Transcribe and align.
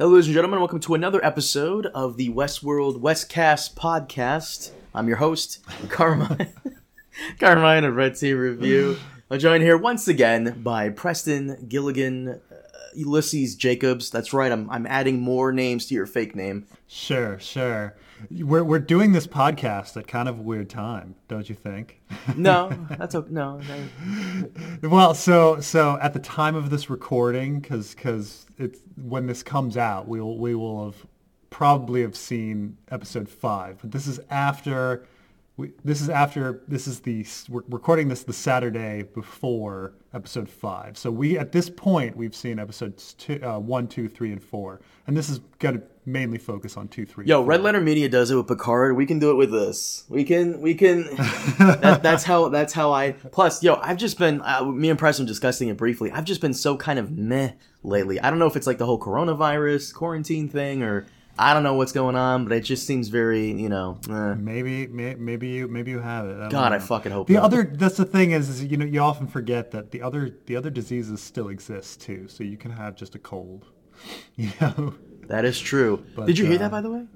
Hello, 0.00 0.12
ladies 0.12 0.28
and 0.28 0.34
gentlemen. 0.34 0.60
Welcome 0.60 0.80
to 0.80 0.94
another 0.94 1.22
episode 1.22 1.84
of 1.84 2.16
the 2.16 2.30
Westworld 2.30 3.02
Westcast 3.02 3.74
podcast. 3.74 4.70
I'm 4.94 5.06
your 5.08 5.18
host, 5.18 5.62
Carmine. 5.90 6.54
Carmine 7.38 7.84
of 7.84 7.96
Red 7.96 8.16
Team 8.16 8.38
Review. 8.38 8.96
I'm 9.30 9.38
joined 9.38 9.62
here 9.62 9.76
once 9.76 10.08
again 10.08 10.62
by 10.62 10.88
Preston 10.88 11.66
Gilligan, 11.68 12.40
Ulysses 12.94 13.54
Jacobs. 13.54 14.10
That's 14.10 14.32
right. 14.32 14.50
I'm 14.50 14.68
I'm 14.70 14.86
adding 14.86 15.20
more 15.20 15.52
names 15.52 15.86
to 15.86 15.94
your 15.94 16.06
fake 16.06 16.34
name. 16.34 16.66
Sure, 16.86 17.38
sure. 17.38 17.96
We're 18.30 18.64
we're 18.64 18.78
doing 18.78 19.12
this 19.12 19.26
podcast 19.26 19.96
at 19.96 20.06
kind 20.06 20.28
of 20.28 20.38
a 20.38 20.42
weird 20.42 20.68
time, 20.68 21.14
don't 21.28 21.48
you 21.48 21.54
think? 21.54 22.00
No, 22.36 22.70
that's 22.98 23.14
okay. 23.14 23.28
No, 23.30 23.60
no. 24.82 24.88
well, 24.88 25.14
so 25.14 25.60
so 25.60 25.98
at 26.00 26.12
the 26.12 26.18
time 26.18 26.54
of 26.54 26.70
this 26.70 26.90
recording, 26.90 27.60
because 27.60 27.94
because 27.94 28.46
it's 28.58 28.80
when 28.96 29.26
this 29.26 29.42
comes 29.42 29.76
out, 29.76 30.06
we 30.06 30.20
will 30.20 30.38
we 30.38 30.54
will 30.54 30.86
have 30.86 31.06
probably 31.50 32.02
have 32.02 32.16
seen 32.16 32.76
episode 32.90 33.28
five. 33.28 33.78
But 33.80 33.90
this 33.90 34.06
is 34.06 34.20
after 34.30 35.06
we, 35.56 35.72
this 35.84 36.00
is 36.00 36.08
after 36.08 36.62
this 36.68 36.86
is 36.86 37.00
the 37.00 37.26
we're 37.48 37.62
recording 37.68 38.08
this 38.08 38.22
the 38.22 38.32
Saturday 38.32 39.02
before 39.02 39.92
episode 40.14 40.48
five. 40.48 40.96
So 40.96 41.10
we 41.10 41.38
at 41.38 41.52
this 41.52 41.68
point 41.68 42.16
we've 42.16 42.34
seen 42.34 42.58
episodes 42.58 43.14
two, 43.14 43.40
uh, 43.42 43.58
one, 43.58 43.86
two, 43.86 44.08
three, 44.08 44.32
and 44.32 44.42
four, 44.42 44.80
and 45.06 45.16
this 45.16 45.28
is 45.28 45.40
going 45.58 45.76
to 45.76 45.82
mainly 46.06 46.38
focus 46.38 46.76
on 46.76 46.88
two, 46.88 47.04
three. 47.04 47.26
Yo. 47.26 47.42
Red 47.42 47.62
Letter 47.62 47.80
Media 47.80 48.08
does 48.08 48.30
it 48.30 48.36
with 48.36 48.48
Picard. 48.48 48.96
We 48.96 49.06
can 49.06 49.18
do 49.18 49.30
it 49.30 49.34
with 49.34 49.50
this. 49.50 50.04
We 50.08 50.24
can. 50.24 50.60
We 50.60 50.74
can. 50.74 51.02
that, 51.58 52.00
that's 52.02 52.24
how. 52.24 52.48
That's 52.48 52.72
how 52.72 52.92
I. 52.92 53.12
Plus, 53.12 53.62
yo, 53.62 53.74
I've 53.82 53.98
just 53.98 54.18
been. 54.18 54.40
Uh, 54.42 54.64
me 54.64 54.90
and 54.90 54.98
Preston 54.98 55.26
discussing 55.26 55.68
it 55.68 55.76
briefly. 55.76 56.10
I've 56.10 56.24
just 56.24 56.40
been 56.40 56.54
so 56.54 56.76
kind 56.76 56.98
of 56.98 57.10
meh 57.10 57.52
lately. 57.82 58.20
I 58.20 58.30
don't 58.30 58.38
know 58.38 58.46
if 58.46 58.56
it's 58.56 58.66
like 58.66 58.78
the 58.78 58.86
whole 58.86 59.00
coronavirus 59.00 59.94
quarantine 59.94 60.48
thing 60.48 60.82
or 60.82 61.06
I 61.38 61.54
don't 61.54 61.62
know 61.62 61.74
what's 61.74 61.92
going 61.92 62.16
on, 62.16 62.44
but 62.44 62.52
it 62.52 62.60
just 62.62 62.86
seems 62.86 63.08
very, 63.08 63.50
you 63.50 63.68
know. 63.68 63.98
Eh. 64.08 64.34
Maybe, 64.34 64.86
may, 64.88 65.14
maybe 65.14 65.48
you, 65.48 65.68
maybe 65.68 65.90
you 65.90 66.00
have 66.00 66.26
it. 66.26 66.38
I 66.38 66.48
God, 66.48 66.70
know. 66.70 66.76
I 66.76 66.78
fucking 66.78 67.12
hope. 67.12 67.28
The 67.28 67.34
not. 67.34 67.44
other, 67.44 67.64
that's 67.64 67.96
the 67.96 68.04
thing 68.04 68.32
is, 68.32 68.48
is, 68.48 68.64
you 68.64 68.76
know, 68.76 68.84
you 68.84 69.00
often 69.00 69.26
forget 69.26 69.70
that 69.70 69.90
the 69.90 70.02
other, 70.02 70.36
the 70.46 70.56
other 70.56 70.70
diseases 70.70 71.22
still 71.22 71.48
exist 71.48 72.00
too. 72.02 72.28
So 72.28 72.44
you 72.44 72.56
can 72.56 72.70
have 72.72 72.94
just 72.94 73.14
a 73.14 73.18
cold, 73.18 73.66
you 74.36 74.50
know. 74.60 74.94
That 75.28 75.44
is 75.44 75.58
true. 75.58 76.04
But, 76.16 76.26
Did 76.26 76.38
you 76.38 76.46
hear 76.46 76.56
uh, 76.56 76.58
that, 76.58 76.70
by 76.70 76.80
the 76.80 76.90
way? 76.90 77.06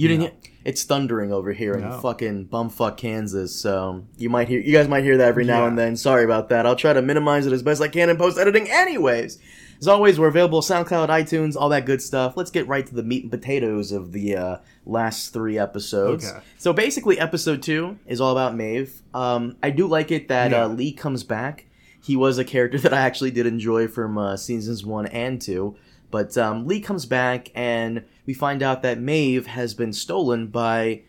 You 0.00 0.08
didn't. 0.08 0.22
Hear, 0.22 0.32
it's 0.64 0.84
thundering 0.84 1.30
over 1.30 1.52
here 1.52 1.74
in 1.74 2.00
fucking 2.00 2.46
bumfuck 2.46 2.96
Kansas. 2.96 3.54
So 3.54 4.06
you 4.16 4.30
might 4.30 4.48
hear. 4.48 4.58
You 4.58 4.72
guys 4.72 4.88
might 4.88 5.04
hear 5.04 5.18
that 5.18 5.28
every 5.28 5.44
now 5.44 5.62
Yeah. 5.62 5.68
and 5.68 5.78
then. 5.78 5.96
Sorry 5.96 6.24
about 6.24 6.48
that. 6.48 6.64
I'll 6.64 6.76
try 6.76 6.94
to 6.94 7.02
minimize 7.02 7.46
it 7.46 7.52
as 7.52 7.62
best 7.62 7.82
I 7.82 7.88
can 7.88 8.08
in 8.08 8.16
post 8.16 8.38
editing. 8.38 8.70
Anyways, 8.70 9.38
as 9.80 9.88
always, 9.88 10.18
we're 10.20 10.28
available 10.28 10.60
SoundCloud, 10.60 11.08
iTunes, 11.08 11.56
all 11.56 11.70
that 11.70 11.86
good 11.86 12.02
stuff. 12.02 12.36
Let's 12.36 12.50
get 12.50 12.68
right 12.68 12.86
to 12.86 12.94
the 12.94 13.02
meat 13.02 13.22
and 13.22 13.30
potatoes 13.30 13.92
of 13.92 14.12
the 14.12 14.36
uh, 14.36 14.56
last 14.84 15.32
three 15.32 15.58
episodes. 15.58 16.30
Okay. 16.30 16.40
So 16.58 16.72
basically, 16.72 17.18
episode 17.18 17.62
two 17.62 17.98
is 18.06 18.20
all 18.20 18.32
about 18.32 18.54
Maeve. 18.54 19.00
Um, 19.14 19.56
I 19.62 19.70
do 19.70 19.86
like 19.86 20.10
it 20.10 20.28
that 20.28 20.50
Yeah. 20.50 20.64
uh, 20.64 20.68
Lee 20.68 20.92
comes 20.92 21.24
back. 21.24 21.64
He 22.02 22.14
was 22.14 22.36
a 22.38 22.44
character 22.44 22.78
that 22.80 22.92
I 22.92 23.00
actually 23.00 23.30
did 23.30 23.46
enjoy 23.46 23.88
from 23.88 24.18
uh, 24.18 24.36
seasons 24.36 24.84
one 24.84 25.06
and 25.06 25.40
two. 25.40 25.76
But 26.10 26.36
um, 26.36 26.66
Lee 26.66 26.80
comes 26.80 27.06
back, 27.06 27.50
and 27.54 28.04
we 28.26 28.34
find 28.34 28.62
out 28.62 28.82
that 28.82 28.98
Maeve 29.00 29.46
has 29.46 29.74
been 29.74 29.92
stolen 29.92 30.48
by 30.48 31.02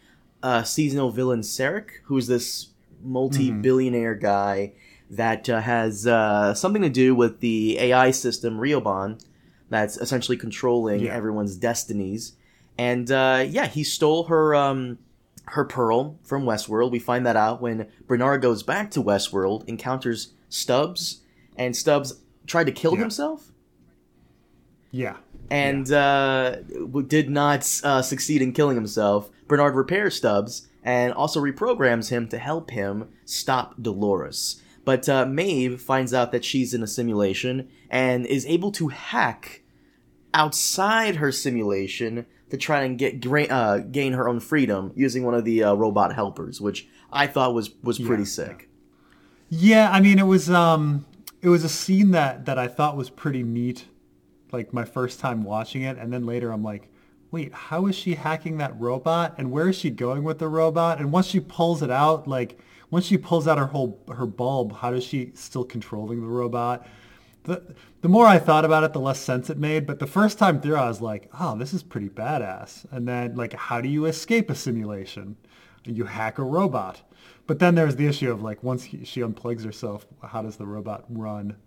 uh, 0.44 0.63
seasonal 0.63 1.09
villain 1.09 1.41
Serac, 1.44 2.02
who's 2.06 2.28
this 2.28 2.67
multi-billionaire 3.03 4.16
guy 4.16 4.73
that 5.12 5.50
uh, 5.50 5.62
has 5.62 6.08
uh, 6.08 6.54
something 6.54 6.81
to 6.81 6.90
do 6.90 7.14
with 7.14 7.40
the 7.42 7.78
AI 7.80 8.12
system 8.12 8.58
Riobon, 8.58 9.22
that's 9.70 9.98
essentially 9.98 10.38
controlling 10.38 11.02
Yeah. 11.02 11.14
everyone's 11.14 11.56
destinies. 11.58 12.34
And 12.78 13.12
uh, 13.12 13.45
yeah, 13.48 13.68
he 13.68 13.84
stole 13.84 14.26
her 14.26 14.56
um, 14.56 14.98
her 15.48 15.66
pearl 15.66 16.18
from 16.23 16.44
Westworld. 16.45 16.92
We 16.92 17.00
find 17.00 17.26
that 17.26 17.36
out 17.36 17.62
when 17.62 17.88
Bernard 18.08 18.41
goes 18.41 18.63
back 18.63 18.90
to 18.91 19.03
Westworld, 19.03 19.68
encounters 19.68 20.34
Stubbs, 20.50 21.22
and 21.58 21.75
Stubbs 21.75 22.22
tried 22.47 22.66
to 22.66 22.72
kill 22.72 22.94
Yeah. 22.94 23.00
himself 23.02 23.52
Yeah. 24.91 25.18
and 25.50 25.91
uh, 25.91 26.58
did 27.08 27.30
not 27.30 27.68
uh, 27.84 28.02
succeed 28.02 28.41
in 28.41 28.53
killing 28.53 28.75
himself. 28.75 29.30
Bernard 29.47 29.75
repairs 29.75 30.16
Stubbs 30.16 30.68
and 30.84 31.14
also 31.14 31.41
reprograms 31.41 32.09
him 32.09 32.28
to 32.30 32.38
help 32.38 32.72
him 32.72 33.09
stop 33.25 33.75
Dolores. 33.81 34.62
But 34.84 35.08
uh, 35.08 35.25
Maeve 35.25 35.80
finds 35.81 36.14
out 36.14 36.31
that 36.31 36.44
she's 36.44 36.74
in 36.74 36.81
a 36.81 36.88
simulation 36.88 37.69
and 37.90 38.25
is 38.25 38.46
able 38.46 38.72
to 38.74 38.88
hack 38.88 39.62
outside 40.34 41.18
her 41.18 41.31
simulation 41.31 42.25
to 42.50 42.58
try 42.58 42.84
and 42.84 42.97
get 42.97 43.22
gra- 43.22 43.44
uh, 43.44 43.78
gain 43.80 44.14
her 44.14 44.28
own 44.28 44.40
freedom 44.40 44.91
using 44.96 45.24
one 45.24 45.34
of 45.36 45.46
the 45.46 45.64
uh, 45.64 45.74
robot 45.74 46.14
helpers, 46.14 46.59
which 46.59 46.88
I 47.12 47.28
thought 47.28 47.53
was 47.53 47.72
was 47.84 48.00
pretty 48.00 48.24
Yeah, 48.24 48.28
sick. 48.28 48.70
Yeah. 49.50 49.91
I 49.91 50.00
mean, 50.02 50.18
it 50.20 50.25
was, 50.25 50.50
um, 50.50 51.06
it 51.41 51.50
was 51.50 51.64
a 51.64 51.70
scene 51.70 52.12
that, 52.12 52.46
that 52.46 52.58
I 52.58 52.68
thought 52.68 52.97
was 52.97 53.09
pretty 53.09 53.44
neat. 53.44 53.86
Like 54.52 54.74
my 54.74 54.84
first 54.84 55.20
time 55.20 55.44
watching 55.44 55.84
it. 55.84 55.97
And 55.97 56.12
then 56.12 56.25
later 56.25 56.52
I'm 56.52 56.64
like, 56.64 56.90
wait, 57.31 57.53
how 57.53 57.86
is 57.88 57.96
she 57.96 58.16
hacking 58.16 58.58
that 58.58 58.78
robot? 58.80 59.36
And 59.38 59.50
where 59.52 59.70
is 59.70 59.78
she 59.78 59.90
going 59.90 60.24
with 60.24 60.40
the 60.40 60.50
robot? 60.50 61.00
And 61.00 61.12
once 61.12 61.28
she 61.28 61.40
pulls 61.40 61.81
it 61.81 61.90
out, 61.90 62.28
like 62.28 62.59
once 62.91 63.06
she 63.06 63.18
pulls 63.18 63.47
out 63.47 63.57
her 63.57 63.68
whole, 63.68 64.00
her 64.16 64.28
bulb, 64.28 64.78
how 64.78 64.91
does 64.91 65.03
she 65.03 65.31
still 65.34 65.63
controlling 65.63 66.22
the 66.22 66.28
robot? 66.28 66.85
the 67.44 67.75
the 68.02 68.09
more 68.09 68.25
I 68.25 68.40
thought 68.40 68.66
about 68.66 68.84
it, 68.84 68.94
the 68.94 69.00
less 69.00 69.19
sense 69.19 69.50
it 69.50 69.57
made. 69.57 69.85
But 69.85 70.00
the 70.00 70.07
first 70.07 70.38
time 70.38 70.59
through, 70.59 70.75
I 70.75 70.88
was 70.88 71.02
like, 71.02 71.29
"Oh, 71.40 71.57
this 71.57 71.74
is 71.74 71.84
pretty 71.84 72.09
badass." 72.09 72.85
And 72.91 73.07
then, 73.07 73.35
like, 73.35 73.53
how 73.53 73.81
do 73.81 73.90
you 73.90 74.06
escape 74.06 74.50
a 74.50 74.56
simulation? 74.56 75.38
You 75.85 76.06
hack 76.06 76.38
a 76.38 76.44
robot. 76.44 77.02
But 77.47 77.59
then 77.59 77.75
there's 77.75 77.96
the 77.96 78.07
issue 78.07 78.31
of 78.31 78.41
like, 78.41 78.63
once 78.63 78.84
he, 78.84 79.03
she 79.03 79.22
unplugs 79.22 79.66
herself, 79.66 80.06
how 80.23 80.41
does 80.41 80.58
the 80.58 80.66
robot 80.66 81.06
run? 81.09 81.58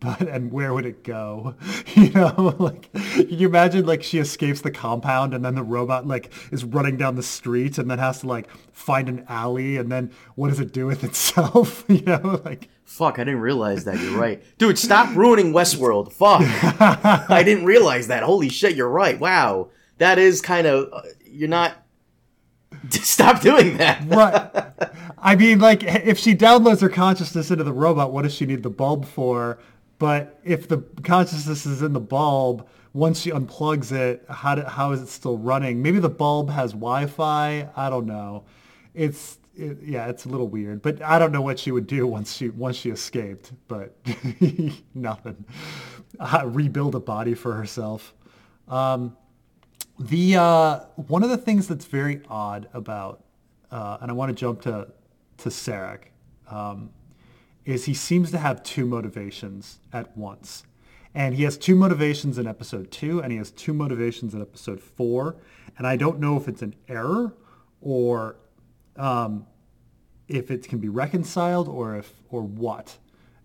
But 0.00 0.20
and 0.22 0.52
where 0.52 0.72
would 0.72 0.86
it 0.86 1.02
go? 1.04 1.54
You 1.94 2.10
know, 2.10 2.54
like, 2.60 2.92
can 2.92 3.28
you 3.28 3.48
imagine 3.48 3.84
like 3.84 4.04
she 4.04 4.18
escapes 4.18 4.60
the 4.60 4.70
compound 4.70 5.34
and 5.34 5.44
then 5.44 5.56
the 5.56 5.64
robot 5.64 6.06
like 6.06 6.32
is 6.52 6.62
running 6.62 6.96
down 6.96 7.16
the 7.16 7.24
street 7.24 7.76
and 7.78 7.90
then 7.90 7.98
has 7.98 8.20
to 8.20 8.28
like 8.28 8.48
find 8.72 9.08
an 9.08 9.24
alley 9.28 9.78
and 9.78 9.90
then 9.90 10.12
what 10.36 10.48
does 10.50 10.60
it 10.60 10.72
do 10.72 10.86
with 10.86 11.02
itself? 11.08 11.84
You 11.88 12.02
know, 12.02 12.40
like. 12.44 12.68
Fuck, 12.84 13.18
I 13.18 13.24
didn't 13.24 13.40
realize 13.40 13.84
that. 13.84 13.98
You're 14.00 14.18
right. 14.18 14.42
Dude, 14.58 14.78
stop 14.78 15.14
ruining 15.16 15.52
Westworld. 15.52 16.12
Fuck. 16.12 16.42
I 17.30 17.42
didn't 17.42 17.64
realize 17.64 18.06
that. 18.08 18.22
Holy 18.22 18.48
shit, 18.48 18.76
you're 18.76 18.88
right. 18.88 19.18
Wow. 19.18 19.70
That 19.98 20.18
is 20.18 20.40
kind 20.40 20.66
of. 20.66 20.88
Uh, 20.92 21.02
you're 21.26 21.48
not. 21.48 21.84
Stop 22.90 23.40
doing 23.40 23.76
that. 23.78 24.04
right. 24.08 24.90
I 25.18 25.34
mean, 25.36 25.58
like, 25.58 25.82
if 25.82 26.18
she 26.18 26.34
downloads 26.34 26.80
her 26.80 26.88
consciousness 26.88 27.50
into 27.50 27.64
the 27.64 27.72
robot, 27.72 28.12
what 28.12 28.22
does 28.22 28.34
she 28.34 28.46
need 28.46 28.62
the 28.62 28.70
bulb 28.70 29.04
for? 29.04 29.58
But 29.98 30.38
if 30.44 30.68
the 30.68 30.78
consciousness 31.02 31.66
is 31.66 31.82
in 31.82 31.92
the 31.92 32.00
bulb, 32.00 32.68
once 32.92 33.20
she 33.20 33.30
unplugs 33.30 33.92
it, 33.92 34.24
how 34.28 34.54
do, 34.54 34.62
how 34.62 34.92
is 34.92 35.02
it 35.02 35.08
still 35.08 35.36
running? 35.36 35.82
Maybe 35.82 35.98
the 35.98 36.08
bulb 36.08 36.50
has 36.50 36.72
Wi-Fi. 36.72 37.68
I 37.76 37.90
don't 37.90 38.06
know. 38.06 38.44
It's 38.94 39.38
it, 39.56 39.78
yeah, 39.82 40.06
it's 40.08 40.24
a 40.24 40.28
little 40.28 40.48
weird. 40.48 40.82
But 40.82 41.02
I 41.02 41.18
don't 41.18 41.32
know 41.32 41.42
what 41.42 41.58
she 41.58 41.72
would 41.72 41.86
do 41.86 42.06
once 42.06 42.34
she 42.34 42.48
once 42.48 42.76
she 42.76 42.90
escaped. 42.90 43.52
But 43.66 43.96
nothing. 44.94 45.44
Uh, 46.18 46.42
rebuild 46.46 46.94
a 46.94 47.00
body 47.00 47.34
for 47.34 47.54
herself. 47.54 48.14
Um, 48.68 49.16
the 49.98 50.36
uh, 50.36 50.80
one 50.94 51.24
of 51.24 51.30
the 51.30 51.38
things 51.38 51.66
that's 51.66 51.84
very 51.84 52.22
odd 52.28 52.68
about, 52.72 53.24
uh, 53.70 53.98
and 54.00 54.10
I 54.10 54.14
want 54.14 54.30
to 54.30 54.34
jump 54.34 54.62
to 54.62 54.88
to 55.38 55.50
Serac, 55.50 56.12
um, 56.50 56.90
is 57.68 57.84
he 57.84 57.92
seems 57.92 58.30
to 58.30 58.38
have 58.38 58.62
two 58.62 58.86
motivations 58.86 59.78
at 59.92 60.16
once, 60.16 60.62
and 61.14 61.34
he 61.34 61.42
has 61.42 61.58
two 61.58 61.74
motivations 61.74 62.38
in 62.38 62.46
episode 62.46 62.90
two, 62.90 63.20
and 63.20 63.30
he 63.30 63.36
has 63.36 63.50
two 63.50 63.74
motivations 63.74 64.32
in 64.32 64.40
episode 64.40 64.80
four, 64.80 65.36
and 65.76 65.86
I 65.86 65.94
don't 65.96 66.18
know 66.18 66.38
if 66.38 66.48
it's 66.48 66.62
an 66.62 66.74
error 66.88 67.34
or 67.82 68.36
um, 68.96 69.46
if 70.28 70.50
it 70.50 70.66
can 70.66 70.78
be 70.78 70.88
reconciled 70.88 71.68
or 71.68 71.96
if 71.96 72.14
or 72.30 72.40
what. 72.40 72.96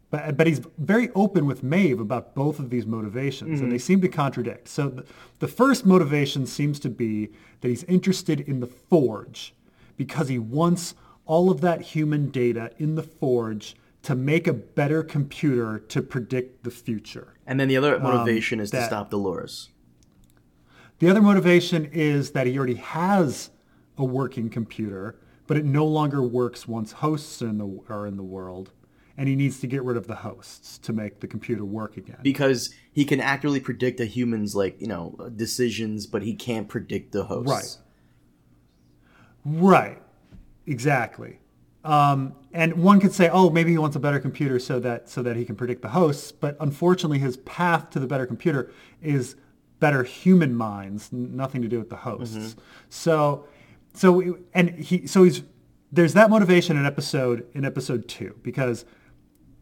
But, 0.09 0.37
but 0.37 0.47
he's 0.47 0.61
very 0.77 1.09
open 1.15 1.45
with 1.45 1.61
Maeve 1.61 1.99
about 1.99 2.33
both 2.33 2.59
of 2.59 2.69
these 2.69 2.85
motivations, 2.85 3.59
and 3.59 3.69
they 3.69 3.77
seem 3.77 3.99
to 3.99 4.07
contradict. 4.07 4.69
So 4.69 4.87
the, 4.87 5.05
the 5.39 5.49
first 5.49 5.85
motivation 5.85 6.45
seems 6.45 6.79
to 6.79 6.89
be 6.89 7.31
that 7.59 7.67
he's 7.67 7.83
interested 7.85 8.39
in 8.39 8.61
the 8.61 8.67
forge 8.67 9.53
because 9.97 10.29
he 10.29 10.39
wants 10.39 10.95
all 11.25 11.51
of 11.51 11.59
that 11.59 11.81
human 11.81 12.29
data 12.29 12.71
in 12.77 12.95
the 12.95 13.03
forge 13.03 13.75
to 14.03 14.15
make 14.15 14.47
a 14.47 14.53
better 14.53 15.01
computer 15.03 15.79
to 15.79 16.01
predict 16.01 16.63
the 16.63 16.71
future. 16.71 17.35
And 17.47 17.59
then 17.59 17.67
the 17.67 17.77
other 17.77 17.95
um, 17.95 18.03
motivation 18.03 18.59
is 18.59 18.69
to 18.71 18.77
that- 18.77 18.87
stop 18.87 19.09
Dolores. 19.09 19.69
The 20.99 21.09
other 21.09 21.21
motivation 21.21 21.85
is 21.85 22.31
that 22.31 22.47
he 22.47 22.57
already 22.57 22.75
has 22.75 23.49
a 23.97 24.05
working 24.05 24.49
computer, 24.49 25.19
but 25.47 25.57
it 25.57 25.65
no 25.65 25.85
longer 25.85 26.21
works 26.21 26.67
once 26.67 26.93
hosts 26.93 27.41
are 27.41 27.49
in 27.49 27.57
the, 27.57 27.79
are 27.89 28.05
in 28.07 28.15
the 28.15 28.23
world. 28.23 28.71
and 29.17 29.27
he 29.27 29.35
needs 29.35 29.59
to 29.59 29.67
get 29.67 29.83
rid 29.83 29.95
of 29.97 30.07
the 30.07 30.15
hosts 30.15 30.77
to 30.79 30.91
make 30.93 31.19
the 31.19 31.27
computer 31.27 31.63
work 31.65 31.97
again. 31.97 32.17
Because 32.23 32.73
he 32.91 33.05
can 33.05 33.19
accurately 33.19 33.59
predict 33.59 33.99
a 33.99 34.05
human's 34.05 34.55
like 34.55 34.79
you 34.81 34.87
know 34.87 35.15
decisions, 35.35 36.07
but 36.07 36.23
he 36.23 36.33
can't 36.35 36.67
predict 36.67 37.11
the 37.11 37.25
hosts. 37.25 37.79
Right. 39.45 39.61
Right. 39.61 40.01
Exactly. 40.65 41.39
Um, 41.83 42.35
and 42.53 42.75
one 42.75 42.99
could 42.99 43.13
say, 43.13 43.29
oh, 43.29 43.49
maybe 43.49 43.71
he 43.71 43.77
wants 43.77 43.95
a 43.95 43.99
better 43.99 44.19
computer 44.19 44.59
so 44.59 44.79
that 44.79 45.09
so 45.09 45.21
that 45.23 45.35
he 45.35 45.43
can 45.43 45.55
predict 45.55 45.81
the 45.81 45.89
hosts. 45.89 46.31
But 46.31 46.55
unfortunately, 46.59 47.19
his 47.19 47.37
path 47.37 47.89
to 47.91 47.99
the 47.99 48.07
better 48.07 48.25
computer 48.25 48.71
is 49.01 49.35
better 49.79 50.03
human 50.03 50.55
minds, 50.55 51.11
nothing 51.11 51.61
to 51.61 51.67
do 51.67 51.77
with 51.77 51.89
the 51.89 51.97
hosts. 51.97 52.35
Mm-hmm. 52.35 52.59
So, 52.89 53.47
so 53.93 54.37
and 54.53 54.69
he 54.69 55.07
so 55.07 55.23
he's 55.23 55.43
there's 55.91 56.13
that 56.13 56.29
motivation 56.29 56.77
in 56.77 56.85
episode 56.85 57.47
in 57.53 57.65
episode 57.65 58.07
two 58.07 58.39
because 58.43 58.85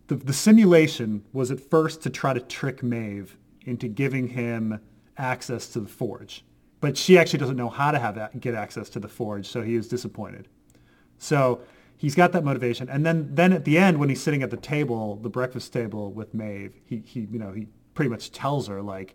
the 0.08 0.16
the 0.16 0.34
simulation 0.34 1.24
was 1.34 1.50
at 1.50 1.60
first 1.60 2.04
to 2.04 2.10
try 2.12 2.34
to 2.34 2.40
trick 2.40 2.84
Maeve 2.84 3.36
into 3.66 3.88
giving 3.88 4.28
him 4.28 4.80
access 5.18 5.68
to 5.70 5.80
the 5.80 5.90
forge, 5.90 6.46
but 6.82 6.98
she 6.98 7.18
actually 7.18 7.40
doesn't 7.40 7.58
know 7.58 7.70
how 7.70 7.90
to 7.90 7.98
have 7.98 8.30
get 8.40 8.54
access 8.54 8.90
to 8.90 9.00
the 9.00 9.08
forge, 9.08 9.48
so 9.48 9.64
he 9.64 9.74
is 9.74 9.88
disappointed. 9.88 10.48
So 11.18 11.62
he's 12.02 12.16
got 12.16 12.32
that 12.32 12.44
motivation. 12.44 12.90
And 12.90 13.06
then, 13.06 13.30
then 13.36 13.54
at 13.54 13.64
the 13.64 13.78
end, 13.78 14.00
when 14.00 14.10
he's 14.10 14.20
sitting 14.20 14.42
at 14.42 14.50
the 14.50 14.58
table, 14.58 15.18
the 15.18 15.30
breakfast 15.30 15.72
table 15.72 16.12
with 16.12 16.34
Maeve, 16.34 16.74
he, 16.88 17.04
he, 17.06 17.28
you 17.32 17.38
know, 17.38 17.52
he 17.52 17.68
pretty 17.94 18.10
much 18.10 18.32
tells 18.32 18.68
her 18.70 18.82
like, 18.82 19.14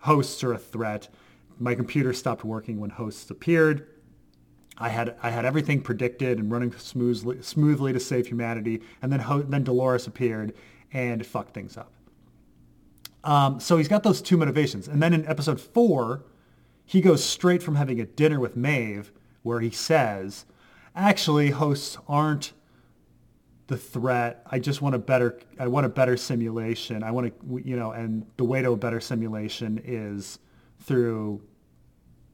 hosts 0.00 0.42
are 0.42 0.54
a 0.54 0.58
threat. 0.58 1.10
My 1.58 1.74
computer 1.74 2.14
stopped 2.14 2.44
working 2.44 2.80
when 2.80 2.88
hosts 2.88 3.30
appeared. 3.30 3.86
I 4.78 4.88
had 4.88 5.16
I 5.22 5.28
had 5.28 5.44
everything 5.44 5.82
predicted 5.82 6.38
and 6.38 6.50
running 6.50 6.72
smoothly 6.78 7.42
smoothly 7.42 7.92
to 7.92 8.00
save 8.00 8.28
humanity, 8.28 8.80
and 9.02 9.12
then 9.12 9.20
ho- 9.20 9.42
then 9.42 9.64
Dolores 9.64 10.06
appeared 10.06 10.54
and 10.92 11.26
fucked 11.26 11.52
things 11.52 11.76
up. 11.76 11.92
Um, 13.22 13.60
so 13.60 13.76
he's 13.76 13.88
got 13.88 14.02
those 14.02 14.22
two 14.22 14.36
motivations, 14.38 14.88
and 14.88 15.02
then 15.02 15.12
in 15.12 15.26
episode 15.26 15.60
four, 15.60 16.24
he 16.86 17.00
goes 17.00 17.22
straight 17.22 17.62
from 17.62 17.74
having 17.74 18.00
a 18.00 18.06
dinner 18.06 18.38
with 18.38 18.56
Maeve, 18.56 19.10
where 19.42 19.58
he 19.58 19.70
says, 19.70 20.46
actually 20.94 21.50
hosts 21.50 21.98
aren't 22.08 22.52
the 23.68 23.76
threat. 23.76 24.42
I 24.50 24.58
just 24.58 24.82
want 24.82 24.94
a 24.94 24.98
better 24.98 25.38
I 25.58 25.68
want 25.68 25.86
a 25.86 25.88
better 25.88 26.16
simulation. 26.16 27.02
I 27.02 27.10
want 27.10 27.26
to 27.40 27.62
you 27.64 27.76
know, 27.76 27.92
and 27.92 28.26
the 28.36 28.44
way 28.44 28.62
to 28.62 28.72
a 28.72 28.76
better 28.76 29.00
simulation 29.00 29.80
is 29.84 30.38
through 30.80 31.42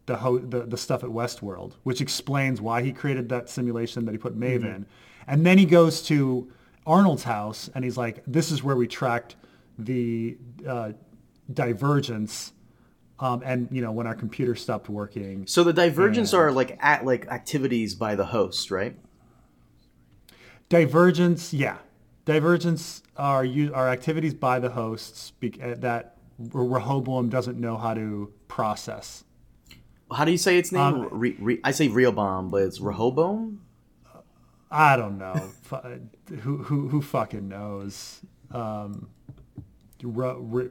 the, 0.06 0.16
ho- 0.16 0.38
the 0.38 0.60
the 0.62 0.76
stuff 0.76 1.02
at 1.02 1.10
Westworld, 1.10 1.74
which 1.82 2.00
explains 2.00 2.60
why 2.60 2.82
he 2.82 2.92
created 2.92 3.28
that 3.30 3.50
simulation 3.50 4.04
that 4.06 4.12
he 4.12 4.18
put 4.18 4.36
Maeve 4.36 4.60
mm-hmm. 4.60 4.76
in. 4.76 4.86
And 5.26 5.44
then 5.44 5.58
he 5.58 5.64
goes 5.64 6.02
to 6.04 6.50
Arnold's 6.86 7.24
house 7.24 7.68
and 7.74 7.84
he's 7.84 7.96
like, 7.96 8.22
"This 8.26 8.52
is 8.52 8.62
where 8.62 8.76
we 8.76 8.86
tracked 8.86 9.36
the 9.78 10.38
uh, 10.66 10.92
divergence 11.52 12.52
um, 13.24 13.42
and 13.42 13.68
you 13.70 13.80
know 13.80 13.90
when 13.90 14.06
our 14.06 14.14
computer 14.14 14.54
stopped 14.54 14.90
working. 14.90 15.46
So 15.46 15.64
the 15.64 15.72
divergence 15.72 16.34
and... 16.34 16.42
are 16.42 16.52
like 16.52 16.76
at 16.80 17.06
like 17.06 17.26
activities 17.28 17.94
by 17.94 18.14
the 18.16 18.26
host, 18.26 18.70
right? 18.70 18.96
Divergence, 20.68 21.54
yeah, 21.54 21.78
divergence 22.26 23.02
are 23.16 23.46
are 23.72 23.88
activities 23.88 24.34
by 24.34 24.58
the 24.58 24.70
hosts 24.70 25.32
uh, 25.42 25.74
that 25.78 26.18
Rehoboam 26.38 27.30
doesn't 27.30 27.58
know 27.58 27.78
how 27.78 27.94
to 27.94 28.30
process. 28.46 29.24
How 30.12 30.26
do 30.26 30.30
you 30.30 30.38
say 30.38 30.58
its 30.58 30.70
name? 30.70 30.82
Um, 30.82 31.08
re, 31.10 31.34
re, 31.38 31.60
I 31.64 31.70
say 31.70 31.88
Rehoboam, 31.88 32.50
but 32.50 32.62
it's 32.62 32.78
Rehoboam. 32.78 33.62
I 34.70 34.96
don't 34.96 35.16
know. 35.16 35.50
who 36.42 36.58
who 36.58 36.88
who 36.88 37.00
fucking 37.00 37.48
knows? 37.48 38.20
Um, 38.50 39.08
re, 40.02 40.68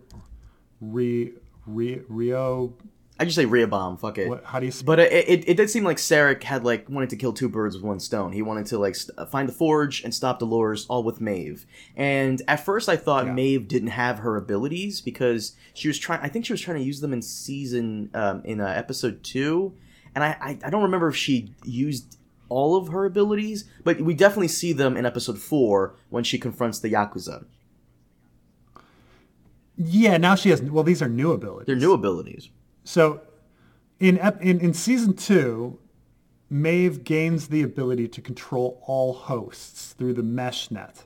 re, 0.81 1.31
Rio. 1.65 2.73
I 3.19 3.25
just 3.25 3.35
say 3.35 3.45
Rehoboam. 3.45 3.97
Fuck 3.97 4.17
it. 4.17 4.27
What, 4.27 4.43
how 4.43 4.59
do 4.59 4.65
you? 4.65 4.71
But 4.83 4.99
it, 4.99 5.11
it, 5.11 5.49
it 5.49 5.57
did 5.57 5.69
seem 5.69 5.83
like 5.83 5.99
Serac 5.99 6.43
had 6.43 6.63
like 6.63 6.89
wanted 6.89 7.11
to 7.11 7.15
kill 7.15 7.31
two 7.31 7.47
birds 7.47 7.75
with 7.75 7.83
one 7.83 7.99
stone. 7.99 8.33
He 8.33 8.41
wanted 8.41 8.65
to 8.67 8.79
like 8.79 8.95
st- 8.95 9.29
find 9.29 9.47
the 9.47 9.53
forge 9.53 10.03
and 10.03 10.13
stop 10.13 10.39
Dolores, 10.39 10.87
all 10.89 11.03
with 11.03 11.21
Maeve. 11.21 11.65
And 11.95 12.41
at 12.47 12.65
first, 12.65 12.89
I 12.89 12.97
thought 12.97 13.27
yeah. 13.27 13.33
Maeve 13.33 13.67
didn't 13.67 13.89
have 13.89 14.19
her 14.19 14.35
abilities 14.35 14.99
because 14.99 15.55
she 15.75 15.87
was 15.87 15.99
trying. 15.99 16.21
I 16.21 16.27
think 16.27 16.45
she 16.45 16.53
was 16.53 16.61
trying 16.61 16.77
to 16.77 16.83
use 16.83 17.01
them 17.01 17.13
in 17.13 17.21
season 17.21 18.09
um, 18.15 18.41
in 18.45 18.59
uh, 18.59 18.67
episode 18.67 19.23
two, 19.23 19.73
and 20.15 20.23
I, 20.23 20.35
I 20.41 20.57
I 20.65 20.69
don't 20.71 20.83
remember 20.83 21.07
if 21.07 21.15
she 21.15 21.53
used 21.63 22.17
all 22.49 22.75
of 22.75 22.87
her 22.89 23.05
abilities, 23.05 23.65
but 23.83 24.01
we 24.01 24.13
definitely 24.15 24.47
see 24.47 24.73
them 24.73 24.97
in 24.97 25.05
episode 25.05 25.39
four 25.39 25.95
when 26.09 26.23
she 26.23 26.37
confronts 26.39 26.79
the 26.79 26.91
yakuza. 26.91 27.45
Yeah, 29.75 30.17
now 30.17 30.35
she 30.35 30.49
has. 30.49 30.61
Well, 30.61 30.83
these 30.83 31.01
are 31.01 31.09
new 31.09 31.31
abilities. 31.31 31.67
They're 31.67 31.75
new 31.75 31.93
abilities. 31.93 32.49
So, 32.83 33.21
in 33.99 34.17
in 34.41 34.59
in 34.59 34.73
season 34.73 35.15
two, 35.15 35.79
Maeve 36.49 37.03
gains 37.03 37.47
the 37.47 37.63
ability 37.63 38.07
to 38.09 38.21
control 38.21 38.81
all 38.85 39.13
hosts 39.13 39.93
through 39.93 40.13
the 40.13 40.23
mesh 40.23 40.69
net. 40.69 41.05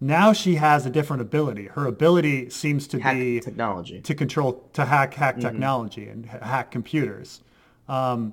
Now 0.00 0.32
she 0.32 0.54
has 0.54 0.86
a 0.86 0.90
different 0.90 1.20
ability. 1.20 1.66
Her 1.66 1.86
ability 1.86 2.48
seems 2.50 2.86
to 2.88 3.00
hack 3.00 3.16
be 3.16 3.40
technology 3.40 4.00
to 4.00 4.14
control 4.14 4.68
to 4.72 4.84
hack 4.84 5.14
hack 5.14 5.34
mm-hmm. 5.34 5.42
technology 5.42 6.08
and 6.08 6.24
hack 6.26 6.70
computers. 6.70 7.42
Because 7.86 8.14
um, 8.14 8.32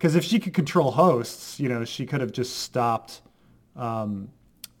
if 0.00 0.22
she 0.22 0.38
could 0.38 0.54
control 0.54 0.92
hosts, 0.92 1.58
you 1.58 1.68
know, 1.68 1.84
she 1.84 2.06
could 2.06 2.20
have 2.20 2.32
just 2.32 2.58
stopped 2.58 3.22
um, 3.74 4.28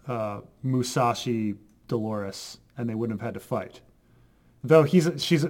uh, 0.06 0.40
Musashi 0.62 1.54
Dolores 1.88 2.58
and 2.80 2.88
they 2.88 2.94
wouldn't 2.94 3.20
have 3.20 3.24
had 3.24 3.34
to 3.34 3.40
fight. 3.40 3.80
Though 4.64 4.82
he's 4.82 5.08
she's 5.18 5.46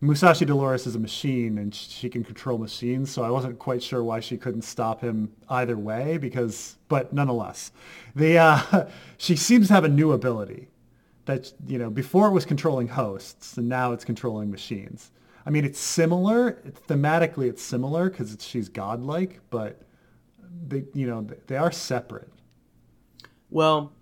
Musashi 0.00 0.44
Dolores 0.44 0.86
is 0.86 0.96
a 0.96 0.98
machine 0.98 1.58
and 1.58 1.72
she 1.72 2.08
can 2.08 2.24
control 2.24 2.58
machines, 2.58 3.10
so 3.10 3.22
I 3.22 3.30
wasn't 3.30 3.58
quite 3.58 3.82
sure 3.82 4.02
why 4.02 4.18
she 4.18 4.36
couldn't 4.36 4.62
stop 4.62 5.00
him 5.00 5.32
either 5.48 5.78
way. 5.78 6.18
Because, 6.18 6.76
but 6.88 7.12
nonetheless, 7.12 7.70
the 8.16 8.38
uh, 8.38 8.86
she 9.16 9.36
seems 9.36 9.68
to 9.68 9.74
have 9.74 9.84
a 9.84 9.88
new 9.88 10.12
ability 10.12 10.68
that 11.26 11.52
you 11.66 11.78
know 11.78 11.90
before 11.90 12.26
it 12.26 12.32
was 12.32 12.44
controlling 12.44 12.88
hosts 12.88 13.56
and 13.56 13.68
now 13.68 13.92
it's 13.92 14.04
controlling 14.04 14.50
machines. 14.50 15.12
I 15.44 15.50
mean, 15.50 15.64
it's 15.64 15.80
similar 15.80 16.52
thematically. 16.88 17.48
It's 17.48 17.62
similar 17.62 18.10
because 18.10 18.36
she's 18.40 18.68
godlike, 18.68 19.40
but 19.50 19.82
they 20.66 20.84
you 20.94 21.06
know 21.06 21.26
they 21.46 21.56
are 21.56 21.70
separate. 21.70 22.30
Well, 23.50 23.92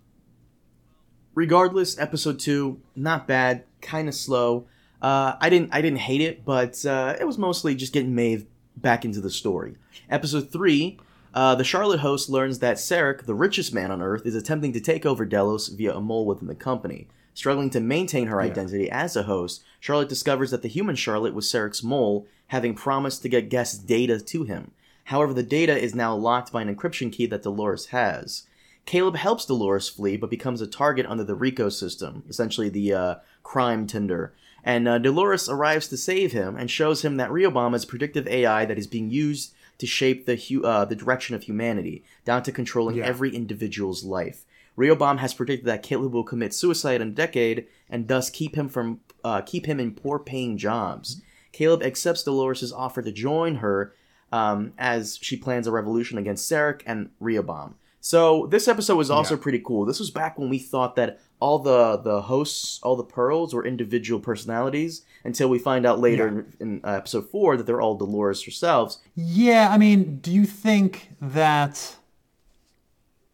regardless, 1.35 1.97
episode 1.99 2.39
two 2.39 2.79
not 2.95 3.27
bad, 3.27 3.63
kind 3.81 4.07
of 4.07 4.15
slow. 4.15 4.65
Uh, 5.01 5.35
I 5.39 5.49
didn't 5.49 5.73
I 5.73 5.81
didn't 5.81 5.99
hate 5.99 6.21
it, 6.21 6.45
but 6.45 6.85
uh, 6.85 7.15
it 7.19 7.25
was 7.25 7.37
mostly 7.37 7.75
just 7.75 7.93
getting 7.93 8.13
Maeve 8.15 8.45
back 8.75 9.03
into 9.05 9.21
the 9.21 9.29
story. 9.29 9.75
Episode 10.09 10.51
three. 10.51 10.97
Uh, 11.33 11.55
the 11.55 11.63
Charlotte 11.63 12.01
host 12.01 12.29
learns 12.29 12.59
that 12.59 12.77
Serac, 12.77 13.25
the 13.25 13.33
richest 13.33 13.73
man 13.73 13.89
on 13.89 14.01
Earth, 14.01 14.25
is 14.25 14.35
attempting 14.35 14.73
to 14.73 14.81
take 14.81 15.05
over 15.05 15.25
Delos 15.25 15.69
via 15.69 15.95
a 15.95 16.01
mole 16.01 16.25
within 16.25 16.47
the 16.47 16.55
company. 16.55 17.07
Struggling 17.33 17.69
to 17.69 17.79
maintain 17.79 18.27
her 18.27 18.41
identity 18.41 18.85
yeah. 18.85 19.03
as 19.03 19.15
a 19.15 19.23
host, 19.23 19.63
Charlotte 19.79 20.09
discovers 20.09 20.51
that 20.51 20.61
the 20.61 20.67
human 20.67 20.97
Charlotte 20.97 21.33
was 21.33 21.49
Serac's 21.49 21.81
mole, 21.81 22.27
having 22.47 22.73
promised 22.73 23.21
to 23.21 23.29
get 23.29 23.49
guest 23.49 23.87
data 23.87 24.19
to 24.19 24.43
him. 24.43 24.71
However, 25.05 25.33
the 25.33 25.41
data 25.41 25.77
is 25.77 25.95
now 25.95 26.13
locked 26.13 26.51
by 26.51 26.61
an 26.61 26.73
encryption 26.73 27.11
key 27.11 27.25
that 27.27 27.43
Dolores 27.43 27.87
has. 27.87 28.45
Caleb 28.85 29.15
helps 29.15 29.45
Dolores 29.45 29.89
flee, 29.89 30.17
but 30.17 30.29
becomes 30.29 30.61
a 30.61 30.67
target 30.67 31.05
under 31.05 31.23
the 31.23 31.35
RICO 31.35 31.69
system, 31.69 32.23
essentially 32.27 32.69
the 32.69 32.93
uh, 32.93 33.15
crime 33.43 33.87
Tinder. 33.87 34.33
And 34.63 34.87
uh, 34.87 34.97
Dolores 34.97 35.49
arrives 35.49 35.87
to 35.89 35.97
save 35.97 36.31
him 36.31 36.55
and 36.55 36.69
shows 36.69 37.03
him 37.03 37.17
that 37.17 37.31
Rehoboam 37.31 37.73
is 37.73 37.85
predictive 37.85 38.27
AI 38.27 38.65
that 38.65 38.77
is 38.77 38.87
being 38.87 39.09
used 39.09 39.53
to 39.79 39.87
shape 39.87 40.25
the 40.25 40.35
hu- 40.35 40.63
uh, 40.63 40.85
the 40.85 40.95
direction 40.95 41.35
of 41.35 41.43
humanity, 41.43 42.03
down 42.25 42.43
to 42.43 42.51
controlling 42.51 42.97
yeah. 42.97 43.05
every 43.05 43.35
individual's 43.35 44.03
life. 44.03 44.45
Rehoboam 44.75 45.17
has 45.17 45.33
predicted 45.33 45.65
that 45.67 45.83
Caleb 45.83 46.13
will 46.13 46.23
commit 46.23 46.53
suicide 46.53 47.01
in 47.01 47.09
a 47.09 47.11
decade, 47.11 47.67
and 47.89 48.07
thus 48.07 48.29
keep 48.29 48.55
him 48.55 48.69
from 48.69 48.99
uh, 49.23 49.41
keep 49.41 49.65
him 49.65 49.79
in 49.79 49.93
poor-paying 49.93 50.57
jobs. 50.57 51.21
Caleb 51.51 51.83
accepts 51.83 52.23
Dolores' 52.23 52.71
offer 52.71 53.01
to 53.01 53.11
join 53.11 53.55
her 53.55 53.93
um, 54.31 54.73
as 54.77 55.17
she 55.21 55.35
plans 55.35 55.67
a 55.67 55.71
revolution 55.71 56.17
against 56.17 56.47
Serac 56.47 56.83
and 56.85 57.09
Rehoboam. 57.19 57.75
So 58.03 58.47
this 58.47 58.67
episode 58.67 58.95
was 58.95 59.11
also 59.11 59.35
yeah. 59.35 59.41
pretty 59.41 59.59
cool. 59.59 59.85
This 59.85 59.99
was 59.99 60.09
back 60.09 60.39
when 60.39 60.49
we 60.49 60.57
thought 60.57 60.95
that 60.95 61.19
all 61.39 61.59
the 61.59 61.97
the 61.97 62.23
hosts, 62.23 62.79
all 62.81 62.95
the 62.95 63.03
pearls, 63.03 63.53
were 63.53 63.63
individual 63.63 64.19
personalities 64.19 65.03
until 65.23 65.49
we 65.49 65.59
find 65.59 65.85
out 65.85 65.99
later 65.99 66.25
yeah. 66.25 66.41
in, 66.59 66.73
in 66.73 66.81
uh, 66.83 66.97
episode 66.97 67.29
four 67.29 67.55
that 67.55 67.67
they're 67.67 67.79
all 67.79 67.95
Dolores 67.95 68.43
herself. 68.43 68.95
Yeah, 69.15 69.69
I 69.71 69.77
mean, 69.77 70.17
do 70.17 70.31
you 70.31 70.45
think 70.45 71.11
that 71.21 71.95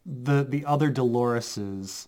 the 0.05 0.43
the 0.43 0.65
other 0.65 0.91
Doloreses 0.91 2.07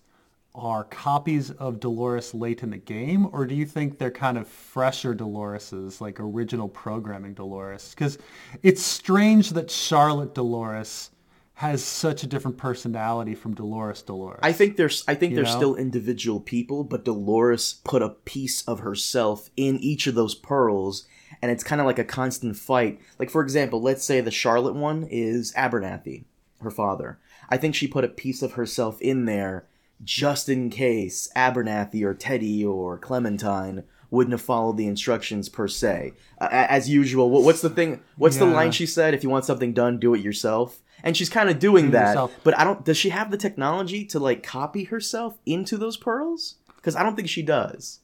are 0.53 0.83
copies 0.83 1.51
of 1.51 1.79
Dolores 1.79 2.33
late 2.33 2.61
in 2.61 2.71
the 2.71 2.77
game, 2.77 3.29
or 3.31 3.45
do 3.45 3.55
you 3.55 3.65
think 3.65 3.97
they're 3.97 4.11
kind 4.11 4.37
of 4.37 4.49
fresher 4.49 5.15
Doloreses, 5.15 6.01
like 6.01 6.19
original 6.19 6.67
programming 6.67 7.35
Dolores? 7.35 7.91
Because 7.91 8.17
it's 8.63 8.81
strange 8.81 9.51
that 9.51 9.71
Charlotte 9.71 10.35
Dolores 10.35 11.11
has 11.59 11.83
such 11.83 12.23
a 12.23 12.27
different 12.27 12.55
personality 12.55 13.35
from 13.35 13.53
Dolores 13.53 14.01
Dolores. 14.01 14.39
I 14.41 14.53
think 14.53 14.77
there's 14.77 15.03
I 15.09 15.13
think 15.15 15.31
You 15.31 15.35
they're 15.35 15.43
know? 15.43 15.57
still 15.57 15.75
individual 15.75 16.39
people, 16.39 16.85
but 16.85 17.03
Dolores 17.03 17.81
put 17.83 18.01
a 18.01 18.11
piece 18.11 18.61
of 18.61 18.79
herself 18.79 19.49
in 19.57 19.77
each 19.79 20.07
of 20.07 20.15
those 20.15 20.35
pearls, 20.35 21.05
and 21.41 21.51
it's 21.51 21.65
kind 21.65 21.81
of 21.81 21.85
like 21.85 21.99
a 21.99 22.05
constant 22.05 22.55
fight. 22.55 23.01
Like 23.19 23.29
for 23.29 23.41
example, 23.41 23.81
let's 23.81 24.05
say 24.05 24.21
the 24.21 24.31
Charlotte 24.31 24.73
one 24.73 25.05
is 25.11 25.51
Abernathy, 25.51 26.23
her 26.61 26.71
father. 26.71 27.19
I 27.49 27.57
think 27.57 27.75
she 27.75 27.89
put 27.89 28.05
a 28.05 28.07
piece 28.07 28.41
of 28.41 28.53
herself 28.53 29.01
in 29.01 29.25
there 29.25 29.67
just 30.01 30.47
in 30.47 30.69
case 30.69 31.27
Abernathy 31.35 32.03
or 32.03 32.13
Teddy 32.13 32.63
or 32.63 32.97
Clementine 32.97 33.83
wouldn't 34.09 34.31
have 34.31 34.41
followed 34.41 34.77
the 34.77 34.87
instructions 34.87 35.49
per 35.49 35.67
se. 35.67 36.13
Uh, 36.39 36.47
as 36.51 36.89
usual, 36.89 37.29
what's 37.29 37.61
the 37.61 37.69
thing? 37.69 38.01
What's 38.15 38.37
the 38.37 38.45
line 38.45 38.71
she 38.71 38.85
said? 38.85 39.13
If 39.13 39.23
you 39.23 39.29
want 39.29 39.43
something 39.43 39.73
done, 39.73 39.99
do 39.99 40.13
it 40.13 40.21
yourself. 40.21 40.79
And 41.03 41.15
she's 41.15 41.29
kind 41.29 41.49
of 41.49 41.59
doing 41.59 41.91
that, 41.91 42.07
yourself. 42.09 42.35
but 42.43 42.57
I 42.57 42.63
don't. 42.63 42.83
Does 42.83 42.97
she 42.97 43.09
have 43.09 43.31
the 43.31 43.37
technology 43.37 44.05
to 44.05 44.19
like 44.19 44.43
copy 44.43 44.85
herself 44.85 45.37
into 45.45 45.77
those 45.77 45.97
pearls? 45.97 46.55
Because 46.75 46.95
I 46.95 47.03
don't 47.03 47.15
think 47.15 47.29
she 47.29 47.41
does. 47.41 47.99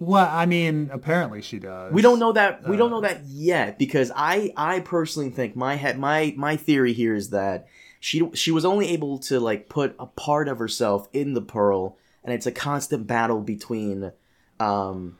well, 0.00 0.28
I 0.30 0.46
mean, 0.46 0.90
apparently 0.92 1.42
she 1.42 1.58
does. 1.58 1.92
We 1.92 2.02
don't 2.02 2.18
know 2.20 2.32
that. 2.32 2.68
We 2.68 2.76
Uh. 2.76 2.78
don't 2.78 2.90
know 2.90 3.00
that 3.00 3.24
yet 3.24 3.78
because 3.78 4.12
I 4.14 4.52
I 4.56 4.80
personally 4.80 5.30
think 5.30 5.56
my 5.56 5.74
head 5.74 5.98
my 5.98 6.34
my 6.36 6.56
theory 6.56 6.92
here 6.92 7.14
is 7.14 7.30
that 7.30 7.66
she 8.00 8.30
she 8.34 8.50
was 8.52 8.64
only 8.64 8.88
able 8.90 9.18
to 9.20 9.40
like 9.40 9.68
put 9.68 9.96
a 9.98 10.06
part 10.06 10.46
of 10.48 10.58
herself 10.58 11.08
in 11.12 11.34
the 11.34 11.42
pearl, 11.42 11.96
and 12.22 12.32
it's 12.32 12.46
a 12.46 12.52
constant 12.52 13.06
battle 13.08 13.40
between 13.40 14.12
um 14.60 15.16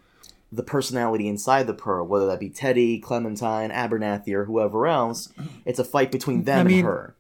the 0.51 0.63
personality 0.63 1.29
inside 1.29 1.67
the 1.67 1.75
pearl, 1.75 2.07
whether 2.07 2.27
that 2.27 2.41
be 2.41 2.49
Teddy, 2.49 2.99
Clementine, 2.99 3.71
Abernathy, 3.71 4.33
or 4.33 4.47
whoever 4.47 4.87
else. 4.87 5.33
It's 5.65 5.79
a 5.79 5.85
fight 5.85 6.11
between 6.11 6.45
them 6.45 6.67
I 6.67 6.69
mean- 6.69 6.79
and 6.79 6.87
her. 6.87 7.15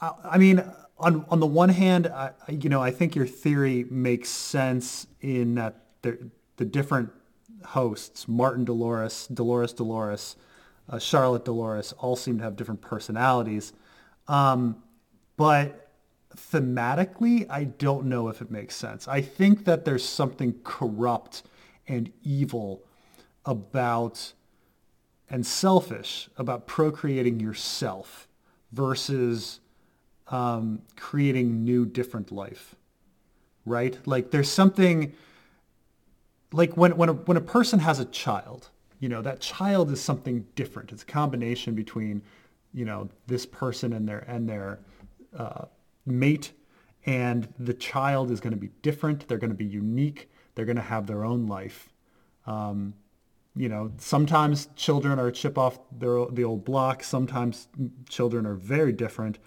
I 0.00 0.38
mean, 0.38 0.62
on 0.98 1.24
on 1.30 1.40
the 1.40 1.46
one 1.46 1.70
hand, 1.70 2.06
I, 2.08 2.32
you 2.48 2.68
know, 2.68 2.82
I 2.82 2.90
think 2.90 3.16
your 3.16 3.26
theory 3.26 3.86
makes 3.90 4.28
sense 4.28 5.06
in 5.20 5.54
that 5.54 5.76
the 6.02 6.30
the 6.56 6.64
different 6.64 7.10
hosts, 7.64 8.28
Martin 8.28 8.64
Dolores, 8.64 9.26
Dolores 9.28 9.72
Dolores, 9.72 10.36
uh, 10.90 10.98
Charlotte 10.98 11.44
Dolores, 11.44 11.92
all 11.98 12.16
seem 12.16 12.38
to 12.38 12.44
have 12.44 12.56
different 12.56 12.82
personalities. 12.82 13.72
Um, 14.28 14.82
but 15.36 15.90
thematically, 16.36 17.46
I 17.48 17.64
don't 17.64 18.06
know 18.06 18.28
if 18.28 18.42
it 18.42 18.50
makes 18.50 18.76
sense. 18.76 19.08
I 19.08 19.20
think 19.20 19.64
that 19.64 19.84
there's 19.84 20.04
something 20.06 20.54
corrupt 20.64 21.44
and 21.86 22.12
evil 22.22 22.82
about 23.44 24.32
and 25.28 25.46
selfish 25.46 26.28
about 26.36 26.66
procreating 26.66 27.40
yourself 27.40 28.28
versus 28.72 29.60
um, 30.28 30.80
creating 30.96 31.64
new, 31.64 31.84
different 31.86 32.32
life, 32.32 32.74
right? 33.64 33.98
Like 34.06 34.30
there's 34.30 34.50
something 34.50 35.14
like 36.52 36.76
when 36.76 36.96
when 36.96 37.08
a, 37.08 37.12
when 37.12 37.36
a 37.36 37.40
person 37.40 37.78
has 37.80 37.98
a 37.98 38.04
child, 38.06 38.70
you 39.00 39.08
know, 39.08 39.22
that 39.22 39.40
child 39.40 39.90
is 39.90 40.00
something 40.00 40.46
different. 40.54 40.92
It's 40.92 41.02
a 41.02 41.06
combination 41.06 41.74
between, 41.74 42.22
you 42.72 42.84
know, 42.84 43.08
this 43.26 43.44
person 43.44 43.92
and 43.92 44.08
their 44.08 44.20
and 44.20 44.48
their 44.48 44.78
uh, 45.36 45.64
mate, 46.06 46.52
and 47.06 47.48
the 47.58 47.74
child 47.74 48.30
is 48.30 48.40
going 48.40 48.54
to 48.54 48.60
be 48.60 48.70
different. 48.82 49.26
They're 49.28 49.38
going 49.38 49.50
to 49.50 49.56
be 49.56 49.64
unique. 49.64 50.30
They're 50.54 50.64
going 50.64 50.76
to 50.76 50.82
have 50.82 51.06
their 51.06 51.24
own 51.24 51.46
life. 51.46 51.88
Um, 52.46 52.94
you 53.56 53.68
know, 53.68 53.92
sometimes 53.98 54.68
children 54.74 55.18
are 55.18 55.30
chip 55.30 55.56
off 55.56 55.78
their, 55.96 56.26
the 56.26 56.44
old 56.44 56.64
block. 56.64 57.04
Sometimes 57.04 57.68
children 58.08 58.46
are 58.46 58.54
very 58.54 58.92
different, 58.92 59.38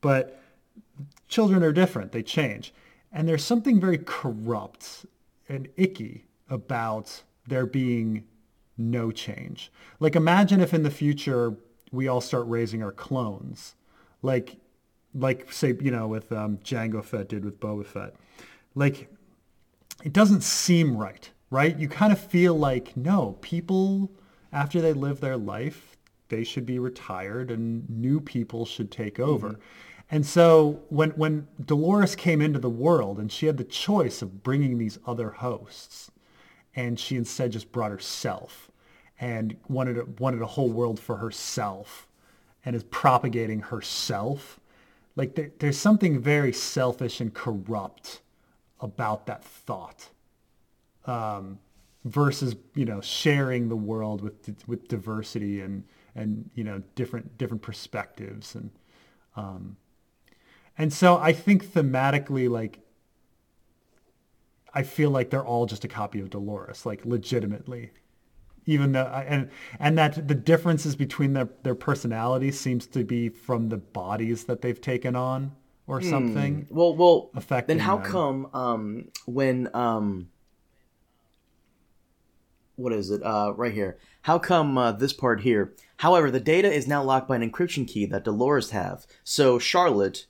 but 0.00 0.40
children 1.28 1.62
are 1.62 1.72
different. 1.72 2.12
They 2.12 2.22
change. 2.22 2.72
And 3.12 3.28
there's 3.28 3.44
something 3.44 3.80
very 3.80 3.98
corrupt 3.98 5.04
and 5.48 5.68
icky 5.76 6.26
about 6.48 7.22
there 7.46 7.66
being 7.66 8.24
no 8.78 9.10
change. 9.10 9.70
Like 9.98 10.16
imagine 10.16 10.60
if 10.60 10.72
in 10.72 10.82
the 10.82 10.90
future 10.90 11.54
we 11.92 12.08
all 12.08 12.20
start 12.20 12.46
raising 12.46 12.82
our 12.82 12.92
clones, 12.92 13.74
like, 14.22 14.56
like 15.14 15.52
say, 15.52 15.76
you 15.80 15.90
know, 15.90 16.06
with 16.06 16.32
um, 16.32 16.58
Jango 16.58 17.04
Fett 17.04 17.28
did 17.28 17.44
with 17.44 17.60
Boba 17.60 17.84
Fett. 17.84 18.14
Like 18.74 19.12
it 20.02 20.12
doesn't 20.12 20.42
seem 20.42 20.96
right, 20.96 21.30
right? 21.50 21.78
You 21.78 21.88
kind 21.88 22.12
of 22.12 22.18
feel 22.18 22.54
like, 22.54 22.96
no, 22.96 23.36
people, 23.40 24.10
after 24.52 24.80
they 24.80 24.92
live 24.92 25.20
their 25.20 25.36
life, 25.36 25.96
they 26.28 26.44
should 26.44 26.66
be 26.66 26.78
retired 26.78 27.50
and 27.50 27.88
new 27.88 28.20
people 28.20 28.64
should 28.64 28.90
take 28.90 29.14
mm-hmm. 29.16 29.30
over. 29.30 29.60
And 30.10 30.26
so 30.26 30.82
when, 30.88 31.10
when 31.10 31.46
Dolores 31.64 32.16
came 32.16 32.40
into 32.40 32.58
the 32.58 32.70
world 32.70 33.18
and 33.18 33.30
she 33.30 33.46
had 33.46 33.56
the 33.56 33.64
choice 33.64 34.22
of 34.22 34.42
bringing 34.42 34.78
these 34.78 34.98
other 35.06 35.30
hosts, 35.30 36.10
and 36.74 36.98
she 36.98 37.16
instead 37.16 37.52
just 37.52 37.72
brought 37.72 37.90
herself 37.90 38.70
and 39.20 39.56
wanted 39.68 39.98
a, 39.98 40.04
wanted 40.18 40.40
a 40.40 40.46
whole 40.46 40.70
world 40.70 40.98
for 40.98 41.16
herself 41.16 42.08
and 42.64 42.74
is 42.74 42.84
propagating 42.84 43.60
herself, 43.60 44.60
like 45.16 45.34
there, 45.34 45.50
there's 45.58 45.78
something 45.78 46.20
very 46.20 46.52
selfish 46.52 47.20
and 47.20 47.34
corrupt 47.34 48.20
about 48.80 49.26
that 49.26 49.44
thought 49.44 50.08
um, 51.06 51.58
versus 52.04 52.56
you 52.74 52.84
know 52.84 53.00
sharing 53.00 53.68
the 53.68 53.76
world 53.76 54.22
with 54.22 54.64
with 54.66 54.88
diversity 54.88 55.60
and 55.60 55.84
and 56.14 56.50
you 56.54 56.64
know 56.64 56.82
different 56.94 57.38
different 57.38 57.62
perspectives. 57.62 58.54
And 58.54 58.70
um, 59.36 59.76
and 60.78 60.92
so 60.92 61.16
I 61.16 61.32
think 61.32 61.64
thematically 61.64 62.48
like 62.48 62.80
I 64.72 64.82
feel 64.82 65.10
like 65.10 65.30
they're 65.30 65.44
all 65.44 65.66
just 65.66 65.84
a 65.84 65.88
copy 65.88 66.20
of 66.20 66.30
Dolores 66.30 66.86
like 66.86 67.04
legitimately. 67.04 67.90
Even 68.66 68.92
though 68.92 69.06
and 69.06 69.50
and 69.78 69.98
that 69.98 70.28
the 70.28 70.34
differences 70.34 70.94
between 70.94 71.32
their 71.32 71.48
their 71.62 71.74
personalities 71.74 72.60
seems 72.60 72.86
to 72.88 73.04
be 73.04 73.28
from 73.28 73.68
the 73.68 73.78
bodies 73.78 74.44
that 74.44 74.60
they've 74.60 74.80
taken 74.80 75.16
on 75.16 75.52
or 75.90 76.00
something 76.00 76.66
Well, 76.70 76.94
well, 76.96 77.30
affecting 77.34 77.76
then 77.78 77.84
how 77.86 77.96
them. 77.98 78.10
come 78.10 78.46
um 78.54 79.08
when 79.26 79.68
um 79.74 80.28
what 82.76 82.92
is 82.92 83.10
it 83.10 83.22
uh 83.22 83.52
right 83.56 83.72
here 83.74 83.98
how 84.22 84.38
come 84.38 84.78
uh, 84.78 84.92
this 84.92 85.12
part 85.12 85.40
here 85.42 85.74
however 85.98 86.30
the 86.30 86.40
data 86.40 86.72
is 86.72 86.86
now 86.86 87.02
locked 87.02 87.28
by 87.28 87.36
an 87.36 87.48
encryption 87.50 87.86
key 87.86 88.06
that 88.06 88.24
dolores 88.24 88.70
have 88.70 89.06
so 89.24 89.58
charlotte 89.58 90.26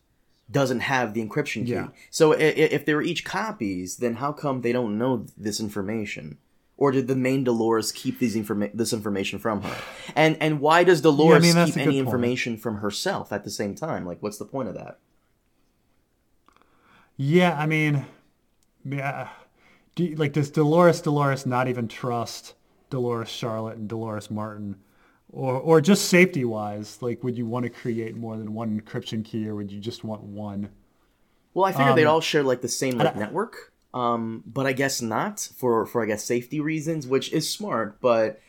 doesn't 0.50 0.80
have 0.80 1.14
the 1.14 1.24
encryption 1.24 1.64
key 1.64 1.72
Yeah. 1.72 1.88
so 2.10 2.32
i- 2.32 2.36
i- 2.36 2.72
if 2.76 2.84
they 2.84 2.94
were 2.94 3.02
each 3.02 3.24
copies 3.24 3.98
then 3.98 4.14
how 4.14 4.32
come 4.32 4.62
they 4.62 4.72
don't 4.72 4.98
know 4.98 5.26
this 5.36 5.60
information 5.60 6.38
or 6.76 6.90
did 6.92 7.08
the 7.08 7.14
main 7.14 7.44
Dolores 7.44 7.92
keep 7.92 8.18
these 8.18 8.34
informa- 8.34 8.70
this 8.72 8.94
information 8.94 9.38
from 9.38 9.60
her? 9.60 9.76
And 10.16 10.38
and 10.40 10.60
why 10.60 10.82
does 10.82 11.02
Dolores 11.02 11.42
mean, 11.42 11.52
keep 11.66 11.74
a 11.74 11.78
good 11.78 11.82
any 11.82 11.96
point. 11.98 12.06
information 12.06 12.56
from 12.56 12.76
herself 12.78 13.34
at 13.34 13.44
the 13.44 13.50
same 13.50 13.74
time? 13.74 14.06
Like, 14.06 14.22
what's 14.22 14.38
the 14.38 14.46
point 14.46 14.70
of 14.70 14.74
that? 14.76 14.98
Yeah, 17.22 17.54
I 17.58 17.66
mean, 17.66 18.06
yeah. 18.82 19.28
Do 19.94 20.04
you- 20.04 20.16
like, 20.16 20.32
does 20.32 20.50
Dolores 20.50 21.02
Dolores 21.02 21.44
not 21.44 21.68
even 21.68 21.86
trust 21.86 22.54
Dolores 22.88 23.28
Charlotte 23.28 23.76
and 23.76 23.86
Dolores 23.86 24.30
Martin, 24.30 24.76
or 25.30 25.54
or 25.60 25.80
just 25.82 26.06
safety 26.06 26.46
wise? 26.46 27.02
Like, 27.02 27.22
would 27.22 27.36
you 27.36 27.44
want 27.44 27.64
to 27.64 27.68
create 27.70 28.16
more 28.16 28.38
than 28.38 28.54
one 28.54 28.80
encryption 28.80 29.22
key, 29.22 29.46
or 29.46 29.54
would 29.54 29.70
you 29.70 29.80
just 29.80 30.02
want 30.02 30.22
one? 30.22 30.70
Well, 31.52 31.66
I 31.66 31.72
figured 31.72 31.94
they'd 31.96 32.06
Um, 32.06 32.14
all 32.14 32.20
share 32.22 32.42
like 32.42 32.62
the 32.62 32.68
same 32.68 32.96
like 32.96 33.14
network, 33.16 33.74
um, 33.92 34.42
but 34.46 34.66
I 34.66 34.72
guess 34.72 35.02
not 35.02 35.40
for 35.58 35.84
for 35.84 36.02
I 36.02 36.06
guess 36.06 36.24
safety 36.24 36.58
reasons, 36.58 37.06
which 37.06 37.30
is 37.34 37.52
smart. 37.52 38.00
But 38.00 38.40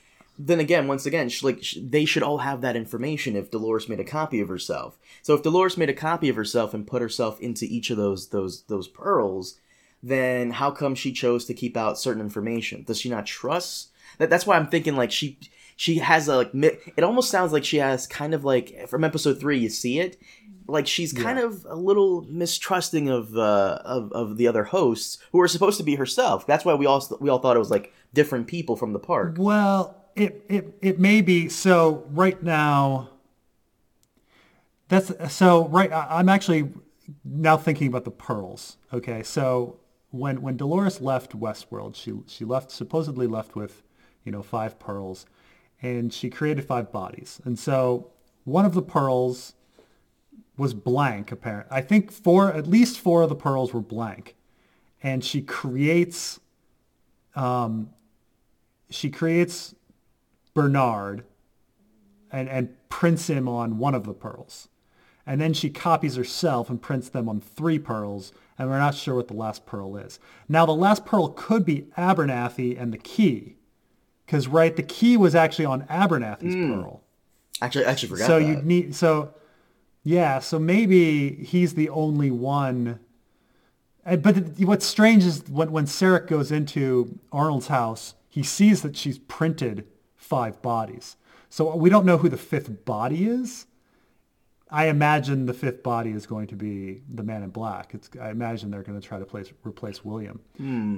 then 0.48 0.60
again, 0.60 0.88
once 0.88 1.06
again, 1.06 1.30
sh- 1.30 1.44
like 1.44 1.64
sh- 1.64 1.78
they 1.82 2.06
should 2.06 2.24
all 2.24 2.40
have 2.40 2.62
that 2.62 2.76
information 2.76 3.36
if 3.36 3.52
Dolores 3.52 3.90
made 3.90 4.00
a 4.00 4.04
copy 4.04 4.40
of 4.42 4.48
herself. 4.50 4.98
So 5.22 5.34
if 5.36 5.44
Dolores 5.44 5.78
made 5.78 5.90
a 5.90 5.94
copy 5.94 6.30
of 6.30 6.36
herself 6.36 6.74
and 6.74 6.88
put 6.88 7.02
herself 7.02 7.40
into 7.40 7.66
each 7.66 7.90
of 7.90 7.98
those 7.98 8.30
those 8.30 8.64
those 8.64 8.88
pearls, 8.88 9.60
then 10.02 10.52
how 10.52 10.72
come 10.72 10.96
she 10.96 11.12
chose 11.12 11.46
to 11.46 11.54
keep 11.54 11.78
out 11.78 12.00
certain 12.00 12.22
information? 12.22 12.84
Does 12.84 13.00
she 13.00 13.10
not 13.10 13.26
trust? 13.26 13.90
That, 14.18 14.30
that's 14.30 14.46
why 14.46 14.58
I'm 14.58 14.68
thinking 14.68 14.96
like 14.96 15.12
she 15.12 15.38
she 15.76 15.96
has 16.00 16.28
a 16.28 16.36
like 16.38 16.54
mi- 16.54 16.78
it 16.96 17.04
almost 17.04 17.30
sounds 17.32 17.52
like 17.54 17.64
she 17.66 17.78
has 17.78 18.08
kind 18.08 18.34
of 18.34 18.44
like 18.44 18.88
from 18.88 19.04
episode 19.04 19.40
three 19.40 19.58
you 19.60 19.70
see 19.70 20.00
it 20.00 20.18
like 20.68 20.86
she's 20.88 21.12
kind 21.12 21.40
of 21.40 21.66
a 21.68 21.76
little 21.76 22.22
mistrusting 22.30 23.10
of 23.10 23.36
uh 23.36 23.80
of, 23.84 24.12
of 24.12 24.38
the 24.38 24.48
other 24.48 24.66
hosts 24.66 25.18
who 25.32 25.42
are 25.42 25.48
supposed 25.48 25.78
to 25.78 25.84
be 25.84 25.96
herself 25.96 26.46
that's 26.46 26.64
why 26.64 26.74
we 26.76 26.86
all 26.86 27.04
we 27.20 27.30
all 27.30 27.40
thought 27.40 27.56
it 27.56 27.60
was 27.60 27.72
like 27.72 27.92
different 28.14 28.48
people 28.48 28.76
from 28.76 28.94
the 28.94 29.00
park 29.00 29.36
Well, 29.40 29.96
it 30.16 30.46
it 30.50 30.78
it 30.82 31.00
may 31.00 31.22
be. 31.22 31.50
So 31.50 32.06
right 32.10 32.42
now, 32.42 33.10
that's 34.88 35.12
so 35.34 35.68
right. 35.68 35.92
I'm 35.92 36.30
actually 36.30 36.72
now 37.24 37.58
thinking 37.58 37.88
about 37.88 38.04
the 38.04 38.12
pearls. 38.12 38.78
Okay, 38.94 39.24
so 39.24 39.80
when 40.12 40.42
when 40.42 40.58
Dolores 40.58 41.02
left 41.02 41.38
Westworld, 41.38 41.96
she 41.96 42.14
she 42.28 42.46
left 42.46 42.72
supposedly 42.72 43.28
left 43.28 43.56
with, 43.56 43.84
you 44.24 44.32
know, 44.32 44.42
five 44.42 44.80
pearls, 44.80 45.26
and 45.82 46.14
she 46.14 46.30
created 46.30 46.66
five 46.66 46.92
bodies. 46.92 47.42
And 47.46 47.58
so 47.58 48.12
one 48.44 48.66
of 48.66 48.74
the 48.74 48.82
pearls 48.82 49.54
was 50.58 50.74
blank. 50.74 51.32
Apparent. 51.32 51.68
I 51.72 51.82
think 51.82 52.12
four, 52.12 52.52
at 52.54 52.68
least 52.68 53.00
four 53.00 53.24
of 53.24 53.30
the 53.30 53.36
pearls 53.36 53.74
were 53.74 53.82
blank, 53.82 54.36
and 55.02 55.24
she 55.24 55.42
creates, 55.42 56.40
um, 57.36 57.90
she 58.90 59.10
creates 59.10 59.74
Bernard, 60.54 61.24
and 62.32 62.50
and 62.50 62.76
prints 62.90 63.30
him 63.30 63.48
on 63.48 63.78
one 63.78 63.96
of 63.96 64.06
the 64.06 64.14
pearls, 64.14 64.68
and 65.26 65.40
then 65.40 65.54
she 65.54 65.70
copies 65.70 66.16
herself 66.16 66.70
and 66.70 66.82
prints 66.82 67.10
them 67.10 67.30
on 67.30 67.40
three 67.40 67.80
pearls, 67.80 68.34
and 68.58 68.70
we're 68.70 68.80
not 68.80 68.96
sure 68.96 69.16
what 69.16 69.28
the 69.28 69.34
last 69.34 69.66
pearl 69.66 69.98
is. 69.98 70.20
Now 70.48 70.66
the 70.66 70.72
last 70.74 71.06
pearl 71.06 71.30
could 71.30 71.66
be 71.66 71.88
Abernathy 71.98 72.80
and 72.80 72.94
the 72.94 72.98
key, 72.98 73.58
because 74.26 74.48
right, 74.48 74.76
the 74.76 74.84
key 74.84 75.18
was 75.18 75.36
actually 75.36 75.66
on 75.66 75.84
Abernathy's 75.84 76.54
hmm. 76.54 76.74
pearl. 76.74 77.04
Actually, 77.62 77.86
I 77.86 77.92
actually 77.92 78.10
forgot. 78.10 78.28
So 78.28 78.38
you 78.38 78.56
need 78.58 78.96
so 78.96 79.34
yeah, 80.04 80.40
so 80.40 80.58
maybe 80.58 81.36
he's 81.36 81.76
the 81.76 81.90
only 81.90 82.32
one. 82.32 83.00
And- 84.04 84.24
But 84.24 84.60
what's 84.60 84.86
strange 84.86 85.24
is 85.24 85.48
when 85.48 85.72
when 85.72 85.86
Serac 85.86 86.28
goes 86.28 86.52
into 86.52 87.20
Arnold's 87.32 87.68
house, 87.68 88.16
he 88.28 88.42
sees 88.42 88.82
that 88.82 88.98
she's 88.98 89.20
printed 89.20 89.86
five 90.32 90.62
bodies. 90.62 91.18
So 91.50 91.76
we 91.76 91.90
don't 91.90 92.06
know 92.06 92.18
who 92.18 92.30
the 92.30 92.38
fifth 92.38 92.86
body 92.86 93.26
is. 93.26 93.66
I 94.70 94.84
imagine 94.88 95.46
the 95.46 95.54
fifth 95.54 95.84
body 95.84 96.12
is 96.12 96.26
going 96.26 96.48
to 96.48 96.56
be 96.56 97.02
the 97.10 97.24
Man 97.24 97.44
in 97.44 97.50
Black. 97.50 97.94
It's, 97.94 98.10
I 98.26 98.30
imagine 98.30 98.72
they're 98.72 98.88
going 98.90 99.00
to 99.00 99.06
try 99.06 99.20
to 99.20 99.26
place, 99.26 99.52
replace 99.66 100.06
William. 100.06 100.40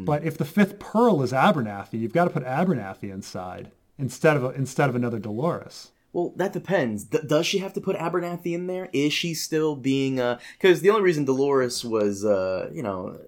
But 0.06 0.24
if 0.24 0.38
the 0.38 0.46
fifth 0.46 0.78
pearl 0.78 1.24
is 1.24 1.32
Abernathy, 1.32 2.00
you've 2.00 2.14
got 2.14 2.26
to 2.26 2.30
put 2.30 2.46
Abernathy 2.46 3.12
inside 3.12 3.72
instead 3.98 4.38
of 4.38 4.44
a, 4.44 4.50
instead 4.52 4.90
of 4.90 4.96
another 4.96 5.18
Dolores. 5.18 5.90
Well, 6.14 6.32
that 6.36 6.54
depends. 6.54 7.06
D- 7.06 7.26
does 7.26 7.48
she 7.48 7.58
have 7.58 7.74
to 7.74 7.82
put 7.82 7.96
Abernathy 7.98 8.54
in 8.54 8.68
there? 8.68 8.90
Is 8.94 9.12
she 9.14 9.34
still 9.34 9.76
being 9.76 10.20
uh 10.20 10.38
Because 10.56 10.82
the 10.82 10.92
only 10.92 11.02
reason 11.02 11.26
Dolores 11.26 11.84
was, 11.84 12.24
uh, 12.24 12.70
you 12.72 12.84
know, 12.84 13.20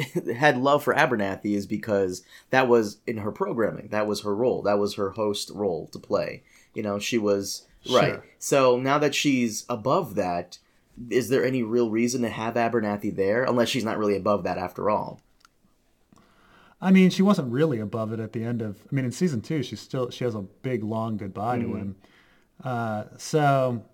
had 0.36 0.58
love 0.58 0.82
for 0.84 0.94
Abernathy 0.94 1.54
is 1.54 1.66
because 1.66 2.22
that 2.50 2.68
was 2.68 2.98
in 3.06 3.18
her 3.18 3.32
programming. 3.32 3.88
That 3.88 4.06
was 4.06 4.22
her 4.22 4.34
role. 4.34 4.62
That 4.62 4.78
was 4.78 4.94
her 4.94 5.10
host 5.10 5.50
role 5.54 5.88
to 5.88 5.98
play. 5.98 6.42
You 6.74 6.82
know, 6.82 6.98
she 6.98 7.18
was 7.18 7.66
right. 7.90 8.20
So 8.38 8.76
now 8.78 8.98
that 8.98 9.14
she's 9.14 9.64
above 9.68 10.14
that, 10.14 10.58
is 11.08 11.28
there 11.28 11.44
any 11.44 11.62
real 11.62 11.90
reason 11.90 12.22
to 12.22 12.28
have 12.28 12.54
Abernathy 12.54 13.14
there? 13.14 13.44
Unless 13.44 13.68
she's 13.68 13.84
not 13.84 13.98
really 13.98 14.16
above 14.16 14.44
that 14.44 14.58
after 14.58 14.90
all. 14.90 15.20
I 16.82 16.90
mean, 16.90 17.10
she 17.10 17.22
wasn't 17.22 17.52
really 17.52 17.78
above 17.78 18.12
it 18.12 18.20
at 18.20 18.32
the 18.32 18.42
end 18.42 18.62
of. 18.62 18.78
I 18.90 18.94
mean, 18.94 19.04
in 19.04 19.12
season 19.12 19.42
two, 19.42 19.62
she's 19.62 19.80
still 19.80 20.10
she 20.10 20.24
has 20.24 20.34
a 20.34 20.40
big 20.40 20.82
long 20.82 21.16
goodbye 21.16 21.58
to 21.58 21.74
him. 21.74 21.96
Uh, 22.64 23.04
so, 23.18 23.84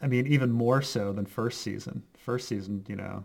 I 0.00 0.06
mean, 0.06 0.26
even 0.26 0.52
more 0.52 0.82
so 0.82 1.12
than 1.12 1.24
first 1.26 1.62
season. 1.62 2.02
First 2.18 2.48
season, 2.48 2.84
you 2.88 2.96
know, 2.96 3.24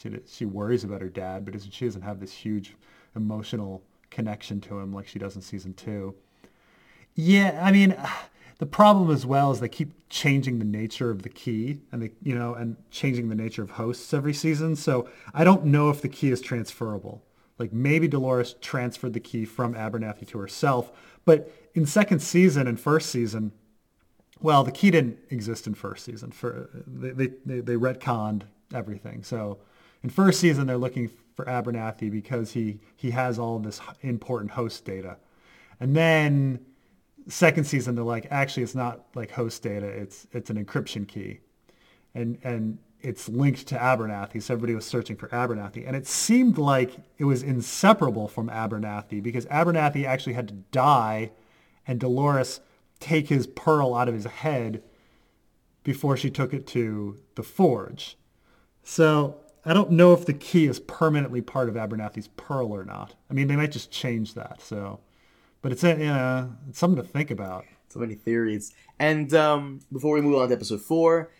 she 0.00 0.10
she 0.26 0.44
worries 0.44 0.84
about 0.84 1.00
her 1.00 1.08
dad, 1.08 1.44
but 1.44 1.54
she 1.70 1.84
doesn't 1.84 2.02
have 2.02 2.20
this 2.20 2.32
huge 2.32 2.74
emotional 3.14 3.82
connection 4.10 4.60
to 4.62 4.78
him 4.78 4.92
like 4.92 5.06
she 5.06 5.18
does 5.18 5.36
in 5.36 5.42
season 5.42 5.74
two. 5.74 6.14
Yeah, 7.14 7.60
I 7.62 7.72
mean, 7.72 7.96
the 8.58 8.66
problem 8.66 9.10
as 9.10 9.26
well 9.26 9.50
is 9.50 9.60
they 9.60 9.68
keep 9.68 9.92
changing 10.08 10.58
the 10.58 10.64
nature 10.64 11.10
of 11.10 11.22
the 11.22 11.28
key 11.28 11.80
and 11.92 12.02
they, 12.02 12.10
you 12.22 12.34
know, 12.34 12.54
and 12.54 12.76
changing 12.90 13.28
the 13.28 13.34
nature 13.34 13.62
of 13.62 13.70
hosts 13.70 14.12
every 14.12 14.34
season. 14.34 14.76
So 14.76 15.08
I 15.34 15.44
don't 15.44 15.66
know 15.66 15.90
if 15.90 16.02
the 16.02 16.08
key 16.08 16.30
is 16.30 16.40
transferable. 16.40 17.22
Like 17.58 17.72
maybe 17.72 18.08
Dolores 18.08 18.54
transferred 18.60 19.12
the 19.12 19.20
key 19.20 19.44
from 19.44 19.74
Abernathy 19.74 20.26
to 20.28 20.38
herself, 20.38 20.90
but 21.26 21.52
in 21.74 21.84
second 21.84 22.20
season 22.20 22.66
and 22.66 22.80
first 22.80 23.10
season, 23.10 23.52
well, 24.40 24.64
the 24.64 24.72
key 24.72 24.90
didn't 24.90 25.18
exist 25.28 25.66
in 25.66 25.74
first 25.74 26.06
season. 26.06 26.30
For 26.30 26.70
they 26.86 27.28
they 27.44 27.60
they, 27.60 27.74
retconned 27.74 28.44
everything. 28.72 29.22
So 29.22 29.58
in 30.02 30.10
first 30.10 30.40
season, 30.40 30.66
they're 30.66 30.78
looking 30.78 31.10
for 31.34 31.44
Abernathy 31.44 32.10
because 32.10 32.52
he 32.52 32.80
he 32.96 33.10
has 33.10 33.38
all 33.38 33.58
this 33.58 33.80
important 34.00 34.52
host 34.52 34.84
data, 34.84 35.16
and 35.78 35.94
then 35.96 36.60
second 37.28 37.64
season 37.64 37.94
they're 37.94 38.04
like 38.04 38.26
actually 38.30 38.62
it's 38.62 38.74
not 38.74 39.04
like 39.14 39.30
host 39.30 39.62
data 39.62 39.86
it's 39.86 40.26
it's 40.32 40.50
an 40.50 40.62
encryption 40.62 41.06
key. 41.06 41.40
And 42.14 42.38
and 42.42 42.78
it's 43.02 43.28
linked 43.28 43.66
to 43.68 43.76
abernathy 43.76 44.42
so 44.42 44.52
everybody 44.52 44.74
was 44.74 44.84
searching 44.84 45.16
for 45.16 45.28
abernathy. 45.28 45.86
And 45.86 45.96
it 45.96 46.06
seemed 46.06 46.58
like 46.58 46.96
it 47.18 47.24
was 47.24 47.42
inseparable 47.42 48.28
from 48.28 48.48
abernathy 48.48 49.22
because 49.22 49.46
abernathy 49.46 50.04
actually 50.04 50.34
had 50.34 50.48
to 50.48 50.54
die 50.72 51.30
and 51.86 51.98
dolores 51.98 52.60
take 52.98 53.28
his 53.28 53.46
pearl 53.46 53.94
out 53.94 54.08
of 54.08 54.14
his 54.14 54.26
head 54.26 54.82
before 55.82 56.16
she 56.16 56.30
took 56.30 56.52
it 56.52 56.66
to 56.68 57.18
the 57.36 57.42
forge. 57.42 58.18
So 58.82 59.36
i 59.64 59.72
don't 59.72 59.90
know 59.90 60.12
if 60.12 60.26
the 60.26 60.32
key 60.32 60.66
is 60.66 60.80
permanently 60.80 61.40
part 61.40 61.68
of 61.68 61.76
abernathy's 61.76 62.28
pearl 62.28 62.72
or 62.72 62.84
not 62.84 63.14
i 63.30 63.34
mean 63.34 63.48
they 63.48 63.56
might 63.56 63.72
just 63.72 63.90
change 63.90 64.34
that 64.34 64.60
so 64.60 65.00
but 65.62 65.72
it's, 65.72 65.84
a, 65.84 65.96
know, 65.96 66.56
it's 66.68 66.78
something 66.78 67.02
to 67.02 67.08
think 67.08 67.30
about. 67.30 67.64
So 67.88 68.00
many 68.00 68.14
theories. 68.14 68.72
And 68.98 69.32
um, 69.34 69.80
before 69.92 70.14
we 70.14 70.20
move 70.20 70.36
on 70.36 70.48
to 70.48 70.54
episode 70.54 70.80
four, 70.80 71.30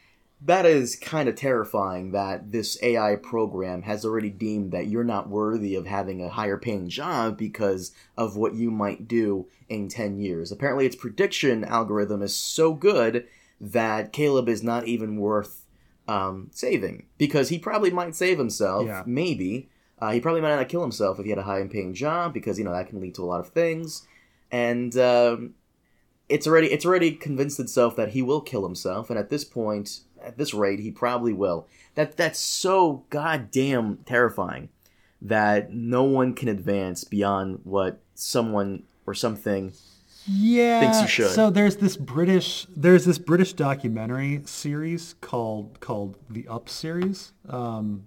that 0.43 0.67
is 0.67 0.97
kind 0.97 1.29
of 1.29 1.37
terrifying 1.37 2.13
that 2.13 2.51
this 2.51 2.83
AI 2.83 3.17
program 3.17 3.83
has 3.83 4.05
already 4.05 4.31
deemed 4.31 4.73
that 4.73 4.87
you're 4.87 5.05
not 5.05 5.29
worthy 5.29 5.75
of 5.75 5.87
having 5.87 6.23
a 6.23 6.31
higher 6.31 6.57
paying 6.57 6.89
job 6.89 7.37
because 7.37 7.93
of 8.17 8.37
what 8.37 8.55
you 8.55 8.71
might 8.71 9.07
do 9.07 9.47
in 9.69 9.89
10 9.89 10.19
years. 10.19 10.51
Apparently, 10.51 10.87
its 10.87 10.97
prediction 10.97 11.63
algorithm 11.65 12.23
is 12.23 12.35
so 12.35 12.73
good 12.73 13.27
that 13.61 14.13
Caleb 14.13 14.49
is 14.49 14.63
not 14.63 14.87
even 14.87 15.19
worth 15.19 15.60
um, 16.11 16.49
saving 16.53 17.07
because 17.19 17.49
he 17.49 17.59
probably 17.59 17.91
might 17.91 18.15
save 18.17 18.39
himself, 18.39 18.87
Yeah. 18.87 19.03
maybe. 19.07 19.69
Uh, 19.99 20.13
he 20.13 20.21
probably 20.21 20.41
might 20.41 20.57
not 20.57 20.69
kill 20.69 20.81
himself 20.81 21.19
if 21.19 21.25
he 21.25 21.31
had 21.31 21.39
a 21.39 21.43
high 21.43 21.61
and 21.61 21.71
paying 21.71 21.93
job 21.95 22.33
because, 22.33 22.59
you 22.59 22.65
know, 22.65 22.73
that 22.73 22.89
can 22.89 23.01
lead 23.01 23.15
to 23.15 23.23
a 23.23 23.27
lot 23.27 23.41
of 23.41 23.49
things. 23.49 24.07
And 24.51 24.97
um, 24.97 25.55
it's 26.29 26.47
already 26.47 26.69
it's 26.73 26.87
already 26.87 27.13
convinced 27.13 27.61
itself 27.61 27.97
that 27.97 28.11
he 28.11 28.23
will 28.23 28.41
kill 28.41 28.65
himself, 28.65 29.11
and 29.11 29.19
at 29.19 29.31
this 29.31 29.45
point, 29.45 30.01
at 30.23 30.39
this 30.39 30.53
rate, 30.55 30.81
he 30.81 30.91
probably 30.91 31.33
will. 31.33 31.67
That 31.97 32.17
that's 32.17 32.39
so 32.39 33.05
goddamn 33.11 33.99
terrifying 34.07 34.71
that 35.23 35.73
no 35.73 36.03
one 36.03 36.35
can 36.35 36.49
advance 36.49 37.05
beyond 37.05 37.61
what 37.65 38.01
someone 38.15 38.85
or 39.07 39.15
something. 39.15 39.73
Yeah. 40.33 40.81
Thinks 40.81 41.03
you 41.03 41.09
should. 41.09 41.31
So 41.35 41.51
there's 41.51 41.77
this 41.77 41.97
British 41.97 42.67
there's 42.75 43.05
this 43.05 43.19
British 43.19 43.53
documentary 43.55 44.43
series 44.45 45.15
called 45.21 45.81
called 45.81 46.17
the 46.29 46.47
Up 46.49 46.69
series. 46.69 47.33
Um, 47.49 48.05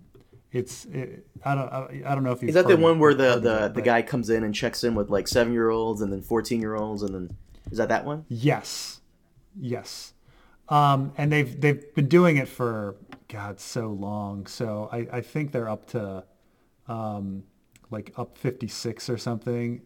it's 0.51 0.85
it, 0.85 1.27
I 1.43 1.55
don't 1.55 1.73
I, 1.73 2.03
I 2.05 2.15
don't 2.15 2.23
know 2.23 2.31
if 2.31 2.41
you 2.41 2.49
Is 2.49 2.55
that 2.55 2.67
the 2.67 2.77
one 2.77 2.99
where 2.99 3.13
the 3.13 3.39
the, 3.39 3.67
the 3.67 3.81
guy 3.81 4.01
comes 4.01 4.29
in 4.29 4.43
and 4.43 4.55
checks 4.55 4.83
in 4.83 4.95
with 4.95 5.09
like 5.09 5.27
seven 5.27 5.51
year 5.51 5.69
olds 5.69 6.01
and 6.01 6.11
then 6.11 6.21
fourteen 6.21 6.61
year 6.61 6.75
olds 6.75 7.01
and 7.01 7.13
then 7.13 7.37
is 7.71 7.77
that 7.77 7.89
that 7.89 8.05
one? 8.05 8.25
Yes, 8.29 9.01
yes, 9.59 10.13
um, 10.69 11.11
and 11.17 11.31
they've 11.31 11.59
they've 11.59 11.93
been 11.95 12.07
doing 12.07 12.37
it 12.37 12.47
for 12.47 12.95
God 13.27 13.59
so 13.59 13.87
long. 13.87 14.45
So 14.45 14.89
I, 14.91 15.07
I 15.11 15.21
think 15.21 15.51
they're 15.51 15.69
up 15.69 15.87
to 15.91 16.23
um, 16.87 17.43
like 17.89 18.13
up 18.17 18.37
56 18.37 19.09
or 19.09 19.17
something. 19.17 19.81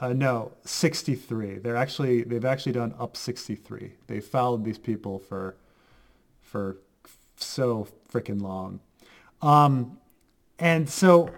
Uh, 0.00 0.14
no, 0.14 0.52
63. 0.64 1.58
They're 1.58 1.76
actually 1.76 2.22
they've 2.22 2.44
actually 2.44 2.72
done 2.72 2.94
up 2.98 3.16
63. 3.16 3.92
They 4.06 4.20
followed 4.20 4.64
these 4.64 4.78
people 4.78 5.18
for 5.18 5.56
for 6.40 6.78
so 7.36 7.86
freaking 8.10 8.40
long. 8.40 8.80
Um, 9.42 9.98
and 10.58 10.88
so 10.88 11.30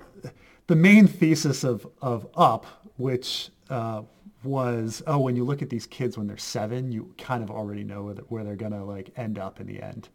the 0.66 0.76
main 0.76 1.06
thesis 1.06 1.64
of, 1.64 1.86
of 2.00 2.26
Up, 2.36 2.66
which 2.96 3.50
uh, 3.70 4.02
was, 4.42 5.02
oh, 5.06 5.18
when 5.18 5.36
you 5.36 5.44
look 5.44 5.62
at 5.62 5.70
these 5.70 5.86
kids 5.86 6.18
when 6.18 6.26
they're 6.26 6.36
seven, 6.36 6.90
you 6.90 7.14
kind 7.18 7.42
of 7.42 7.50
already 7.50 7.84
know 7.84 8.14
where, 8.28 8.44
they're 8.44 8.56
to 8.72 8.84
like 8.84 9.10
end 9.16 9.38
up 9.38 9.60
in 9.60 9.66
the 9.66 9.82
end. 9.82 10.08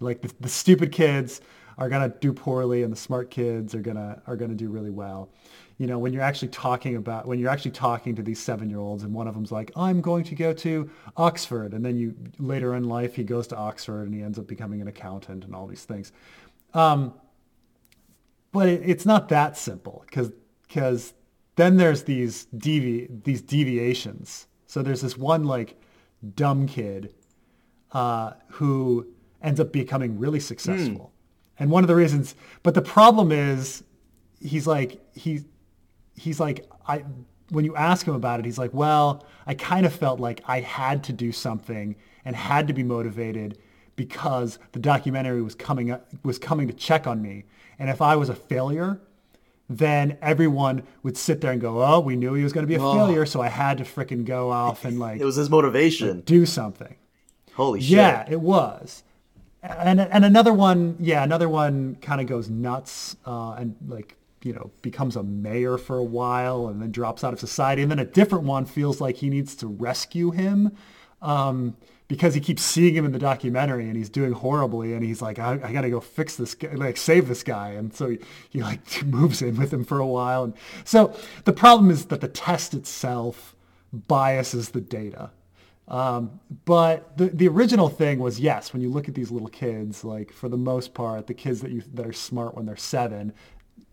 Like 0.00 0.20
the, 0.20 0.32
the 0.40 0.48
stupid 0.48 0.92
kids 0.92 1.40
are 1.78 1.88
to 2.10 2.18
do 2.20 2.32
poorly 2.32 2.82
and 2.82 2.92
the 2.92 2.96
smart 2.96 3.30
kids 3.30 3.74
are 3.74 3.82
to 3.96 4.20
are 4.26 4.36
to 4.50 4.56
do 4.56 4.68
really 4.68 4.90
well. 4.90 5.30
You 5.80 5.86
know, 5.86 5.98
when 5.98 6.12
you're 6.12 6.28
actually 6.30 6.48
talking 6.48 6.96
about, 6.96 7.26
when 7.26 7.38
you're 7.38 7.48
actually 7.48 7.70
talking 7.70 8.14
to 8.16 8.22
these 8.22 8.38
seven-year-olds 8.38 9.02
and 9.02 9.14
one 9.14 9.26
of 9.26 9.32
them's 9.34 9.50
like, 9.50 9.70
I'm 9.74 10.02
going 10.02 10.24
to 10.24 10.34
go 10.34 10.52
to 10.52 10.90
Oxford. 11.16 11.72
And 11.72 11.82
then 11.82 11.96
you 11.96 12.14
later 12.38 12.74
in 12.74 12.84
life, 12.84 13.14
he 13.14 13.24
goes 13.24 13.46
to 13.46 13.56
Oxford 13.56 14.02
and 14.02 14.14
he 14.14 14.22
ends 14.22 14.38
up 14.38 14.46
becoming 14.46 14.82
an 14.82 14.88
accountant 14.88 15.42
and 15.46 15.54
all 15.54 15.66
these 15.66 15.84
things. 15.84 16.12
Um, 16.74 17.14
but 18.52 18.68
it, 18.68 18.82
it's 18.84 19.06
not 19.06 19.30
that 19.30 19.56
simple 19.56 20.04
because 20.04 20.30
because 20.68 21.14
then 21.56 21.78
there's 21.78 22.02
these 22.02 22.44
devi 22.44 23.08
these 23.24 23.40
deviations. 23.40 24.48
So 24.66 24.82
there's 24.82 25.00
this 25.00 25.16
one 25.16 25.44
like 25.44 25.80
dumb 26.34 26.66
kid 26.66 27.14
uh, 27.92 28.32
who 28.48 29.06
ends 29.42 29.60
up 29.60 29.72
becoming 29.72 30.18
really 30.18 30.40
successful, 30.40 31.10
and 31.58 31.70
one 31.70 31.82
of 31.84 31.88
the 31.88 31.96
reasons. 31.96 32.34
But 32.62 32.74
the 32.74 32.82
problem 32.82 33.32
is, 33.32 33.82
he's 34.40 34.66
like 34.66 35.00
he 35.14 35.40
he's 36.20 36.38
like 36.40 36.68
I 36.86 37.04
when 37.50 37.64
you 37.64 37.74
ask 37.74 38.06
him 38.06 38.14
about 38.14 38.38
it, 38.38 38.44
he's 38.46 38.58
like, 38.58 38.72
well, 38.72 39.24
I 39.46 39.54
kind 39.54 39.84
of 39.84 39.92
felt 39.92 40.20
like 40.20 40.40
I 40.46 40.60
had 40.60 41.02
to 41.04 41.12
do 41.12 41.32
something 41.32 41.96
and 42.24 42.36
had 42.36 42.68
to 42.68 42.72
be 42.72 42.84
motivated 42.84 43.58
because 43.96 44.58
the 44.72 44.78
documentary 44.78 45.42
was 45.42 45.54
coming 45.56 45.90
up, 45.90 46.06
was 46.22 46.38
coming 46.38 46.68
to 46.68 46.72
check 46.74 47.06
on 47.08 47.20
me. 47.20 47.44
And 47.78 47.90
if 47.90 48.00
I 48.00 48.14
was 48.14 48.28
a 48.28 48.34
failure, 48.36 49.00
then 49.68 50.16
everyone 50.22 50.82
would 51.02 51.16
sit 51.16 51.40
there 51.40 51.50
and 51.52 51.60
go, 51.60 51.82
"Oh, 51.84 51.98
we 52.00 52.14
knew 52.16 52.34
he 52.34 52.44
was 52.44 52.52
going 52.52 52.64
to 52.64 52.68
be 52.68 52.76
a 52.76 52.82
Oh. 52.82 52.92
failure, 52.94 53.26
so 53.26 53.40
I 53.40 53.48
had 53.48 53.78
to 53.78 53.84
fricking 53.84 54.24
go 54.24 54.50
off 54.50 54.84
and 54.84 54.98
like 55.00 55.20
It 55.20 55.24
was 55.24 55.36
his 55.36 55.50
motivation. 55.50 56.20
do 56.20 56.46
something." 56.46 56.94
Holy 57.54 57.80
shit. 57.80 57.90
Yeah, 57.96 58.24
it 58.28 58.40
was. 58.40 59.02
And 59.62 60.00
and 60.00 60.24
another 60.24 60.52
one, 60.54 60.96
yeah, 61.00 61.22
another 61.24 61.48
one 61.48 61.96
kind 62.00 62.20
of 62.20 62.26
goes 62.26 62.48
nuts 62.48 63.16
uh, 63.26 63.52
and 63.58 63.74
like 63.88 64.16
you 64.42 64.52
know 64.52 64.70
becomes 64.82 65.16
a 65.16 65.22
mayor 65.22 65.76
for 65.76 65.98
a 65.98 66.04
while 66.04 66.68
and 66.68 66.80
then 66.80 66.90
drops 66.90 67.24
out 67.24 67.32
of 67.32 67.40
society. 67.40 67.82
And 67.82 67.90
then 67.90 67.98
a 67.98 68.04
different 68.04 68.44
one 68.44 68.64
feels 68.64 69.00
like 69.00 69.16
he 69.16 69.28
needs 69.28 69.54
to 69.56 69.66
rescue 69.66 70.30
him 70.30 70.76
um, 71.22 71.76
because 72.08 72.34
he 72.34 72.40
keeps 72.40 72.62
seeing 72.62 72.94
him 72.94 73.04
in 73.04 73.12
the 73.12 73.18
documentary 73.18 73.86
and 73.86 73.96
he's 73.96 74.08
doing 74.08 74.32
horribly. 74.32 74.94
And 74.94 75.04
he's 75.04 75.22
like, 75.22 75.38
I, 75.38 75.60
I 75.62 75.72
got 75.72 75.82
to 75.82 75.90
go 75.90 76.00
fix 76.00 76.36
this 76.36 76.54
guy, 76.54 76.72
like 76.72 76.96
save 76.96 77.28
this 77.28 77.42
guy. 77.42 77.70
And 77.70 77.94
so 77.94 78.10
he, 78.10 78.18
he 78.48 78.62
like 78.62 79.02
moves 79.04 79.42
in 79.42 79.56
with 79.56 79.72
him 79.72 79.84
for 79.84 79.98
a 79.98 80.06
while. 80.06 80.44
And 80.44 80.54
so 80.84 81.14
the 81.44 81.52
problem 81.52 81.90
is 81.90 82.06
that 82.06 82.20
the 82.20 82.28
test 82.28 82.74
itself 82.74 83.54
biases 83.92 84.70
the 84.70 84.80
data. 84.80 85.30
Um, 85.88 86.38
but 86.66 87.18
the, 87.18 87.26
the 87.26 87.48
original 87.48 87.88
thing 87.88 88.20
was 88.20 88.38
yes, 88.38 88.72
when 88.72 88.80
you 88.80 88.90
look 88.90 89.08
at 89.08 89.14
these 89.16 89.32
little 89.32 89.48
kids, 89.48 90.04
like 90.04 90.32
for 90.32 90.48
the 90.48 90.56
most 90.56 90.94
part, 90.94 91.26
the 91.26 91.34
kids 91.34 91.60
that 91.62 91.72
you 91.72 91.82
that 91.94 92.06
are 92.06 92.12
smart 92.12 92.54
when 92.54 92.64
they're 92.64 92.76
seven 92.76 93.32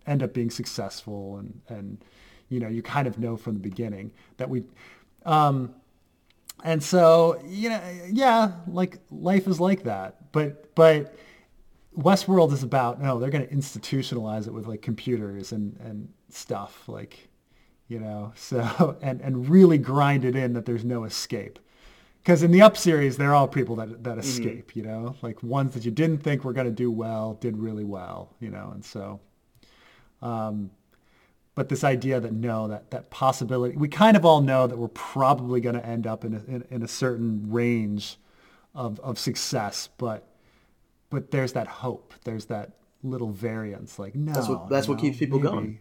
end 0.07 0.23
up 0.23 0.33
being 0.33 0.49
successful 0.49 1.37
and 1.37 1.61
and 1.69 1.97
you 2.49 2.59
know 2.59 2.67
you 2.67 2.81
kind 2.81 3.07
of 3.07 3.19
know 3.19 3.37
from 3.37 3.53
the 3.53 3.59
beginning 3.59 4.11
that 4.37 4.49
we 4.49 4.63
um, 5.25 5.73
and 6.63 6.81
so 6.81 7.39
you 7.45 7.69
know 7.69 7.81
yeah 8.11 8.53
like 8.67 8.97
life 9.11 9.47
is 9.47 9.59
like 9.59 9.83
that. 9.83 10.31
But 10.31 10.73
but 10.75 11.15
Westworld 11.97 12.51
is 12.53 12.63
about 12.63 13.01
no 13.01 13.19
they're 13.19 13.29
going 13.29 13.47
to 13.47 13.53
institutionalize 13.53 14.47
it 14.47 14.53
with 14.53 14.67
like 14.67 14.81
computers 14.81 15.51
and 15.51 15.77
and 15.79 16.09
stuff 16.29 16.87
like 16.87 17.27
you 17.87 17.99
know 17.99 18.31
so 18.35 18.97
and 19.01 19.21
and 19.21 19.49
really 19.49 19.77
grind 19.77 20.25
it 20.25 20.35
in 20.35 20.53
that 20.53 20.65
there's 20.65 20.85
no 20.85 21.03
escape. 21.03 21.59
Because 22.23 22.43
in 22.43 22.51
the 22.51 22.61
up 22.61 22.75
series 22.75 23.17
they're 23.17 23.35
all 23.35 23.47
people 23.47 23.75
that 23.77 24.03
that 24.03 24.17
escape 24.17 24.75
you 24.75 24.83
know? 24.83 25.15
Like 25.21 25.41
ones 25.43 25.73
that 25.73 25.85
you 25.85 25.91
didn't 25.91 26.19
think 26.19 26.43
were 26.43 26.53
going 26.53 26.67
to 26.67 26.73
do 26.73 26.89
well 26.89 27.37
did 27.39 27.57
really 27.57 27.83
well 27.83 28.33
you 28.39 28.49
know? 28.49 28.71
And 28.73 28.83
so 28.83 29.19
um 30.21 30.71
but 31.55 31.69
this 31.69 31.83
idea 31.83 32.19
that 32.19 32.33
no 32.33 32.67
that 32.67 32.91
that 32.91 33.09
possibility 33.09 33.75
we 33.77 33.87
kind 33.87 34.15
of 34.17 34.25
all 34.25 34.41
know 34.41 34.67
that 34.67 34.77
we're 34.77 34.87
probably 34.89 35.59
going 35.61 35.75
to 35.75 35.85
end 35.85 36.05
up 36.07 36.23
in 36.25 36.33
a, 36.35 36.51
in, 36.51 36.63
in 36.69 36.83
a 36.83 36.87
certain 36.87 37.51
range 37.51 38.17
of 38.75 38.99
of 39.01 39.17
success 39.19 39.89
but 39.97 40.27
but 41.09 41.31
there's 41.31 41.53
that 41.53 41.67
hope 41.67 42.13
there's 42.23 42.45
that 42.45 42.71
little 43.03 43.31
variance 43.31 43.97
like 43.99 44.15
no 44.15 44.33
That's 44.33 44.47
what- 44.49 44.69
that's 44.69 44.87
you 44.87 44.93
what 44.93 45.01
keeps 45.01 45.17
people 45.17 45.39
maybe- 45.39 45.49
going. 45.49 45.79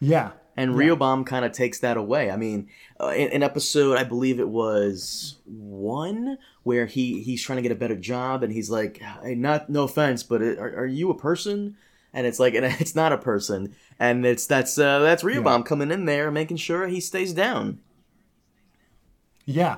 yeah 0.00 0.32
And 0.56 0.72
Riobam 0.74 1.26
kind 1.26 1.44
of 1.44 1.52
takes 1.52 1.80
that 1.80 1.98
away. 1.98 2.30
I 2.30 2.36
mean, 2.38 2.68
uh, 2.98 3.08
in, 3.08 3.28
in 3.28 3.42
episode, 3.42 3.98
I 3.98 4.04
believe 4.04 4.40
it 4.40 4.48
was 4.48 5.36
one, 5.44 6.38
where 6.62 6.86
he 6.86 7.20
he's 7.22 7.42
trying 7.42 7.56
to 7.56 7.62
get 7.62 7.72
a 7.72 7.76
better 7.84 7.94
job, 7.96 8.42
and 8.42 8.50
he's 8.50 8.70
like, 8.70 9.02
hey, 9.22 9.34
"Not 9.34 9.68
no 9.68 9.82
offense, 9.84 10.22
but 10.22 10.40
it, 10.40 10.58
are, 10.58 10.74
are 10.80 10.86
you 10.86 11.10
a 11.10 11.14
person?" 11.14 11.76
And 12.16 12.26
it's 12.26 12.40
like, 12.40 12.54
and 12.54 12.64
it's 12.80 12.96
not 12.96 13.12
a 13.12 13.18
person, 13.18 13.76
and 14.00 14.24
it's 14.24 14.46
that's 14.46 14.78
uh, 14.78 15.00
that's 15.00 15.22
Riobam 15.22 15.64
coming 15.64 15.92
in 15.92 16.06
there, 16.06 16.30
making 16.32 16.56
sure 16.56 16.88
he 16.88 16.98
stays 16.98 17.32
down. 17.34 17.80
Yeah, 19.44 19.76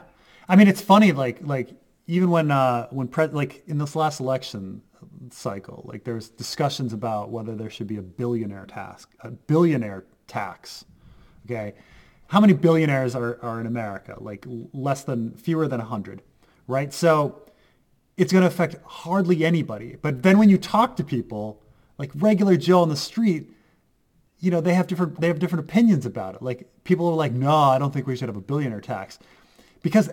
I 0.48 0.55
mean 0.55 0.68
it's 0.68 0.81
funny 0.81 1.11
like 1.12 1.40
like 1.42 1.70
even 2.07 2.31
when 2.31 2.51
uh 2.51 2.87
when 2.90 3.09
pre- 3.09 3.27
like 3.27 3.64
in 3.66 3.79
this 3.79 3.94
last 3.94 4.20
election 4.20 4.83
cycle 5.31 5.85
like 5.85 6.05
there's 6.05 6.29
discussions 6.29 6.92
about 6.92 7.31
whether 7.31 7.55
there 7.55 7.68
should 7.68 7.88
be 7.88 7.98
a 7.98 8.03
billionaire 8.03 8.66
task, 8.66 9.11
a 9.20 9.31
billionaire 9.33 10.05
tax. 10.29 10.85
Okay, 11.44 11.74
how 12.29 12.40
many 12.40 12.53
billionaires 12.53 13.16
are 13.16 13.38
are 13.42 13.61
in 13.61 13.66
America? 13.66 14.16
Like 14.20 14.46
less 14.72 15.03
than 15.03 15.35
fewer 15.35 15.66
than 15.66 15.81
hundred, 15.81 16.22
right? 16.68 16.94
So 16.94 17.42
it's 18.16 18.33
going 18.33 18.42
to 18.42 18.48
affect 18.48 18.77
hardly 18.85 19.44
anybody. 19.44 19.96
But 20.01 20.22
then 20.22 20.38
when 20.38 20.48
you 20.48 20.59
talk 20.59 20.96
to 20.96 21.05
people 21.05 21.62
like 21.99 22.11
regular 22.15 22.57
Joe 22.57 22.81
on 22.81 22.89
the 22.89 22.97
street, 22.97 23.51
you 24.41 24.51
know 24.51 24.61
they 24.61 24.75
have 24.75 24.87
different 24.87 25.21
they 25.21 25.27
have 25.27 25.39
different 25.39 25.65
opinions 25.65 26.07
about 26.07 26.37
it. 26.37 26.43
Like 26.43 26.69
people 26.85 27.09
are 27.09 27.15
like, 27.15 27.33
no, 27.33 27.53
I 27.55 27.79
don't 27.79 27.93
think 27.93 28.07
we 28.07 28.17
should 28.17 28.29
have 28.29 28.37
a 28.37 28.41
billionaire 28.41 28.81
tax, 28.81 29.19
because 29.83 30.11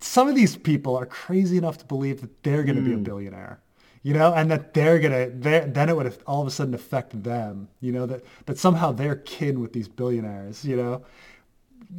some 0.00 0.28
of 0.28 0.34
these 0.34 0.56
people 0.56 0.96
are 0.96 1.06
crazy 1.06 1.56
enough 1.56 1.78
to 1.78 1.84
believe 1.84 2.20
that 2.20 2.42
they're 2.42 2.64
going 2.64 2.76
to 2.76 2.82
be 2.82 2.92
a 2.92 2.96
hmm. 2.96 3.02
billionaire, 3.02 3.60
you 4.02 4.14
know, 4.14 4.32
and 4.34 4.50
that 4.50 4.74
they're 4.74 4.98
gonna 4.98 5.30
they're, 5.30 5.66
then 5.66 5.88
it 5.88 5.96
would 5.96 6.18
all 6.26 6.40
of 6.40 6.46
a 6.46 6.50
sudden 6.50 6.74
affect 6.74 7.22
them, 7.22 7.68
you 7.80 7.92
know, 7.92 8.06
that 8.06 8.22
that 8.46 8.58
somehow 8.58 8.92
they're 8.92 9.16
kin 9.16 9.60
with 9.60 9.72
these 9.72 9.88
billionaires, 9.88 10.64
you 10.64 10.76
know, 10.76 11.04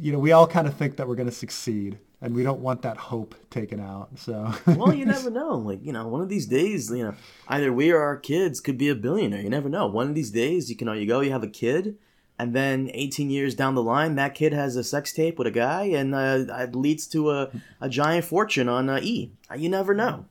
you 0.00 0.12
know, 0.12 0.18
we 0.18 0.32
all 0.32 0.46
kind 0.46 0.66
of 0.66 0.74
think 0.74 0.96
that 0.96 1.06
we're 1.08 1.14
going 1.14 1.28
to 1.28 1.34
succeed, 1.34 1.98
and 2.22 2.34
we 2.34 2.44
don't 2.44 2.60
want 2.60 2.82
that 2.82 2.96
hope 2.96 3.34
taken 3.50 3.80
out. 3.80 4.10
So 4.16 4.54
Well, 4.66 4.94
you 4.94 5.04
never 5.16 5.30
know. 5.30 5.58
Like 5.58 5.84
you 5.84 5.92
know, 5.92 6.06
one 6.06 6.22
of 6.22 6.28
these 6.28 6.46
days, 6.46 6.90
you 6.90 7.04
know, 7.04 7.14
either 7.48 7.72
we 7.72 7.90
or 7.90 8.00
our 8.00 8.16
kids 8.16 8.60
could 8.60 8.78
be 8.78 8.88
a 8.88 8.94
billionaire. 8.94 9.42
You 9.42 9.50
never 9.50 9.68
know. 9.68 9.86
One 9.88 10.08
of 10.08 10.14
these 10.14 10.30
days, 10.30 10.70
you 10.70 10.76
can 10.76 10.88
you 10.96 11.06
go, 11.06 11.20
you 11.20 11.32
have 11.32 11.42
a 11.42 11.48
kid, 11.48 11.96
and 12.38 12.54
then 12.54 12.90
18 12.94 13.28
years 13.28 13.54
down 13.54 13.74
the 13.74 13.82
line, 13.82 14.14
that 14.14 14.34
kid 14.34 14.52
has 14.52 14.76
a 14.76 14.84
sex 14.84 15.12
tape 15.12 15.38
with 15.38 15.46
a 15.46 15.52
guy, 15.52 15.84
and 15.84 16.14
uh, 16.14 16.44
it 16.58 16.74
leads 16.74 17.06
to 17.08 17.30
a, 17.30 17.50
a 17.80 17.88
giant 17.88 18.24
fortune 18.24 18.68
on 18.68 18.88
uh, 18.88 19.00
E. 19.02 19.32
You 19.56 19.68
never 19.68 19.94
know. 19.94 20.26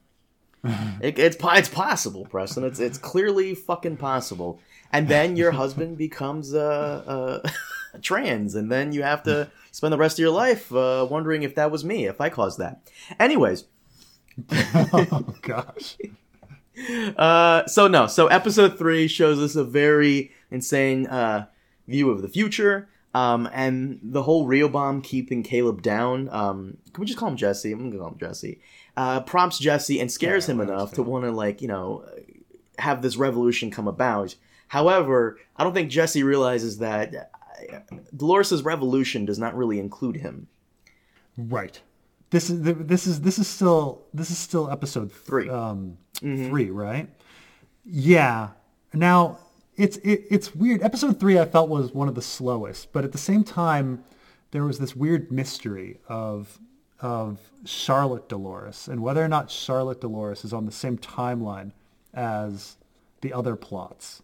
It, 1.01 1.17
it's 1.17 1.37
it's 1.41 1.69
possible, 1.69 2.25
Preston. 2.25 2.63
It's 2.63 2.79
it's 2.79 2.99
clearly 2.99 3.55
fucking 3.55 3.97
possible. 3.97 4.59
And 4.93 5.07
then 5.07 5.35
your 5.35 5.51
husband 5.51 5.97
becomes 5.97 6.53
uh, 6.53 7.41
uh, 7.43 7.49
trans, 8.01 8.55
and 8.55 8.71
then 8.71 8.91
you 8.93 9.03
have 9.03 9.23
to 9.23 9.49
spend 9.71 9.93
the 9.93 9.97
rest 9.97 10.17
of 10.17 10.23
your 10.23 10.31
life 10.31 10.73
uh, 10.73 11.07
wondering 11.09 11.43
if 11.43 11.55
that 11.55 11.71
was 11.71 11.83
me, 11.83 12.05
if 12.05 12.21
I 12.21 12.29
caused 12.29 12.59
that. 12.59 12.81
Anyways, 13.19 13.65
oh 14.51 15.25
gosh, 15.41 15.97
uh, 17.17 17.65
so 17.67 17.87
no, 17.87 18.07
so 18.07 18.27
episode 18.27 18.77
three 18.77 19.07
shows 19.07 19.39
us 19.39 19.55
a 19.55 19.63
very 19.63 20.31
insane 20.49 21.07
uh, 21.07 21.47
view 21.87 22.09
of 22.09 22.21
the 22.21 22.29
future, 22.29 22.89
um, 23.13 23.49
and 23.53 23.99
the 24.03 24.23
whole 24.23 24.47
Riobam 24.47 25.03
keeping 25.03 25.43
Caleb 25.43 25.81
down. 25.81 26.29
Um, 26.29 26.77
can 26.93 27.01
we 27.01 27.07
just 27.07 27.19
call 27.19 27.29
him 27.29 27.37
Jesse? 27.37 27.71
I'm 27.71 27.89
gonna 27.89 27.99
call 27.99 28.13
him 28.13 28.19
Jesse. 28.19 28.59
Uh, 28.97 29.21
prompts 29.21 29.59
Jesse 29.59 29.99
and 29.99 30.11
scares 30.11 30.47
Yeah, 30.47 30.55
him 30.55 30.61
enough 30.61 30.93
to 30.93 31.03
want 31.03 31.25
to 31.25 31.31
like 31.31 31.61
you 31.61 31.67
know 31.67 32.05
have 32.79 33.01
this 33.01 33.17
revolution 33.17 33.71
come 33.71 33.87
about. 33.87 34.35
However, 34.67 35.37
I 35.57 35.63
don't 35.63 35.73
think 35.73 35.91
Jesse 35.91 36.23
realizes 36.23 36.77
that 36.79 37.31
uh, 37.71 37.79
Dolores' 38.15 38.63
revolution 38.63 39.25
does 39.25 39.39
not 39.39 39.55
really 39.55 39.79
include 39.79 40.17
him. 40.17 40.47
right. 41.37 41.81
This 42.29 42.49
is 42.49 42.61
this 42.63 43.07
is 43.07 43.21
this 43.21 43.37
is 43.39 43.47
still 43.47 44.03
this 44.13 44.31
is 44.31 44.37
still 44.37 44.71
episode 44.71 45.11
Three. 45.11 45.49
um, 45.49 45.97
three, 46.19 46.69
right? 46.69 47.09
Yeah. 47.83 48.49
Now 48.93 49.39
it's 49.75 49.97
it, 49.97 50.25
it's 50.29 50.55
weird. 50.55 50.81
Episode 50.81 51.19
three 51.19 51.37
I 51.39 51.45
felt 51.45 51.67
was 51.69 51.93
one 51.93 52.07
of 52.07 52.15
the 52.15 52.21
slowest, 52.21 52.93
but 52.93 53.03
at 53.03 53.11
the 53.11 53.17
same 53.17 53.43
time, 53.43 54.03
there 54.51 54.63
was 54.63 54.79
this 54.79 54.95
weird 54.95 55.29
mystery 55.29 55.99
of 56.07 56.57
of 57.01 57.39
Charlotte 57.65 58.29
Dolores 58.29 58.87
and 58.87 59.01
whether 59.01 59.21
or 59.23 59.27
not 59.27 59.51
Charlotte 59.51 59.99
Dolores 59.99 60.45
is 60.45 60.53
on 60.53 60.65
the 60.65 60.71
same 60.71 60.97
timeline 60.97 61.71
as 62.13 62.77
the 63.21 63.33
other 63.33 63.55
plots. 63.57 64.21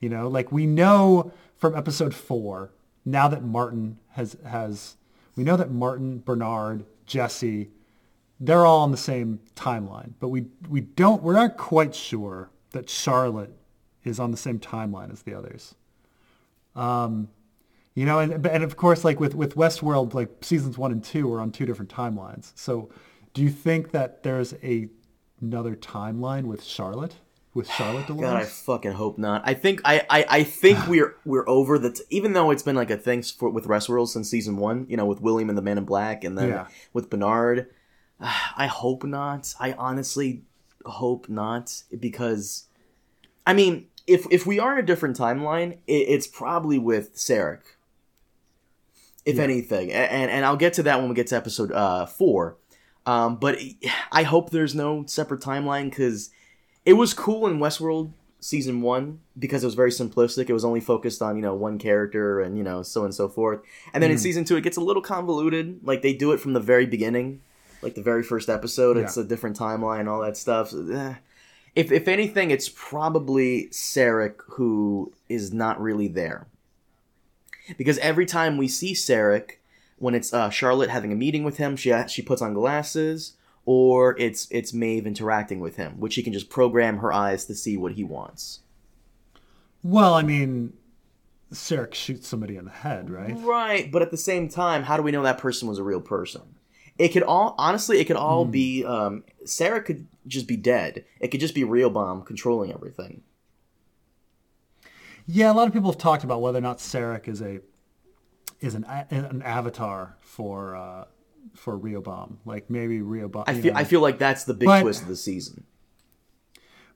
You 0.00 0.08
know, 0.08 0.28
like 0.28 0.52
we 0.52 0.66
know 0.66 1.32
from 1.56 1.74
episode 1.74 2.14
four 2.14 2.72
now 3.04 3.28
that 3.28 3.42
Martin 3.42 3.98
has 4.10 4.36
has 4.44 4.96
we 5.36 5.44
know 5.44 5.56
that 5.56 5.70
Martin, 5.70 6.18
Bernard, 6.18 6.84
Jesse, 7.06 7.70
they're 8.40 8.66
all 8.66 8.80
on 8.80 8.90
the 8.90 8.96
same 8.96 9.40
timeline, 9.54 10.12
but 10.20 10.28
we 10.28 10.46
we 10.68 10.80
don't 10.80 11.22
we're 11.22 11.34
not 11.34 11.56
quite 11.56 11.94
sure 11.94 12.50
that 12.72 12.90
Charlotte 12.90 13.54
is 14.04 14.20
on 14.20 14.30
the 14.30 14.36
same 14.36 14.58
timeline 14.58 15.12
as 15.12 15.22
the 15.22 15.34
others. 15.34 15.74
Um, 16.74 17.28
you 17.94 18.04
know, 18.04 18.18
and 18.18 18.46
and 18.46 18.62
of 18.62 18.76
course, 18.76 19.04
like 19.04 19.18
with 19.18 19.34
with 19.34 19.56
Westworld, 19.56 20.12
like 20.12 20.28
seasons 20.42 20.76
one 20.76 20.92
and 20.92 21.02
two 21.02 21.32
are 21.32 21.40
on 21.40 21.50
two 21.50 21.64
different 21.64 21.90
timelines. 21.90 22.52
So, 22.54 22.90
do 23.32 23.42
you 23.42 23.50
think 23.50 23.92
that 23.92 24.22
there's 24.22 24.52
a 24.62 24.88
another 25.40 25.74
timeline 25.74 26.44
with 26.44 26.62
Charlotte 26.62 27.14
with 27.56 27.68
Charlotte 27.70 28.06
Dolores? 28.06 28.20
God, 28.22 28.36
I 28.36 28.44
fucking 28.44 28.92
hope 28.92 29.18
not. 29.18 29.42
I 29.44 29.54
think 29.54 29.80
I, 29.84 30.06
I, 30.08 30.26
I 30.28 30.42
think 30.44 30.86
we're 30.88 31.16
we're 31.24 31.48
over 31.48 31.78
the. 31.78 31.90
T- 31.92 32.02
even 32.10 32.32
though 32.34 32.50
it's 32.52 32.62
been 32.62 32.76
like 32.76 32.90
a 32.90 32.96
thing 32.96 33.22
for 33.22 33.48
with 33.50 33.64
Westworld 33.66 34.08
since 34.08 34.28
season 34.30 34.56
one, 34.58 34.86
you 34.88 34.96
know, 34.96 35.06
with 35.06 35.20
William 35.20 35.48
and 35.48 35.58
the 35.58 35.62
Man 35.62 35.78
in 35.78 35.84
Black, 35.84 36.22
and 36.22 36.38
then 36.38 36.48
Yeah. 36.48 36.66
with 36.92 37.10
Bernard. 37.10 37.68
I 38.20 38.66
hope 38.68 39.02
not. 39.02 39.52
I 39.58 39.72
honestly 39.72 40.42
hope 40.84 41.28
not 41.28 41.82
because, 41.98 42.66
I 43.46 43.52
mean, 43.54 43.88
if 44.06 44.26
if 44.30 44.46
we 44.46 44.60
are 44.60 44.74
in 44.74 44.78
a 44.78 44.86
different 44.86 45.18
timeline, 45.18 45.78
it, 45.86 46.06
it's 46.08 46.26
probably 46.28 46.78
with 46.78 47.16
Serac. 47.18 47.62
If 49.24 49.36
Yeah. 49.38 49.42
anything, 49.42 49.92
and 49.92 50.30
and 50.30 50.44
I'll 50.44 50.56
get 50.56 50.74
to 50.74 50.84
that 50.84 51.00
when 51.00 51.08
we 51.08 51.14
get 51.16 51.26
to 51.28 51.36
episode 51.36 51.72
uh, 51.72 52.06
four. 52.06 52.58
Um, 53.06 53.36
but 53.36 53.58
I 54.12 54.22
hope 54.24 54.50
there's 54.50 54.74
no 54.74 55.04
separate 55.06 55.40
timeline 55.40 55.90
because 55.90 56.30
it 56.86 56.94
was 56.94 57.12
cool 57.12 57.46
in 57.48 57.58
Westworld 57.58 58.12
season 58.40 58.80
one 58.80 59.20
because 59.36 59.62
it 59.62 59.66
was 59.66 59.74
very 59.74 59.90
simplistic. 59.90 60.48
It 60.48 60.52
was 60.52 60.64
only 60.64 60.80
focused 60.80 61.20
on 61.20 61.36
you 61.36 61.42
know 61.42 61.54
one 61.54 61.78
character 61.78 62.40
and 62.40 62.56
you 62.56 62.64
know 62.64 62.82
so 62.82 63.00
on 63.00 63.06
and 63.06 63.14
so 63.14 63.28
forth. 63.28 63.60
And 63.92 64.02
then 64.02 64.10
mm. 64.10 64.14
in 64.14 64.18
season 64.18 64.44
two, 64.44 64.56
it 64.56 64.62
gets 64.62 64.76
a 64.76 64.80
little 64.80 65.02
convoluted. 65.02 65.80
Like 65.82 66.00
they 66.00 66.14
do 66.14 66.32
it 66.32 66.38
from 66.38 66.52
the 66.52 66.60
very 66.60 66.86
beginning, 66.86 67.42
like 67.82 67.96
the 67.96 68.02
very 68.02 68.22
first 68.22 68.48
episode. 68.48 68.96
Yeah. 68.96 69.02
It's 69.02 69.16
a 69.16 69.24
different 69.24 69.58
timeline, 69.58 70.08
all 70.08 70.20
that 70.22 70.36
stuff. 70.36 70.72
Eh. 70.72 71.14
If 71.74 71.90
if 71.90 72.08
anything, 72.08 72.50
it's 72.52 72.70
probably 72.74 73.70
Serac 73.72 74.40
who 74.50 75.12
is 75.28 75.52
not 75.52 75.80
really 75.80 76.08
there. 76.08 76.46
Because 77.76 77.98
every 77.98 78.26
time 78.26 78.58
we 78.58 78.68
see 78.68 78.94
Serac, 78.94 79.58
when 79.98 80.14
it's 80.14 80.32
uh, 80.32 80.50
Charlotte 80.50 80.88
having 80.88 81.12
a 81.12 81.16
meeting 81.16 81.42
with 81.42 81.56
him, 81.56 81.74
she 81.74 81.92
she 82.06 82.22
puts 82.22 82.40
on 82.40 82.54
glasses 82.54 83.32
or 83.66 84.16
it's 84.18 84.46
it's 84.50 84.72
Maeve 84.72 85.06
interacting 85.06 85.60
with 85.60 85.76
him, 85.76 86.00
which 86.00 86.14
he 86.14 86.22
can 86.22 86.32
just 86.32 86.48
program 86.48 86.98
her 86.98 87.12
eyes 87.12 87.44
to 87.46 87.54
see 87.54 87.76
what 87.76 87.92
he 87.92 88.04
wants. 88.04 88.60
Well, 89.82 90.14
I 90.14 90.22
mean, 90.22 90.72
Serac 91.52 91.92
shoots 91.92 92.26
somebody 92.26 92.56
in 92.56 92.64
the 92.64 92.70
head, 92.70 93.10
right? 93.10 93.36
Right, 93.36 93.92
but 93.92 94.02
at 94.02 94.10
the 94.10 94.16
same 94.16 94.48
time, 94.48 94.84
how 94.84 94.96
do 94.96 95.02
we 95.02 95.10
know 95.10 95.22
that 95.24 95.38
person 95.38 95.68
was 95.68 95.78
a 95.78 95.82
real 95.82 96.00
person? 96.00 96.42
It 96.96 97.08
could 97.08 97.24
all 97.24 97.54
honestly, 97.58 97.98
it 97.98 98.06
could 98.06 98.16
all 98.16 98.46
mm. 98.46 98.52
be 98.52 98.84
um, 98.84 99.24
Serac 99.44 99.84
could 99.84 100.06
just 100.26 100.46
be 100.46 100.56
dead. 100.56 101.04
It 101.20 101.28
could 101.28 101.40
just 101.40 101.54
be 101.54 101.62
Riobam 101.62 102.24
controlling 102.24 102.72
everything. 102.72 103.22
Yeah, 105.26 105.50
a 105.50 105.54
lot 105.54 105.66
of 105.66 105.74
people 105.74 105.90
have 105.90 105.98
talked 105.98 106.22
about 106.22 106.40
whether 106.40 106.58
or 106.58 106.62
not 106.62 106.80
Serac 106.80 107.26
is 107.26 107.42
a 107.42 107.60
is 108.60 108.76
an 108.76 108.84
an 109.10 109.42
avatar 109.42 110.16
for 110.20 110.76
uh, 110.76 111.04
for 111.54 111.78
Riobam. 111.78 112.36
Like 112.44 112.70
maybe 112.70 113.00
Riobam. 113.00 113.44
I 113.46 113.54
feel 113.54 113.74
know. 113.74 113.80
I 113.80 113.84
feel 113.84 114.00
like 114.00 114.18
that's 114.18 114.44
the 114.44 114.54
big 114.54 114.66
but, 114.66 114.82
twist 114.82 115.02
of 115.02 115.08
the 115.08 115.16
season. 115.16 115.64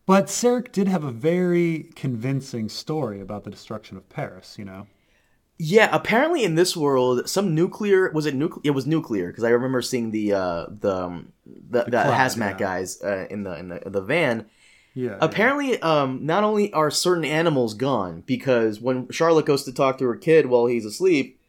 But 0.07 0.29
Serac 0.29 0.73
did 0.73 0.89
have 0.89 1.05
a 1.05 1.13
very 1.13 1.91
convincing 1.95 2.69
story 2.69 3.21
about 3.21 3.45
the 3.45 3.51
destruction 3.51 3.97
of 3.97 4.09
Paris. 4.09 4.57
You 4.59 4.65
know. 4.65 4.87
Yeah, 5.63 5.91
apparently 5.93 6.43
in 6.43 6.55
this 6.55 6.75
world, 6.75 7.29
some 7.29 7.55
nuclear 7.55 8.11
was 8.13 8.25
it 8.25 8.35
nuclear? 8.35 8.63
It 8.65 8.71
was 8.71 8.87
nuclear 8.87 9.29
because 9.29 9.45
I 9.45 9.51
remember 9.51 9.83
seeing 9.83 10.11
the 10.11 10.33
uh, 10.33 10.67
the 10.71 10.97
um, 10.97 11.33
the, 11.45 11.85
the, 11.85 11.91
the 11.91 12.03
cloud, 12.03 12.15
hazmat 12.15 12.53
yeah. 12.53 12.59
guys 12.59 13.03
uh, 13.03 13.27
in 13.29 13.43
the 13.43 13.59
in 13.59 13.69
the 13.69 13.83
the 13.85 14.01
van. 14.01 14.47
Yeah. 14.95 15.19
Apparently, 15.21 15.73
yeah. 15.73 16.03
um, 16.03 16.27
not 16.27 16.45
only 16.45 16.73
are 16.73 16.91
certain 16.91 17.25
animals 17.25 17.75
gone 17.75 18.23
because 18.27 18.81
when 18.81 19.09
Charlotte 19.11 19.47
goes 19.47 19.65
to 19.65 19.73
talk 19.73 19.99
to 19.99 20.07
her 20.07 20.17
kid 20.17 20.47
while 20.47 20.67
he's 20.67 20.85
asleep, 20.85 21.41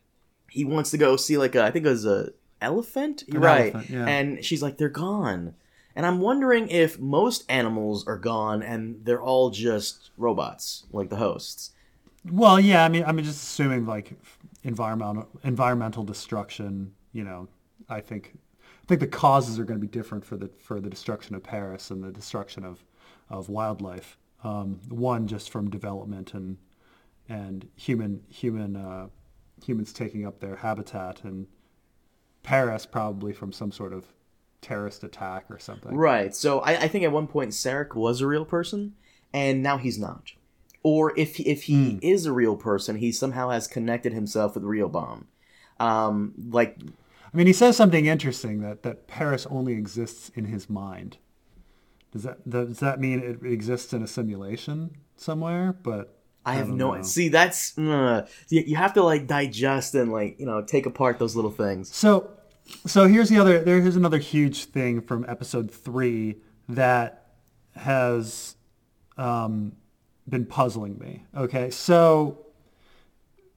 he 0.49 0.63
wants 0.63 0.91
to 0.91 0.97
go 0.97 1.15
see 1.15 1.37
like 1.37 1.55
a, 1.55 1.63
I 1.63 1.71
think 1.71 1.85
it 1.85 1.89
was 1.89 2.05
a 2.05 2.33
elephant? 2.61 3.23
You're 3.27 3.41
right. 3.41 3.73
Elephant, 3.73 3.89
yeah. 3.89 4.05
And 4.05 4.45
she's 4.45 4.61
like, 4.61 4.77
they're 4.77 4.89
gone. 4.89 5.55
And 5.95 6.05
I'm 6.05 6.19
wondering 6.19 6.69
if 6.69 6.99
most 6.99 7.43
animals 7.49 8.07
are 8.07 8.17
gone 8.17 8.63
and 8.63 9.03
they're 9.03 9.21
all 9.21 9.49
just 9.49 10.11
robots, 10.17 10.85
like 10.91 11.09
the 11.09 11.17
hosts. 11.17 11.71
Well, 12.29 12.59
yeah, 12.59 12.85
I 12.85 12.89
mean, 12.89 13.03
I'm 13.05 13.17
just 13.17 13.43
assuming 13.43 13.85
like 13.85 14.13
environmental 14.63 15.27
environmental 15.43 16.03
destruction. 16.03 16.93
You 17.11 17.23
know, 17.23 17.49
I 17.89 17.99
think 17.99 18.37
I 18.83 18.85
think 18.87 19.01
the 19.01 19.07
causes 19.07 19.59
are 19.59 19.63
going 19.63 19.79
to 19.79 19.85
be 19.85 19.91
different 19.91 20.23
for 20.23 20.37
the 20.37 20.49
for 20.59 20.79
the 20.79 20.89
destruction 20.89 21.35
of 21.35 21.43
Paris 21.43 21.91
and 21.91 22.03
the 22.03 22.11
destruction 22.11 22.63
of 22.63 22.83
of 23.29 23.49
wildlife. 23.49 24.17
Um, 24.43 24.79
one 24.89 25.27
just 25.27 25.49
from 25.49 25.69
development 25.69 26.33
and 26.33 26.57
and 27.27 27.67
human 27.75 28.23
human 28.29 28.75
uh, 28.75 29.07
humans 29.65 29.91
taking 29.91 30.25
up 30.25 30.39
their 30.39 30.57
habitat 30.57 31.23
and 31.23 31.47
Paris 32.43 32.85
probably 32.85 33.33
from 33.33 33.51
some 33.51 33.71
sort 33.71 33.93
of 33.93 34.13
terrorist 34.61 35.03
attack 35.03 35.45
or 35.49 35.59
something. 35.59 35.95
Right. 35.95 36.35
So 36.35 36.59
I, 36.59 36.83
I 36.83 36.87
think 36.87 37.03
at 37.03 37.11
one 37.11 37.27
point 37.27 37.53
Serac 37.53 37.95
was 37.95 38.21
a 38.21 38.27
real 38.27 38.45
person, 38.45 38.93
and 39.33 39.61
now 39.61 39.77
he's 39.77 39.99
not. 39.99 40.33
Or 40.83 41.17
if 41.17 41.39
if 41.39 41.63
he 41.63 41.93
mm. 41.93 41.99
is 42.01 42.25
a 42.25 42.33
real 42.33 42.55
person, 42.55 42.97
he 42.97 43.11
somehow 43.11 43.49
has 43.49 43.67
connected 43.67 44.13
himself 44.13 44.55
with 44.55 44.63
Riobam. 44.63 45.25
Um, 45.79 46.33
like, 46.49 46.77
I 47.33 47.37
mean, 47.37 47.47
he 47.47 47.53
says 47.53 47.77
something 47.77 48.05
interesting 48.05 48.61
that 48.61 48.83
that 48.83 49.07
Paris 49.07 49.45
only 49.49 49.73
exists 49.73 50.29
in 50.29 50.45
his 50.45 50.69
mind. 50.69 51.17
Does 52.11 52.23
that 52.23 52.49
does 52.49 52.79
that 52.79 52.99
mean 52.99 53.19
it 53.19 53.45
exists 53.45 53.93
in 53.93 54.01
a 54.01 54.07
simulation 54.07 54.97
somewhere? 55.15 55.73
But 55.73 56.20
I 56.45 56.55
have 56.55 56.69
I 56.69 56.73
no 56.73 56.95
know. 56.95 57.01
see. 57.03 57.29
That's 57.29 57.77
uh, 57.77 58.27
you 58.49 58.75
have 58.75 58.93
to 58.93 59.03
like 59.03 59.27
digest 59.27 59.93
and 59.95 60.11
like 60.11 60.39
you 60.39 60.45
know 60.45 60.61
take 60.61 60.85
apart 60.85 61.19
those 61.19 61.35
little 61.35 61.51
things. 61.51 61.93
So, 61.95 62.31
so 62.85 63.07
here's 63.07 63.29
the 63.29 63.39
other. 63.39 63.63
There's 63.63 63.95
another 63.95 64.17
huge 64.17 64.65
thing 64.65 65.01
from 65.01 65.25
episode 65.27 65.69
three 65.69 66.37
that 66.69 67.27
has 67.75 68.55
um, 69.17 69.73
been 70.27 70.45
puzzling 70.45 70.97
me. 70.97 71.25
Okay, 71.35 71.69
so 71.69 72.45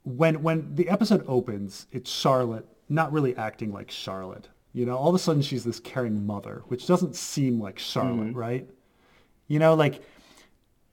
when 0.02 0.42
when 0.42 0.74
the 0.74 0.88
episode 0.88 1.24
opens, 1.26 1.86
it's 1.90 2.10
Charlotte 2.10 2.66
not 2.88 3.12
really 3.12 3.36
acting 3.36 3.72
like 3.72 3.90
Charlotte. 3.90 4.48
You 4.72 4.84
know, 4.84 4.96
all 4.96 5.08
of 5.08 5.14
a 5.14 5.18
sudden 5.18 5.40
she's 5.40 5.64
this 5.64 5.80
caring 5.80 6.26
mother, 6.26 6.62
which 6.66 6.86
doesn't 6.86 7.16
seem 7.16 7.60
like 7.60 7.78
Charlotte, 7.78 8.28
mm-hmm. 8.28 8.38
right? 8.38 8.70
You 9.46 9.58
know, 9.58 9.74
like 9.74 10.02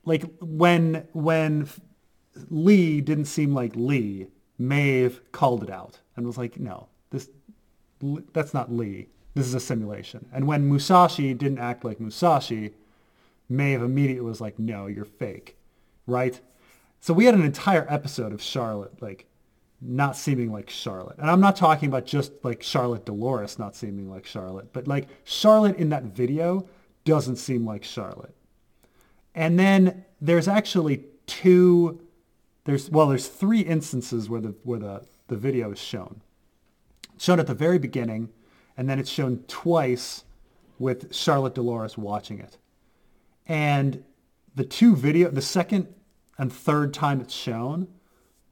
like 0.05 0.23
when 0.39 1.07
when 1.13 1.67
Lee 2.49 3.01
didn't 3.01 3.25
seem 3.25 3.53
like 3.53 3.75
Lee, 3.75 4.27
Maeve 4.57 5.21
called 5.31 5.63
it 5.63 5.69
out 5.69 5.99
and 6.15 6.25
was 6.25 6.37
like, 6.37 6.59
no, 6.59 6.87
this 7.09 7.29
that's 8.33 8.53
not 8.53 8.71
Lee. 8.71 9.07
This 9.33 9.47
is 9.47 9.53
a 9.53 9.59
simulation. 9.59 10.27
And 10.33 10.47
when 10.47 10.67
Musashi 10.67 11.33
didn't 11.33 11.59
act 11.59 11.85
like 11.85 11.99
Musashi, 11.99 12.73
Maeve 13.49 13.81
immediately 13.81 14.25
was 14.25 14.41
like, 14.41 14.59
no, 14.59 14.87
you're 14.87 15.05
fake, 15.05 15.57
right? 16.05 16.39
So 16.99 17.13
we 17.13 17.25
had 17.25 17.33
an 17.33 17.43
entire 17.43 17.85
episode 17.89 18.33
of 18.33 18.41
Charlotte 18.41 19.01
like 19.01 19.25
not 19.81 20.15
seeming 20.15 20.51
like 20.51 20.69
Charlotte. 20.69 21.17
And 21.17 21.29
I'm 21.29 21.41
not 21.41 21.55
talking 21.55 21.89
about 21.89 22.05
just 22.05 22.31
like 22.43 22.61
Charlotte 22.61 23.05
Dolores 23.05 23.57
not 23.57 23.75
seeming 23.75 24.09
like 24.09 24.25
Charlotte, 24.25 24.71
but 24.73 24.87
like 24.87 25.07
Charlotte 25.23 25.77
in 25.77 25.89
that 25.89 26.03
video 26.03 26.67
doesn't 27.03 27.37
seem 27.37 27.65
like 27.65 27.83
Charlotte. 27.83 28.35
And 29.33 29.57
then 29.57 30.05
there's 30.19 30.47
actually 30.47 31.05
two 31.25 32.01
there's 32.65 32.89
well 32.89 33.07
there's 33.07 33.27
three 33.27 33.61
instances 33.61 34.29
where 34.29 34.41
the 34.41 34.55
where 34.63 34.79
the, 34.79 35.05
the 35.27 35.35
video 35.35 35.71
is 35.71 35.79
shown. 35.79 36.21
It's 37.15 37.23
shown 37.23 37.39
at 37.39 37.47
the 37.47 37.53
very 37.53 37.79
beginning, 37.79 38.29
and 38.77 38.89
then 38.89 38.99
it's 38.99 39.09
shown 39.09 39.43
twice 39.47 40.23
with 40.77 41.13
Charlotte 41.13 41.55
Dolores 41.55 41.97
watching 41.97 42.39
it. 42.39 42.57
And 43.47 44.03
the 44.55 44.63
two 44.63 44.95
video 44.95 45.29
the 45.29 45.41
second 45.41 45.87
and 46.37 46.51
third 46.51 46.93
time 46.93 47.21
it's 47.21 47.33
shown 47.33 47.87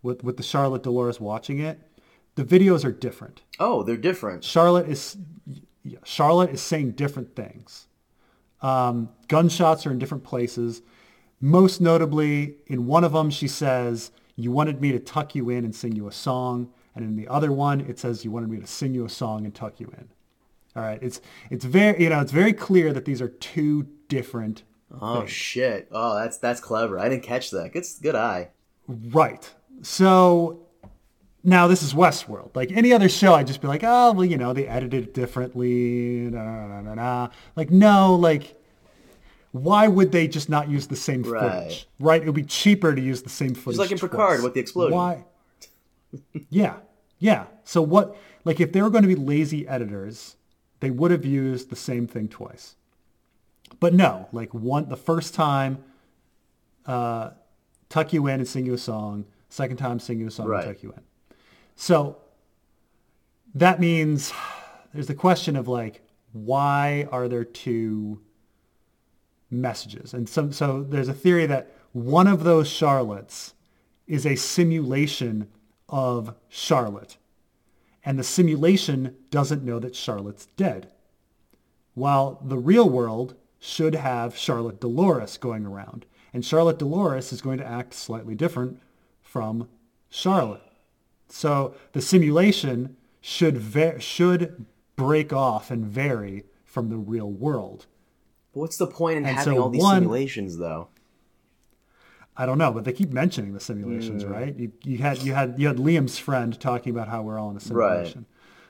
with 0.01 0.23
with 0.23 0.37
the 0.37 0.43
Charlotte 0.43 0.83
Dolores 0.83 1.19
watching 1.19 1.59
it, 1.59 1.79
the 2.35 2.43
videos 2.43 2.83
are 2.83 2.91
different. 2.91 3.41
Oh, 3.59 3.83
they're 3.83 3.97
different. 3.97 4.43
Charlotte 4.43 4.87
is 4.87 5.17
Charlotte 6.03 6.51
is 6.51 6.61
saying 6.61 6.91
different 6.91 7.35
things. 7.35 7.87
Um, 8.61 9.09
gunshots 9.27 9.85
are 9.85 9.91
in 9.91 9.99
different 9.99 10.23
places. 10.23 10.81
Most 11.41 11.79
notably, 11.81 12.57
in 12.67 12.85
one 12.85 13.03
of 13.03 13.13
them, 13.13 13.29
she 13.29 13.47
says, 13.47 14.11
you 14.35 14.51
wanted 14.51 14.81
me 14.81 14.91
to 14.91 14.99
tuck 14.99 15.35
you 15.35 15.49
in 15.49 15.63
and 15.65 15.75
sing 15.75 15.95
you 15.95 16.07
a 16.07 16.11
song. 16.11 16.69
And 16.95 17.05
in 17.05 17.15
the 17.15 17.27
other 17.27 17.51
one, 17.51 17.81
it 17.81 17.99
says 17.99 18.25
you 18.25 18.31
wanted 18.31 18.49
me 18.49 18.59
to 18.59 18.67
sing 18.67 18.93
you 18.93 19.05
a 19.05 19.09
song 19.09 19.45
and 19.45 19.55
tuck 19.55 19.79
you 19.79 19.87
in. 19.97 20.09
All 20.75 20.83
right. 20.83 20.99
It's, 21.01 21.21
it's 21.49 21.65
very, 21.65 22.03
you 22.03 22.09
know, 22.09 22.19
it's 22.19 22.31
very 22.31 22.53
clear 22.53 22.91
that 22.93 23.05
these 23.05 23.21
are 23.21 23.29
two 23.29 23.87
different 24.07 24.63
Oh 24.99 25.19
things. 25.19 25.29
shit! 25.31 25.87
Oh, 25.91 26.15
that's 26.15 26.39
that's 26.39 26.59
clever. 26.59 26.97
I 26.97 27.09
didn't 27.09 27.21
catch 27.21 27.51
that. 27.51 27.73
Good, 27.73 27.85
good 28.01 28.15
eye. 28.15 28.49
Right. 28.87 29.47
So 29.83 30.65
now 31.43 31.67
this 31.67 31.83
is 31.83 31.93
Westworld. 31.93 32.55
Like 32.55 32.71
any 32.71 32.93
other 32.93 33.09
show, 33.09 33.33
I'd 33.33 33.47
just 33.47 33.61
be 33.61 33.67
like, 33.67 33.83
oh, 33.83 34.11
well, 34.11 34.25
you 34.25 34.37
know, 34.37 34.53
they 34.53 34.67
edited 34.67 35.03
it 35.03 35.13
differently. 35.13 36.29
Nah, 36.31 36.67
nah, 36.67 36.81
nah, 36.81 36.93
nah. 36.95 37.29
Like 37.55 37.71
no, 37.71 38.15
like 38.15 38.59
why 39.51 39.87
would 39.87 40.11
they 40.11 40.27
just 40.27 40.49
not 40.49 40.69
use 40.69 40.87
the 40.87 40.95
same 40.95 41.23
right. 41.23 41.41
footage? 41.41 41.87
Right? 41.99 42.21
It 42.21 42.25
would 42.25 42.35
be 42.35 42.43
cheaper 42.43 42.93
to 42.93 43.01
use 43.01 43.23
the 43.23 43.29
same 43.29 43.55
footage. 43.55 43.77
Just 43.77 43.79
like 43.79 43.91
in 43.91 43.97
twice. 43.97 44.11
Picard 44.11 44.43
with 44.43 44.53
the 44.53 44.59
explosion. 44.59 44.95
Why? 44.95 45.25
yeah, 46.49 46.77
yeah. 47.17 47.45
So 47.63 47.81
what? 47.81 48.15
Like 48.45 48.59
if 48.59 48.71
they 48.71 48.81
were 48.81 48.89
going 48.89 49.03
to 49.03 49.07
be 49.07 49.15
lazy 49.15 49.67
editors, 49.67 50.35
they 50.79 50.91
would 50.91 51.11
have 51.11 51.25
used 51.25 51.69
the 51.69 51.75
same 51.75 52.07
thing 52.07 52.27
twice. 52.27 52.75
But 53.79 53.93
no, 53.93 54.27
like 54.31 54.53
one 54.53 54.89
the 54.89 54.97
first 54.97 55.33
time, 55.33 55.83
uh, 56.85 57.31
tuck 57.89 58.13
you 58.13 58.27
in 58.27 58.39
and 58.39 58.47
sing 58.47 58.65
you 58.65 58.73
a 58.73 58.79
song. 58.79 59.25
Second 59.49 59.77
time, 59.77 59.99
sing 59.99 60.19
you 60.19 60.27
a 60.27 60.31
song 60.31 60.47
right. 60.47 60.63
and 60.63 60.75
tuck 60.75 60.83
you 60.83 60.91
in. 60.91 61.01
So 61.81 62.17
that 63.55 63.79
means 63.79 64.33
there's 64.93 65.07
the 65.07 65.15
question 65.15 65.55
of 65.55 65.69
like, 65.69 66.01
why 66.33 67.07
are 67.09 67.29
there 67.29 67.45
two 67.45 68.19
messages. 69.49 70.13
And 70.13 70.27
so, 70.27 70.51
so 70.51 70.83
there's 70.83 71.07
a 71.07 71.13
theory 71.13 71.45
that 71.45 71.71
one 71.91 72.27
of 72.27 72.43
those 72.43 72.67
Charlottes 72.69 73.53
is 74.07 74.25
a 74.25 74.35
simulation 74.35 75.47
of 75.87 76.35
Charlotte. 76.49 77.17
And 78.05 78.19
the 78.19 78.23
simulation 78.23 79.15
doesn't 79.31 79.63
know 79.63 79.79
that 79.79 79.95
Charlotte's 79.95 80.47
dead. 80.57 80.91
while 81.99 82.39
the 82.43 82.57
real 82.57 82.89
world 82.89 83.35
should 83.59 83.93
have 83.93 84.37
Charlotte 84.37 84.79
Dolores 84.79 85.37
going 85.37 85.65
around. 85.65 86.05
And 86.33 86.45
Charlotte 86.45 86.79
Dolores 86.79 87.33
is 87.33 87.41
going 87.41 87.57
to 87.57 87.67
act 87.67 87.93
slightly 87.93 88.35
different 88.35 88.79
from 89.21 89.67
Charlotte. 90.09 90.61
So 91.29 91.75
the 91.93 92.01
simulation 92.01 92.95
should 93.21 93.57
va- 93.57 93.99
should 93.99 94.65
break 94.95 95.31
off 95.31 95.71
and 95.71 95.85
vary 95.85 96.43
from 96.65 96.89
the 96.89 96.97
real 96.97 97.29
world. 97.31 97.85
But 98.53 98.61
what's 98.61 98.77
the 98.77 98.87
point 98.87 99.17
in 99.17 99.25
And 99.25 99.37
having 99.37 99.55
so 99.55 99.61
all 99.63 99.69
these 99.69 99.81
one- 99.81 100.01
simulations, 100.01 100.57
though? 100.57 100.89
I 102.37 102.45
don't 102.45 102.57
know, 102.57 102.71
but 102.71 102.85
they 102.85 102.93
keep 102.93 103.11
mentioning 103.11 103.53
the 103.53 103.59
simulations, 103.59 104.23
Hmm. 104.23 104.29
right? 104.31 104.55
You, 104.57 104.71
you 104.83 104.97
had 104.99 105.21
you 105.23 105.33
had 105.33 105.59
you 105.59 105.67
had 105.67 105.77
Liam's 105.77 106.17
friend 106.17 106.57
talking 106.59 106.91
about 106.91 107.09
how 107.09 107.21
we're 107.21 107.37
all 107.37 107.51
in 107.51 107.57
a 107.57 107.59
simulation. 107.59 108.19
Right. 108.19 108.27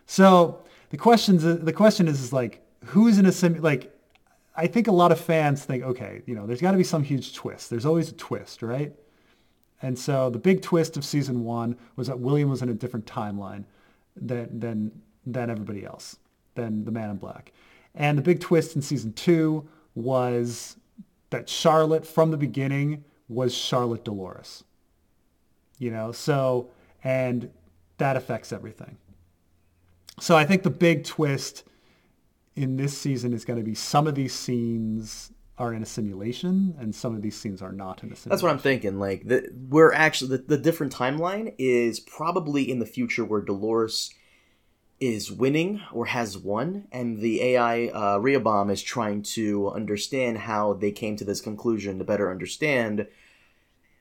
So 0.08 0.64
the 0.90 0.98
questions 0.98 1.44
the 1.44 1.74
question 1.74 2.08
is 2.08 2.20
is 2.20 2.34
like 2.34 2.66
who's 2.86 3.20
in 3.20 3.26
a 3.28 3.32
sim 3.32 3.62
like 3.62 3.96
I 4.58 4.66
think 4.68 4.88
a 4.88 4.92
lot 4.92 5.12
of 5.12 5.20
fans 5.20 5.64
think 5.66 5.84
okay, 5.84 6.24
you 6.26 6.34
know, 6.34 6.48
there's 6.48 6.62
got 6.62 6.72
to 6.72 6.78
be 6.78 6.84
some 6.84 7.04
huge 7.04 7.34
twist. 7.36 7.70
There's 7.70 7.86
always 7.86 8.10
a 8.10 8.14
twist, 8.14 8.64
right? 8.64 8.94
And 9.82 9.98
so 9.98 10.30
the 10.30 10.40
big 10.40 10.62
twist 10.62 10.98
of 10.98 11.06
season 11.06 11.44
one 11.44 11.78
was 11.96 12.08
that 12.08 12.20
William 12.20 12.50
was 12.50 12.62
in 12.62 12.70
a 12.70 12.74
different 12.74 13.06
timeline 13.06 13.64
than 14.16 14.60
than 14.60 14.92
than 15.26 15.50
everybody 15.50 15.86
else, 15.86 16.18
than 16.56 16.86
the 16.86 16.92
Man 16.92 17.10
in 17.10 17.18
Black. 17.18 17.52
And 17.96 18.18
the 18.18 18.22
big 18.22 18.40
twist 18.40 18.76
in 18.76 18.82
season 18.82 19.14
two 19.14 19.68
was 19.96 20.76
that 21.30 21.48
Charlotte 21.48 22.06
from 22.06 22.32
the 22.32 22.38
beginning 22.38 23.04
was 23.28 23.54
Charlotte 23.54 24.04
Dolores. 24.04 24.64
You 25.78 25.92
know, 25.92 26.12
so 26.12 26.70
and 27.04 27.50
that 27.98 28.18
affects 28.18 28.52
everything. 28.52 28.98
So 30.20 30.36
I 30.36 30.46
think 30.46 30.64
the 30.64 30.70
big 30.70 31.06
twist 31.06 31.64
in 32.56 32.76
this 32.76 32.98
season 32.98 33.34
is 33.34 33.46
going 33.46 33.58
to 33.58 33.64
be 33.64 33.76
some 33.76 34.06
of 34.08 34.16
these 34.16 34.34
scenes 34.34 35.32
are 35.60 35.74
in 35.74 35.84
a 35.84 35.86
simulation 35.86 36.74
and 36.80 36.96
some 36.96 37.16
of 37.16 37.22
these 37.22 37.38
scenes 37.38 37.62
are 37.62 37.74
not 37.74 38.02
in 38.02 38.12
a 38.12 38.16
simulation. 38.16 38.30
That's 38.30 38.42
what 38.42 38.52
I'm 38.52 38.60
thinking. 38.60 38.98
Like, 38.98 39.28
the, 39.28 39.50
we're 39.70 39.92
actually 39.92 40.38
the, 40.38 40.44
the 40.44 40.58
different 40.58 40.96
timeline 40.96 41.54
is 41.58 42.00
probably 42.00 42.70
in 42.70 42.80
the 42.80 42.86
future 42.86 43.26
where 43.26 43.42
Dolores 43.42 44.14
is 45.00 45.32
winning 45.32 45.82
or 45.94 46.08
has 46.08 46.38
won, 46.38 46.88
and 46.92 47.20
the 47.20 47.42
AI 47.42 47.88
uh, 47.88 48.18
Rehoboam 48.18 48.70
is 48.70 48.82
trying 48.82 49.22
to 49.22 49.70
understand 49.72 50.40
how 50.40 50.74
they 50.74 50.92
came 50.92 51.16
to 51.18 51.26
this 51.26 51.42
conclusion 51.42 51.98
to 51.98 52.04
better 52.04 52.32
understand 52.32 53.08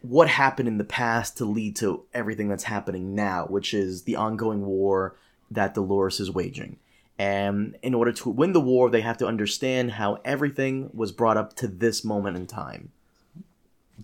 what 0.01 0.29
happened 0.29 0.68
in 0.68 0.79
the 0.79 0.85
past 0.85 1.37
to 1.37 1.44
lead 1.44 1.77
to 1.77 2.05
everything 2.14 2.49
that's 2.49 2.64
happening 2.64 3.14
now, 3.14 3.47
which 3.47 3.75
is 3.75 4.03
the 4.03 4.16
ongoing 4.16 4.64
war 4.64 5.16
that 5.51 5.75
Dolores 5.75 6.21
is 6.21 6.31
waging. 6.31 6.79
And 7.18 7.76
in 7.83 7.94
order 7.94 8.12
to 8.12 8.31
win 8.31 8.52
the 8.52 8.61
war, 8.61 8.90
they 8.90 9.00
have 9.00 9.18
to 9.18 9.26
understand 9.26 9.92
how 9.92 10.20
everything 10.24 10.90
was 10.94 11.11
brought 11.11 11.37
up 11.37 11.54
to 11.57 11.66
this 11.66 12.04
moment 12.04 12.37
in 12.37 12.46
time. 12.46 12.92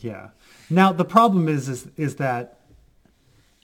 Yeah. 0.01 0.31
Now 0.69 0.93
the 0.93 1.05
problem 1.05 1.49
is 1.49 1.69
is 1.69 1.89
is 1.97 2.17
that 2.17 2.61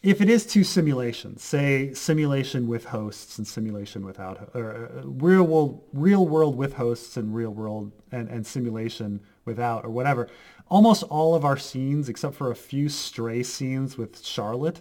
if 0.02 0.22
it 0.22 0.30
is 0.30 0.46
two 0.46 0.64
simulations, 0.64 1.42
say 1.42 1.92
simulation 1.92 2.66
with 2.68 2.86
hosts 2.86 3.36
and 3.36 3.46
simulation 3.46 4.06
without, 4.06 4.50
or 4.54 4.90
uh, 4.96 5.02
real 5.04 5.42
world 5.42 5.82
real 5.92 6.26
world 6.26 6.56
with 6.56 6.74
hosts 6.74 7.16
and 7.16 7.34
real 7.34 7.50
world 7.50 7.92
and, 8.10 8.28
and 8.28 8.46
simulation 8.46 9.20
without, 9.44 9.84
or 9.84 9.90
whatever, 9.90 10.28
almost 10.68 11.02
all 11.04 11.34
of 11.34 11.44
our 11.44 11.58
scenes, 11.58 12.08
except 12.08 12.34
for 12.34 12.50
a 12.50 12.56
few 12.56 12.88
stray 12.88 13.42
scenes 13.42 13.98
with 13.98 14.24
Charlotte, 14.24 14.80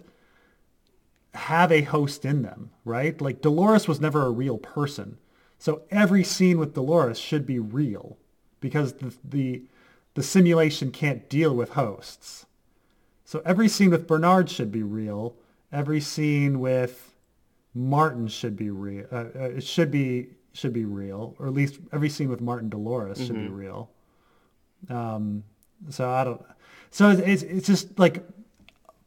have 1.34 1.70
a 1.70 1.82
host 1.82 2.24
in 2.24 2.42
them, 2.42 2.70
right? 2.84 3.20
Like 3.20 3.40
Dolores 3.40 3.86
was 3.86 4.00
never 4.00 4.26
a 4.26 4.30
real 4.30 4.58
person. 4.58 5.18
So 5.58 5.82
every 5.90 6.24
scene 6.24 6.58
with 6.58 6.74
Dolores 6.74 7.18
should 7.18 7.46
be 7.46 7.58
real 7.58 8.16
because 8.60 8.94
the, 8.94 9.14
the, 9.22 9.62
the 10.14 10.22
simulation 10.22 10.90
can't 10.90 11.28
deal 11.28 11.54
with 11.54 11.70
hosts. 11.70 12.46
So 13.24 13.42
every 13.44 13.68
scene 13.68 13.90
with 13.90 14.06
Bernard 14.06 14.50
should 14.50 14.72
be 14.72 14.82
real. 14.82 15.36
Every 15.70 16.00
scene 16.00 16.58
with 16.58 17.14
Martin 17.74 18.26
should 18.26 18.56
be 18.56 18.70
real. 18.70 19.06
Uh, 19.12 19.26
uh, 19.34 19.50
it 19.56 19.64
should 19.64 19.90
be 19.90 20.30
should 20.52 20.72
be 20.72 20.84
real, 20.84 21.36
or 21.38 21.46
at 21.46 21.54
least 21.54 21.78
every 21.92 22.08
scene 22.08 22.28
with 22.28 22.40
Martin 22.40 22.68
Dolores 22.68 23.24
should 23.24 23.36
be 23.36 23.46
real. 23.46 23.88
Um, 24.88 25.44
so 25.88 26.10
I 26.10 26.24
don't. 26.24 26.42
So 26.90 27.10
it's, 27.10 27.42
it's, 27.42 27.66
just 27.68 27.96
like 27.98 28.24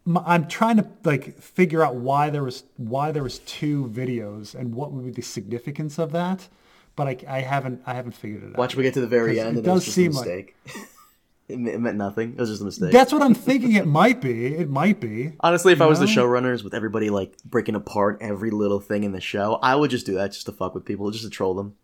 I'm 0.05 0.47
trying 0.47 0.77
to 0.77 0.87
like 1.03 1.39
figure 1.39 1.83
out 1.83 1.95
why 1.95 2.29
there 2.29 2.43
was 2.43 2.63
why 2.77 3.11
there 3.11 3.23
was 3.23 3.39
two 3.39 3.89
videos 3.93 4.53
and 4.53 4.75
what 4.75 4.91
would 4.91 5.05
be 5.05 5.11
the 5.11 5.21
significance 5.21 5.97
of 5.97 6.11
that, 6.11 6.47
but 6.95 7.07
I, 7.07 7.17
I 7.27 7.41
haven't 7.41 7.81
I 7.85 7.93
haven't 7.93 8.13
figured 8.13 8.43
it 8.43 8.49
out. 8.51 8.57
Watch 8.57 8.75
we 8.75 8.83
get 8.83 8.93
to 8.95 9.01
the 9.01 9.07
very 9.07 9.39
end, 9.39 9.47
it 9.47 9.49
and 9.49 9.57
it 9.59 9.61
does 9.63 9.85
just 9.85 9.95
seem 9.95 10.11
a 10.11 10.15
like- 10.15 10.25
mistake. 10.25 10.55
it, 11.47 11.53
it 11.53 11.79
meant 11.79 11.95
nothing. 11.97 12.33
It 12.33 12.39
was 12.39 12.49
just 12.49 12.61
a 12.61 12.65
mistake. 12.65 12.91
That's 12.91 13.13
what 13.13 13.21
I'm 13.21 13.33
thinking. 13.33 13.73
It 13.73 13.87
might 13.87 14.19
be. 14.19 14.47
It 14.55 14.69
might 14.69 14.99
be. 14.99 15.33
Honestly, 15.39 15.71
if 15.71 15.81
I 15.81 15.85
was 15.85 15.99
the 15.99 16.05
know? 16.05 16.11
showrunners 16.11 16.63
with 16.65 16.73
everybody 16.73 17.09
like 17.09 17.37
breaking 17.45 17.75
apart 17.75 18.17
every 18.19 18.51
little 18.51 18.81
thing 18.81 19.03
in 19.05 19.13
the 19.13 19.21
show, 19.21 19.57
I 19.61 19.75
would 19.75 19.89
just 19.89 20.05
do 20.05 20.15
that 20.15 20.33
just 20.33 20.45
to 20.47 20.51
fuck 20.51 20.75
with 20.75 20.83
people, 20.83 21.09
just 21.11 21.23
to 21.23 21.29
troll 21.29 21.53
them. 21.53 21.75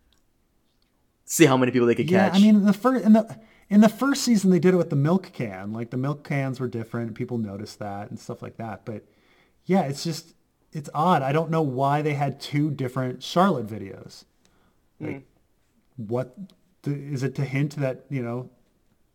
See 1.24 1.46
how 1.46 1.56
many 1.58 1.72
people 1.72 1.88
they 1.88 1.96
could 1.96 2.10
Yeah, 2.10 2.30
catch. 2.30 2.40
I 2.40 2.42
mean, 2.42 2.66
the 2.66 2.74
first 2.74 3.06
and 3.06 3.16
the 3.16 3.40
in 3.70 3.82
the 3.82 3.90
first 3.90 4.24
season 4.24 4.50
they 4.50 4.60
did 4.60 4.74
it 4.74 4.78
with 4.78 4.90
the 4.90 4.96
milk 4.96 5.32
can. 5.34 5.72
Like 5.72 5.92
the 5.92 5.98
milk 5.98 6.24
cans 6.24 6.60
were 6.60 6.68
different. 6.68 7.16
People 7.16 7.38
noticed 7.38 7.80
that 7.80 8.10
and 8.10 8.20
stuff 8.20 8.42
like 8.42 8.58
that. 8.58 8.86
But 8.86 9.06
yeah, 9.66 9.84
it's 9.84 10.04
just 10.04 10.34
it's 10.72 10.90
odd. 10.94 11.22
I 11.22 11.32
don't 11.32 11.52
know 11.52 11.62
why 11.62 12.02
they 12.02 12.14
had 12.14 12.40
two 12.40 12.72
different 12.72 13.24
Charlotte 13.24 13.68
videos. 13.68 14.26
Like, 15.00 15.26
what 15.96 16.36
th- 16.84 16.98
is 16.98 17.24
it 17.24 17.36
to 17.36 17.46
hint 17.46 17.76
that 17.78 18.06
you 18.10 18.22
know 18.22 18.50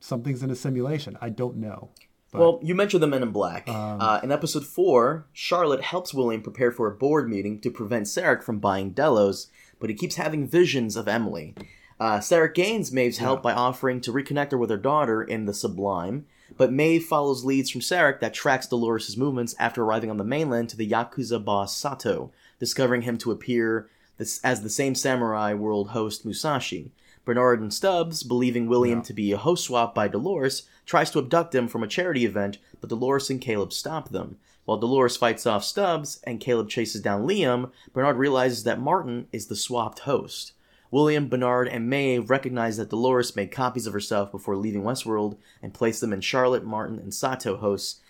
something's 0.00 0.42
in 0.42 0.50
a 0.50 0.56
simulation? 0.56 1.18
I 1.20 1.28
don't 1.28 1.56
know. 1.56 1.90
But, 2.32 2.40
Well, 2.40 2.60
you 2.62 2.74
mentioned 2.74 3.02
the 3.02 3.06
Men 3.06 3.22
in 3.22 3.30
Black. 3.30 3.68
Um, 3.68 4.00
uh, 4.00 4.20
in 4.22 4.32
episode 4.32 4.66
four, 4.66 5.26
Charlotte 5.32 5.82
helps 5.82 6.12
William 6.12 6.42
prepare 6.42 6.72
for 6.72 6.88
a 6.88 6.94
board 6.96 7.28
meeting 7.28 7.60
to 7.60 7.70
prevent 7.70 8.08
Serac 8.08 8.42
from 8.42 8.58
buying 8.58 8.90
Delos, 8.90 9.46
but 9.78 9.88
he 9.88 9.94
keeps 9.94 10.16
having 10.16 10.48
visions 10.48 10.96
of 10.96 11.06
Emily. 11.06 11.54
Uh, 12.00 12.18
Serac 12.20 12.54
gains 12.54 12.90
Maeve's 12.90 13.18
help 13.18 13.42
by 13.42 13.52
offering 13.52 14.00
to 14.00 14.12
reconnect 14.12 14.50
her 14.50 14.58
with 14.58 14.70
her 14.70 14.76
daughter 14.76 15.22
in 15.22 15.46
the 15.46 15.54
Sublime, 15.54 16.26
but 16.56 16.72
Maeve 16.72 17.04
follows 17.04 17.44
leads 17.44 17.70
from 17.70 17.80
Serac 17.80 18.20
that 18.20 18.34
tracks 18.34 18.66
Dolores' 18.66 19.16
movements 19.16 19.54
after 19.58 19.82
arriving 19.82 20.10
on 20.10 20.16
the 20.16 20.24
mainland 20.24 20.68
to 20.70 20.76
the 20.76 20.90
Yakuza 20.90 21.42
boss 21.44 21.76
Sato, 21.76 22.32
discovering 22.58 23.02
him 23.02 23.16
to 23.18 23.30
appear 23.30 23.88
this, 24.18 24.40
as 24.42 24.62
the 24.62 24.70
same 24.70 24.94
samurai 24.94 25.54
world 25.54 25.90
host 25.90 26.24
Musashi. 26.24 26.90
Bernard 27.24 27.60
and 27.60 27.72
Stubbs, 27.72 28.22
believing 28.22 28.66
William 28.66 29.00
to 29.02 29.14
be 29.14 29.32
a 29.32 29.38
host 29.38 29.64
swap 29.64 29.94
by 29.94 30.08
Dolores, 30.08 30.68
tries 30.84 31.10
to 31.12 31.18
abduct 31.18 31.54
him 31.54 31.68
from 31.68 31.82
a 31.82 31.88
charity 31.88 32.24
event, 32.26 32.58
but 32.80 32.90
Dolores 32.90 33.30
and 33.30 33.40
Caleb 33.40 33.72
stop 33.72 34.10
them. 34.10 34.36
While 34.66 34.78
Dolores 34.78 35.16
fights 35.16 35.46
off 35.46 35.64
Stubbs 35.64 36.20
and 36.24 36.40
Caleb 36.40 36.68
chases 36.68 37.00
down 37.00 37.26
Liam, 37.26 37.70
Bernard 37.92 38.16
realizes 38.16 38.64
that 38.64 38.80
Martin 38.80 39.26
is 39.32 39.46
the 39.46 39.56
swapped 39.56 40.00
host. 40.00 40.52
William, 40.94 41.28
Bernard, 41.28 41.66
and 41.66 41.90
Maeve 41.90 42.30
recognize 42.30 42.76
that 42.76 42.88
Dolores 42.88 43.34
made 43.34 43.50
copies 43.50 43.88
of 43.88 43.92
herself 43.92 44.30
before 44.30 44.54
leaving 44.56 44.84
Westworld 44.84 45.36
and 45.60 45.74
placed 45.74 46.00
them 46.00 46.12
in 46.12 46.20
Charlotte, 46.20 46.64
Martin, 46.64 47.00
and 47.00 47.12
Sato 47.12 47.56
hosts 47.56 48.00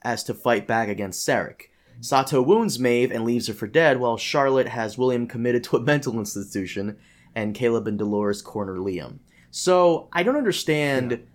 as 0.00 0.24
to 0.24 0.32
fight 0.32 0.66
back 0.66 0.88
against 0.88 1.22
Serac. 1.22 1.68
Sato 2.00 2.40
wounds 2.40 2.78
Maeve 2.78 3.12
and 3.12 3.26
leaves 3.26 3.48
her 3.48 3.52
for 3.52 3.66
dead, 3.66 4.00
while 4.00 4.16
Charlotte 4.16 4.68
has 4.68 4.96
William 4.96 5.26
committed 5.26 5.62
to 5.64 5.76
a 5.76 5.80
mental 5.82 6.18
institution, 6.18 6.96
and 7.34 7.54
Caleb 7.54 7.86
and 7.86 7.98
Dolores 7.98 8.40
corner 8.40 8.78
Liam. 8.78 9.18
So 9.50 10.08
I 10.10 10.22
don't 10.22 10.38
understand. 10.38 11.26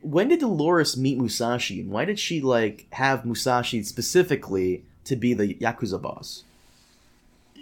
When 0.00 0.28
did 0.28 0.38
Dolores 0.38 0.96
meet 0.96 1.18
Musashi, 1.18 1.80
and 1.80 1.90
why 1.90 2.04
did 2.04 2.20
she 2.20 2.40
like 2.40 2.86
have 2.92 3.24
Musashi 3.24 3.82
specifically 3.82 4.84
to 5.06 5.16
be 5.16 5.34
the 5.34 5.54
Yakuza 5.54 6.00
boss? 6.00 6.44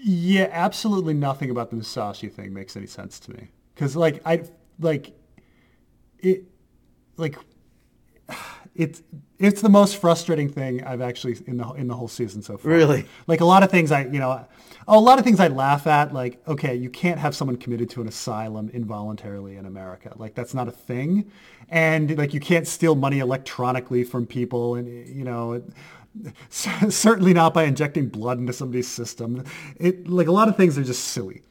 Yeah, 0.05 0.49
absolutely 0.51 1.15
nothing 1.15 1.51
about 1.51 1.71
the 1.71 1.77
Musashi 1.77 2.29
thing 2.29 2.53
makes 2.53 2.77
any 2.77 2.87
sense 2.87 3.21
to 3.21 3.31
me. 3.33 3.49
Because 3.75 3.95
like 3.95 4.21
I 4.27 4.43
like 4.81 5.13
it, 6.19 6.45
like 7.17 7.39
it's 8.75 9.03
it's 9.39 9.63
the 9.63 9.69
most 9.69 9.97
frustrating 9.99 10.49
thing 10.49 10.83
I've 10.83 11.01
actually 11.01 11.39
in 11.47 11.57
the 11.57 11.69
in 11.75 11.87
the 11.87 11.95
whole 11.95 12.09
season 12.09 12.43
so 12.43 12.57
far. 12.57 12.73
Really? 12.73 13.07
Like 13.29 13.41
a 13.41 13.45
lot 13.45 13.63
of 13.63 13.71
things 13.71 13.93
I 13.93 14.03
you 14.07 14.19
know, 14.19 14.45
a 14.89 14.99
lot 14.99 15.21
of 15.21 15.25
things 15.25 15.39
I 15.39 15.47
laugh 15.47 15.87
at. 15.87 16.13
Like 16.13 16.43
okay, 16.49 16.75
you 16.75 16.91
can't 16.91 17.21
have 17.21 17.37
someone 17.37 17.57
committed 17.57 17.89
to 17.91 18.01
an 18.01 18.09
asylum 18.09 18.71
involuntarily 18.71 19.57
in 19.57 19.67
America. 19.67 20.15
Like 20.17 20.35
that's 20.35 20.53
not 20.53 20.67
a 20.67 20.73
thing, 20.73 21.31
and 21.69 22.19
like 22.19 22.35
you 22.35 22.41
can't 22.41 22.67
steal 22.67 22.97
money 22.97 23.21
electronically 23.21 24.03
from 24.03 24.27
people, 24.27 24.75
and 24.75 25.07
you 25.09 25.23
know. 25.23 25.63
Certainly 26.51 27.35
not 27.35 27.55
by 27.55 27.65
injecting 27.65 28.09
blood 28.09 28.39
into 28.39 28.53
somebody's 28.53 28.89
system. 28.89 29.45
It 29.77 30.09
like 30.09 30.27
a 30.27 30.33
lot 30.33 30.49
of 30.49 30.57
things 30.57 30.77
are 30.79 30.85
just 30.85 31.05
silly, 31.05 31.43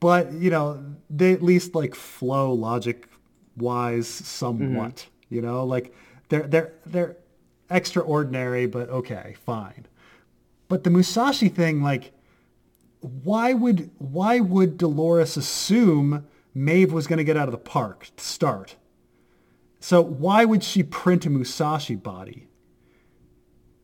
but 0.00 0.32
you 0.32 0.50
know 0.50 0.84
they 1.10 1.32
at 1.32 1.42
least 1.42 1.74
like 1.74 1.94
flow 1.94 2.52
logic 2.52 3.08
wise 3.56 4.08
somewhat. 4.08 4.96
Mm-hmm. 4.96 5.34
You 5.34 5.42
know, 5.42 5.64
like 5.64 5.94
they're 6.28 6.46
they're 6.46 6.72
they're 6.86 7.16
extraordinary, 7.70 8.66
but 8.66 8.88
okay, 8.90 9.36
fine. 9.44 9.86
But 10.68 10.84
the 10.84 10.90
Musashi 10.90 11.48
thing, 11.48 11.82
like, 11.82 12.12
why 13.00 13.52
would 13.52 13.90
why 13.98 14.40
would 14.40 14.78
Dolores 14.78 15.36
assume 15.36 16.26
Maeve 16.54 16.92
was 16.92 17.06
going 17.06 17.18
to 17.18 17.24
get 17.24 17.36
out 17.36 17.48
of 17.48 17.52
the 17.52 17.58
park 17.58 18.10
to 18.16 18.24
start? 18.24 18.76
So 19.80 20.00
why 20.00 20.44
would 20.44 20.64
she 20.64 20.82
print 20.82 21.26
a 21.26 21.30
Musashi 21.30 21.94
body? 21.94 22.48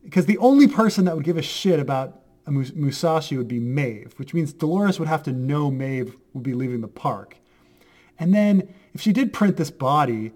Because 0.05 0.27
the 0.27 0.39
only 0.39 0.67
person 0.67 1.05
that 1.05 1.15
would 1.15 1.25
give 1.25 1.37
a 1.37 1.43
shit 1.43 1.79
about 1.79 2.21
a 2.47 2.51
Musashi 2.51 3.37
would 3.37 3.49
be 3.49 3.61
Maeve, 3.61 4.15
which 4.17 4.35
means 4.35 4.53
Dolores 4.53 4.99
would 4.99 5.09
have 5.09 5.23
to 5.25 5.33
know 5.33 5.71
Maeve 5.71 6.17
would 6.33 6.43
be 6.43 6.55
leaving 6.55 6.81
the 6.81 6.89
park. 6.89 7.37
And 8.19 8.35
then 8.35 8.75
if 8.93 9.01
she 9.01 9.13
did 9.13 9.33
print 9.33 9.57
this 9.57 9.71
body, 9.71 10.33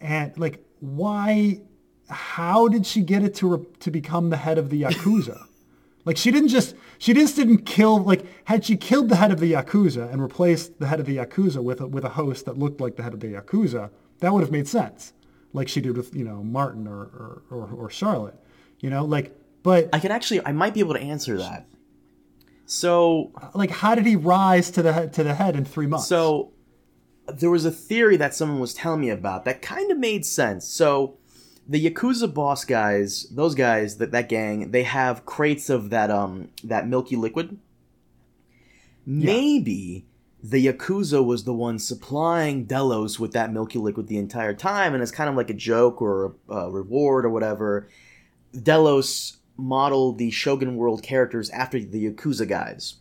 and 0.00 0.36
like 0.38 0.64
why, 0.80 1.60
how 2.08 2.68
did 2.68 2.86
she 2.86 3.00
get 3.00 3.22
it 3.22 3.34
to 3.36 3.56
re- 3.56 3.66
to 3.80 3.90
become 3.90 4.30
the 4.30 4.36
head 4.36 4.58
of 4.58 4.70
the 4.70 4.82
yakuza? 4.82 5.46
like 6.04 6.16
she 6.16 6.30
didn't 6.30 6.48
just 6.48 6.74
she 6.98 7.14
just 7.14 7.36
didn't 7.36 7.58
kill 7.64 7.98
like 8.02 8.24
had 8.44 8.64
she 8.64 8.76
killed 8.76 9.08
the 9.08 9.16
head 9.16 9.32
of 9.32 9.40
the 9.40 9.52
yakuza 9.52 10.12
and 10.12 10.22
replaced 10.22 10.78
the 10.78 10.86
head 10.86 11.00
of 11.00 11.06
the 11.06 11.16
yakuza 11.16 11.62
with 11.62 11.80
a, 11.80 11.86
with 11.86 12.04
a 12.04 12.10
host 12.10 12.44
that 12.44 12.58
looked 12.58 12.80
like 12.80 12.96
the 12.96 13.02
head 13.02 13.14
of 13.14 13.20
the 13.20 13.32
yakuza, 13.32 13.90
that 14.20 14.32
would 14.32 14.40
have 14.40 14.52
made 14.52 14.68
sense, 14.68 15.12
like 15.52 15.68
she 15.68 15.80
did 15.80 15.96
with 15.96 16.14
you 16.14 16.24
know 16.24 16.42
Martin 16.42 16.86
or 16.86 17.00
or, 17.00 17.42
or, 17.50 17.68
or 17.70 17.90
Charlotte, 17.90 18.36
you 18.84 18.90
know 18.90 19.06
like 19.06 19.34
but 19.62 19.88
I 19.94 19.98
can 19.98 20.12
actually 20.12 20.44
I 20.44 20.52
might 20.52 20.74
be 20.74 20.80
able 20.80 20.92
to 20.92 21.00
answer 21.00 21.38
that. 21.38 21.66
So 22.66 23.32
like 23.54 23.70
how 23.70 23.94
did 23.94 24.04
he 24.04 24.14
rise 24.14 24.70
to 24.72 24.82
the 24.82 24.92
head 24.92 25.14
to 25.14 25.24
the 25.24 25.34
head 25.34 25.56
in 25.56 25.64
three 25.64 25.86
months? 25.86 26.06
So 26.06 26.52
there 27.26 27.50
was 27.50 27.64
a 27.64 27.70
theory 27.70 28.18
that 28.18 28.34
someone 28.34 28.60
was 28.60 28.74
telling 28.74 29.00
me 29.00 29.08
about 29.08 29.46
that 29.46 29.62
kind 29.62 29.90
of 29.90 29.96
made 29.96 30.26
sense. 30.26 30.68
So 30.68 31.16
the 31.66 31.82
Yakuza 31.82 32.32
boss 32.32 32.66
guys, 32.66 33.26
those 33.30 33.54
guys, 33.54 33.96
that 33.96 34.12
that 34.12 34.28
gang, 34.28 34.70
they 34.70 34.82
have 34.82 35.24
crates 35.24 35.70
of 35.70 35.88
that 35.88 36.10
um 36.10 36.50
that 36.62 36.86
milky 36.86 37.16
liquid. 37.16 37.58
Yeah. 39.06 39.26
Maybe 39.26 40.04
the 40.42 40.66
Yakuza 40.66 41.24
was 41.24 41.44
the 41.44 41.54
one 41.54 41.78
supplying 41.78 42.66
Delos 42.66 43.18
with 43.18 43.32
that 43.32 43.50
milky 43.50 43.78
liquid 43.78 44.08
the 44.08 44.18
entire 44.18 44.52
time, 44.52 44.92
and 44.92 45.02
it's 45.02 45.10
kind 45.10 45.30
of 45.30 45.36
like 45.36 45.48
a 45.48 45.54
joke 45.54 46.02
or 46.02 46.34
a, 46.50 46.54
a 46.54 46.70
reward 46.70 47.24
or 47.24 47.30
whatever. 47.30 47.88
Delos 48.62 49.38
modeled 49.56 50.18
the 50.18 50.30
Shogun 50.30 50.76
World 50.76 51.02
characters 51.02 51.50
after 51.50 51.78
the 51.78 52.10
Yakuza 52.10 52.48
guys. 52.48 52.96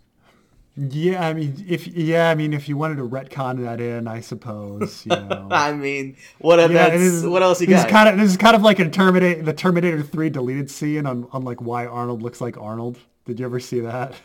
Yeah, 0.76 1.28
I 1.28 1.34
mean, 1.34 1.64
if 1.68 1.86
yeah, 1.86 2.32
I 2.32 2.36
mean, 2.36 2.52
if 2.52 2.68
you 2.68 2.78
wanted 2.78 2.96
to 2.96 3.08
retcon 3.08 3.62
that 3.64 3.80
in, 3.80 4.08
I 4.08 4.22
suppose. 4.22 5.06
You 5.06 5.16
know. 5.16 5.48
I 5.52 5.72
mean, 5.74 6.18
what 6.40 6.58
yeah, 6.72 6.88
is, 6.88 7.26
what 7.28 7.44
else 7.44 7.62
you 7.62 7.68
this 7.68 7.82
got? 7.82 7.88
Is 7.88 7.92
kind 7.92 8.10
of, 8.10 8.18
this 8.18 8.32
is 8.32 8.38
kind 8.38 8.56
of 8.56 8.64
like 8.64 8.80
a 8.80 8.90
Terminator, 8.90 9.44
the 9.44 9.54
Terminator 9.54 10.02
Three 10.02 10.32
deleted 10.32 10.72
scene 10.72 11.06
on 11.06 11.28
on 11.32 11.44
like 11.44 11.62
why 11.62 11.86
Arnold 11.86 12.24
looks 12.24 12.42
like 12.42 12.58
Arnold. 12.58 12.98
Did 13.26 13.40
you 13.40 13.46
ever 13.46 13.60
see 13.60 13.82
that? 13.82 14.16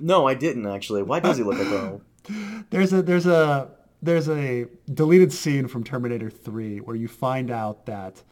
No, 0.00 0.28
I 0.28 0.34
didn't 0.34 0.66
actually. 0.66 1.02
Why 1.02 1.18
does 1.18 1.38
he 1.38 1.42
look 1.42 1.58
like 1.58 1.68
Arnold? 1.68 2.02
There's 2.70 2.92
a 2.92 3.02
there's 3.02 3.26
a 3.26 3.68
there's 4.02 4.28
a 4.28 4.66
deleted 4.92 5.32
scene 5.32 5.66
from 5.66 5.82
Terminator 5.82 6.30
Three 6.30 6.78
where 6.78 6.96
you 6.96 7.08
find 7.08 7.50
out 7.50 7.86
that 7.86 8.22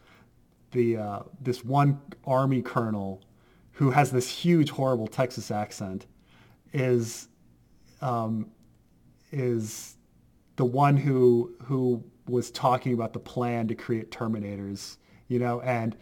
the 0.71 0.97
uh, 0.97 1.19
this 1.41 1.63
one 1.63 2.01
army 2.25 2.61
colonel 2.61 3.21
who 3.71 3.91
has 3.91 4.11
this 4.11 4.29
huge 4.29 4.69
horrible 4.69 5.07
Texas 5.07 5.51
accent 5.51 6.05
is 6.73 7.27
um, 8.01 8.49
is 9.31 9.95
the 10.55 10.65
one 10.65 10.97
who 10.97 11.53
who 11.63 12.03
was 12.27 12.51
talking 12.51 12.93
about 12.93 13.13
the 13.13 13.19
plan 13.19 13.67
to 13.67 13.75
create 13.75 14.11
Terminators, 14.11 14.97
you 15.27 15.39
know, 15.39 15.61
and 15.61 15.95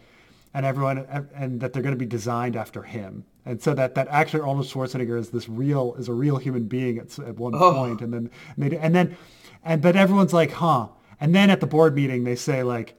and 0.54 0.64
everyone 0.64 0.98
and 1.34 1.60
that 1.60 1.72
they're 1.72 1.82
going 1.82 1.94
to 1.94 1.98
be 1.98 2.06
designed 2.06 2.56
after 2.56 2.82
him, 2.82 3.24
and 3.44 3.60
so 3.60 3.74
that 3.74 3.94
that 3.96 4.08
actually 4.08 4.40
Arnold 4.40 4.66
Schwarzenegger 4.66 5.18
is 5.18 5.30
this 5.30 5.48
real 5.48 5.94
is 5.98 6.08
a 6.08 6.12
real 6.12 6.36
human 6.36 6.64
being 6.64 6.98
at, 6.98 7.18
at 7.18 7.36
one 7.36 7.54
oh. 7.54 7.72
point, 7.72 8.00
and 8.00 8.12
then 8.12 8.30
and, 8.56 8.72
they, 8.72 8.76
and 8.76 8.94
then 8.94 9.16
and 9.64 9.82
but 9.82 9.96
everyone's 9.96 10.32
like, 10.32 10.52
huh, 10.52 10.88
and 11.20 11.34
then 11.34 11.50
at 11.50 11.60
the 11.60 11.66
board 11.66 11.94
meeting 11.94 12.24
they 12.24 12.36
say 12.36 12.62
like 12.62 12.94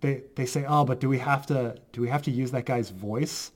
they 0.00 0.22
they 0.36 0.46
say, 0.46 0.64
oh, 0.66 0.84
but 0.84 1.00
do 1.00 1.08
we 1.08 1.18
have 1.18 1.46
to 1.46 1.76
do 1.92 2.00
we 2.00 2.08
have 2.08 2.22
to 2.22 2.30
use 2.30 2.50
that 2.52 2.66
guy's 2.66 2.90
voice? 2.90 3.52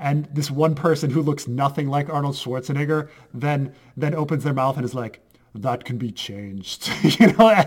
and 0.00 0.24
this 0.32 0.50
one 0.50 0.74
person 0.74 1.10
who 1.10 1.20
looks 1.20 1.46
nothing 1.46 1.86
like 1.86 2.08
Arnold 2.08 2.34
Schwarzenegger 2.34 3.10
then 3.34 3.74
then 3.96 4.14
opens 4.14 4.42
their 4.44 4.54
mouth 4.54 4.76
and 4.76 4.84
is 4.84 4.94
like, 4.94 5.20
that 5.54 5.84
can 5.84 5.98
be 5.98 6.10
changed. 6.10 6.90
you 7.20 7.26
know, 7.34 7.64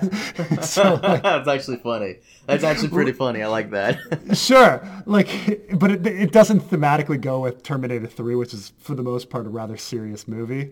so 0.61 0.95
like, 1.03 1.21
that's 1.21 1.47
actually 1.47 1.77
funny. 1.77 2.17
That's 2.47 2.63
actually 2.63 2.89
pretty 2.89 3.11
funny. 3.11 3.43
I 3.43 3.47
like 3.47 3.71
that. 3.71 3.99
sure, 4.33 4.85
like, 5.05 5.69
but 5.77 5.91
it, 5.91 6.07
it 6.07 6.31
doesn't 6.31 6.61
thematically 6.61 7.21
go 7.21 7.41
with 7.41 7.61
Terminator 7.61 8.07
Three, 8.07 8.35
which 8.35 8.53
is 8.53 8.73
for 8.79 8.95
the 8.95 9.03
most 9.03 9.29
part 9.29 9.45
a 9.45 9.49
rather 9.49 9.77
serious 9.77 10.27
movie. 10.27 10.71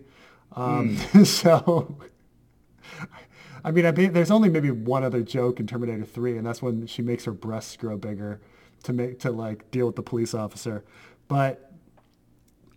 Um, 0.54 0.98
mm. 0.98 1.26
So, 1.26 1.96
I 3.64 3.72
mean, 3.72 3.86
I 3.86 3.92
mean, 3.92 4.14
there's 4.14 4.32
only 4.32 4.50
maybe 4.50 4.72
one 4.72 5.04
other 5.04 5.22
joke 5.22 5.60
in 5.60 5.68
Terminator 5.68 6.06
Three, 6.06 6.38
and 6.38 6.46
that's 6.46 6.62
when 6.62 6.88
she 6.88 7.02
makes 7.02 7.26
her 7.26 7.32
breasts 7.32 7.78
grow 7.78 7.98
bigger 7.98 8.42
to 8.84 8.94
make 8.94 9.20
to 9.20 9.32
like 9.32 9.70
deal 9.72 9.88
with 9.88 9.96
the 9.96 10.04
police 10.04 10.34
officer. 10.34 10.84
But 11.28 11.72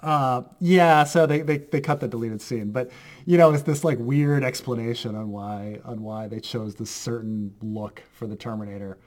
uh, 0.01 0.43
yeah, 0.61 1.05
so 1.05 1.27
they, 1.27 1.41
they, 1.41 1.59
they 1.59 1.81
cut 1.81 2.01
the 2.01 2.09
deleted 2.09 2.43
scene, 2.43 2.71
but 2.71 2.91
you 3.25 3.39
know, 3.39 3.53
it's 3.53 3.63
this 3.63 3.85
like 3.85 3.99
weird 3.99 4.45
explanation 4.45 5.15
on 5.15 5.31
why 5.31 5.81
on 5.85 6.03
why 6.03 6.29
they 6.29 6.41
chose 6.41 6.75
this 6.75 6.91
certain 6.91 7.55
look 7.63 8.03
for 8.13 8.27
the 8.27 8.37
Terminator. 8.37 8.99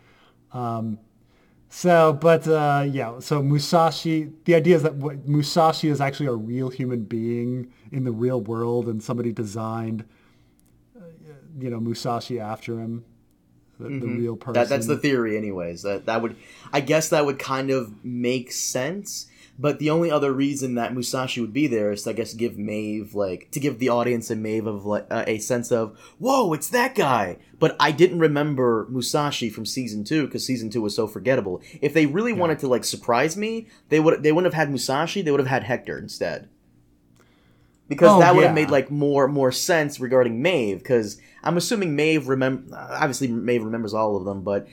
Um, 0.53 0.97
so, 1.69 2.13
but 2.13 2.47
uh, 2.47 2.85
yeah, 2.89 3.19
so 3.19 3.41
Musashi. 3.41 4.31
The 4.45 4.55
idea 4.55 4.75
is 4.77 4.83
that 4.83 4.97
Musashi 5.27 5.89
is 5.89 6.01
actually 6.01 6.27
a 6.27 6.33
real 6.33 6.69
human 6.69 7.03
being 7.03 7.71
in 7.91 8.03
the 8.03 8.11
real 8.11 8.41
world, 8.41 8.87
and 8.87 9.03
somebody 9.03 9.31
designed, 9.31 10.05
you 11.57 11.69
know, 11.69 11.79
Musashi 11.79 12.39
after 12.39 12.79
him, 12.79 13.05
the, 13.79 13.89
mm-hmm. 13.89 13.99
the 13.99 14.07
real 14.07 14.35
person. 14.35 14.53
That, 14.53 14.69
that's 14.69 14.87
the 14.87 14.97
theory, 14.97 15.37
anyways. 15.37 15.83
That 15.83 16.05
that 16.05 16.21
would, 16.21 16.35
I 16.71 16.81
guess, 16.81 17.09
that 17.09 17.25
would 17.25 17.39
kind 17.39 17.71
of 17.71 18.03
make 18.03 18.51
sense 18.51 19.27
but 19.59 19.79
the 19.79 19.89
only 19.89 20.11
other 20.11 20.31
reason 20.31 20.75
that 20.75 20.93
Musashi 20.93 21.41
would 21.41 21.53
be 21.53 21.65
there 21.65 21.91
is, 21.91 22.03
to, 22.03 22.11
I 22.11 22.13
guess, 22.13 22.33
give 22.33 22.57
Maeve 22.57 23.15
like 23.15 23.49
to 23.51 23.59
give 23.59 23.79
the 23.79 23.89
audience 23.89 24.29
and 24.29 24.43
Maeve 24.43 24.67
of 24.67 24.85
like 24.85 25.07
uh, 25.09 25.23
a 25.25 25.39
sense 25.39 25.71
of, 25.71 25.97
whoa, 26.19 26.53
it's 26.53 26.69
that 26.69 26.93
guy. 26.93 27.37
But 27.59 27.75
I 27.79 27.91
didn't 27.91 28.19
remember 28.19 28.87
Musashi 28.89 29.49
from 29.49 29.65
season 29.65 30.03
two 30.03 30.25
because 30.25 30.45
season 30.45 30.69
two 30.69 30.81
was 30.81 30.95
so 30.95 31.07
forgettable. 31.07 31.61
If 31.81 31.93
they 31.93 32.05
really 32.05 32.33
yeah. 32.33 32.37
wanted 32.37 32.59
to 32.59 32.67
like 32.67 32.83
surprise 32.83 33.35
me, 33.35 33.67
they 33.89 33.99
would 33.99 34.21
they 34.21 34.31
wouldn't 34.31 34.53
have 34.53 34.59
had 34.59 34.69
Musashi. 34.69 35.23
They 35.23 35.31
would 35.31 35.39
have 35.39 35.47
had 35.47 35.63
Hector 35.63 35.97
instead. 35.97 36.49
Because 37.87 38.11
oh, 38.11 38.19
that 38.19 38.35
would 38.35 38.41
yeah. 38.41 38.47
have 38.47 38.55
made 38.55 38.69
like 38.69 38.91
more 38.91 39.27
more 39.27 39.51
sense 39.51 39.99
regarding 39.99 40.41
Maeve. 40.41 40.79
Because 40.79 41.19
I'm 41.43 41.57
assuming 41.57 41.95
Maeve 41.95 42.27
remember 42.27 42.75
obviously 42.75 43.27
Maeve 43.27 43.63
remembers 43.63 43.93
all 43.93 44.15
of 44.17 44.25
them, 44.25 44.41
but 44.41 44.67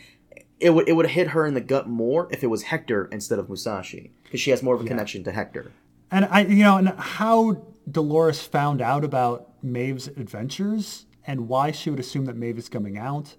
it 0.61 0.71
would 0.71 0.89
it 0.89 0.93
would 0.93 1.07
hit 1.07 1.29
her 1.29 1.47
in 1.47 1.55
the 1.55 1.61
gut 1.61 1.89
more 1.89 2.29
if 2.31 2.43
it 2.43 2.49
was 2.49 2.65
Hector 2.65 3.07
instead 3.13 3.39
of 3.39 3.49
Musashi 3.49 4.11
because 4.25 4.41
she 4.41 4.51
has 4.51 4.63
more 4.63 4.75
of 4.75 4.81
a 4.81 4.85
yeah. 4.85 4.89
connection 4.89 5.23
to 5.25 5.33
Hector. 5.33 5.73
And 6.11 6.27
I, 6.27 6.43
you 6.43 6.63
know, 6.63 6.77
and 6.77 6.89
how 6.89 7.63
Dolores 7.91 8.41
found 8.41 8.81
out 8.81 9.05
about 9.05 9.51
Maeve's 9.63 10.09
adventures 10.09 11.07
and 11.27 11.49
why 11.49 11.71
she 11.71 11.91
would 11.91 12.01
assume 12.01 12.27
that 12.27 12.37
Maeve 12.37 12.59
is 12.59 12.69
coming 12.69 12.99
out. 12.99 13.37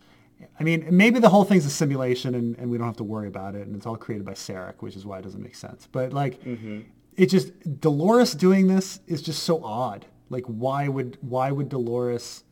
I 0.60 0.64
mean, 0.64 0.86
maybe 0.92 1.20
the 1.20 1.30
whole 1.30 1.46
thing's 1.46 1.66
a 1.66 1.70
simulation 1.70 2.36
and, 2.36 2.58
and 2.58 2.70
we 2.70 2.78
don't 2.78 2.88
have 2.88 2.98
to 2.98 3.04
worry 3.04 3.28
about 3.28 3.56
it 3.56 3.66
and 3.68 3.76
it's 3.76 3.86
all 3.86 3.96
created 3.96 4.26
by 4.26 4.34
Serac, 4.34 4.82
which 4.82 4.96
is 4.96 5.06
why 5.06 5.20
it 5.20 5.22
doesn't 5.22 5.42
make 5.42 5.56
sense. 5.56 5.88
But 5.92 6.14
like, 6.14 6.44
mm-hmm. 6.44 6.82
It 7.18 7.28
just 7.28 7.80
Dolores 7.80 8.34
doing 8.34 8.68
this 8.68 9.00
is 9.08 9.22
just 9.22 9.44
so 9.44 9.64
odd. 9.64 10.06
Like, 10.30 10.46
why 10.46 10.88
would 10.88 11.18
why 11.22 11.52
would 11.52 11.70
Dolores, 11.70 12.44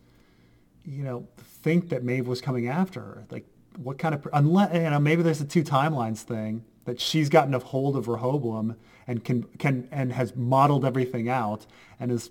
you 0.85 1.03
know, 1.03 1.27
think 1.37 1.89
that 1.89 2.03
Maeve 2.03 2.27
was 2.27 2.41
coming 2.41 2.67
after 2.67 3.01
her? 3.01 3.23
Like, 3.29 3.45
what 3.77 3.97
kind 3.97 4.15
of 4.15 4.27
unless 4.33 4.73
you 4.73 4.81
know 4.81 4.99
maybe 4.99 5.23
there's 5.23 5.41
a 5.41 5.45
two 5.45 5.63
timelines 5.63 6.21
thing 6.21 6.63
that 6.85 6.99
she's 6.99 7.29
gotten 7.29 7.53
a 7.53 7.59
hold 7.59 7.95
of 7.95 8.07
Rehoboam 8.07 8.75
and 9.07 9.23
can 9.23 9.43
can 9.57 9.87
and 9.91 10.13
has 10.13 10.35
modeled 10.35 10.85
everything 10.85 11.29
out 11.29 11.65
and 11.99 12.11
has 12.11 12.29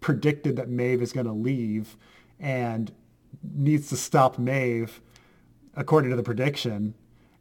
predicted 0.00 0.56
that 0.56 0.68
Maeve 0.68 1.00
is 1.00 1.12
going 1.12 1.26
to 1.26 1.32
leave 1.32 1.96
and 2.40 2.92
needs 3.42 3.88
to 3.88 3.96
stop 3.96 4.38
Maeve 4.38 5.00
according 5.76 6.10
to 6.10 6.16
the 6.16 6.22
prediction 6.22 6.94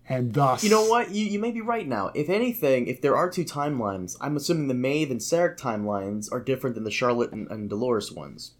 and 0.09 0.33
thus 0.33 0.63
you 0.63 0.69
know 0.69 0.85
what 0.85 1.11
you, 1.11 1.25
you 1.25 1.39
may 1.39 1.51
be 1.51 1.61
right 1.61 1.87
now 1.87 2.11
if 2.13 2.29
anything 2.29 2.87
if 2.87 3.01
there 3.01 3.15
are 3.15 3.29
two 3.29 3.45
timelines 3.45 4.17
i'm 4.21 4.35
assuming 4.35 4.67
the 4.67 4.73
maeve 4.73 5.11
and 5.11 5.21
serac 5.21 5.57
timelines 5.57 6.31
are 6.31 6.39
different 6.39 6.75
than 6.75 6.83
the 6.83 6.91
charlotte 6.91 7.31
and, 7.31 7.49
and 7.49 7.69
dolores 7.69 8.11
ones 8.11 8.51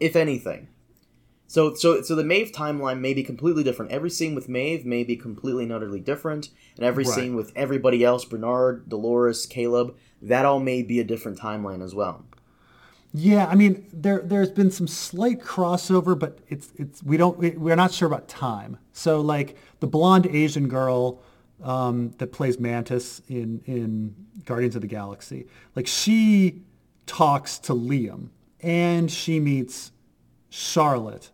if 0.00 0.16
anything 0.16 0.68
so, 1.46 1.74
so, 1.74 2.02
so 2.02 2.14
the 2.16 2.24
Maeve 2.24 2.50
timeline 2.50 2.98
may 2.98 3.14
be 3.14 3.22
completely 3.22 3.62
different. 3.62 3.92
Every 3.92 4.10
scene 4.10 4.34
with 4.34 4.48
Maeve 4.48 4.84
may 4.84 5.04
be 5.04 5.14
completely 5.14 5.62
and 5.62 5.72
utterly 5.72 6.00
different, 6.00 6.48
and 6.76 6.84
every 6.84 7.04
right. 7.04 7.14
scene 7.14 7.36
with 7.36 7.52
everybody 7.54 8.02
else, 8.02 8.24
Bernard, 8.24 8.88
Dolores, 8.88 9.46
Caleb, 9.46 9.94
that 10.20 10.44
all 10.44 10.58
may 10.58 10.82
be 10.82 10.98
a 10.98 11.04
different 11.04 11.38
timeline 11.38 11.80
as 11.80 11.94
well. 11.94 12.24
Yeah, 13.16 13.46
I 13.46 13.54
mean, 13.54 13.86
there 13.92 14.18
there's 14.18 14.50
been 14.50 14.72
some 14.72 14.88
slight 14.88 15.40
crossover, 15.40 16.18
but 16.18 16.40
it's 16.48 16.72
it's 16.76 17.00
we 17.00 17.16
don't 17.16 17.38
we're 17.38 17.76
not 17.76 17.92
sure 17.92 18.08
about 18.08 18.26
time. 18.26 18.76
So 18.92 19.20
like 19.20 19.56
the 19.78 19.86
blonde 19.86 20.26
Asian 20.26 20.68
girl 20.68 21.22
um, 21.62 22.10
that 22.18 22.32
plays 22.32 22.58
Mantis 22.58 23.22
in 23.28 23.62
in 23.66 24.16
Guardians 24.44 24.74
of 24.74 24.82
the 24.82 24.88
Galaxy, 24.88 25.46
like 25.76 25.86
she 25.86 26.62
talks 27.06 27.58
to 27.60 27.72
Liam, 27.72 28.30
and 28.60 29.08
she 29.08 29.38
meets 29.38 29.92
Charlotte. 30.50 31.30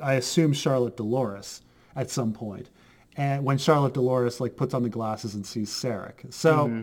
I 0.00 0.14
assume 0.14 0.52
Charlotte 0.52 0.96
Dolores 0.96 1.62
at 1.96 2.10
some 2.10 2.32
point, 2.32 2.70
and 3.16 3.44
when 3.44 3.58
Charlotte 3.58 3.94
Dolores 3.94 4.40
like 4.40 4.54
puts 4.54 4.72
on 4.72 4.84
the 4.84 4.88
glasses 4.88 5.34
and 5.34 5.44
sees 5.44 5.72
Serac. 5.72 6.26
So, 6.30 6.68
mm-hmm. 6.68 6.82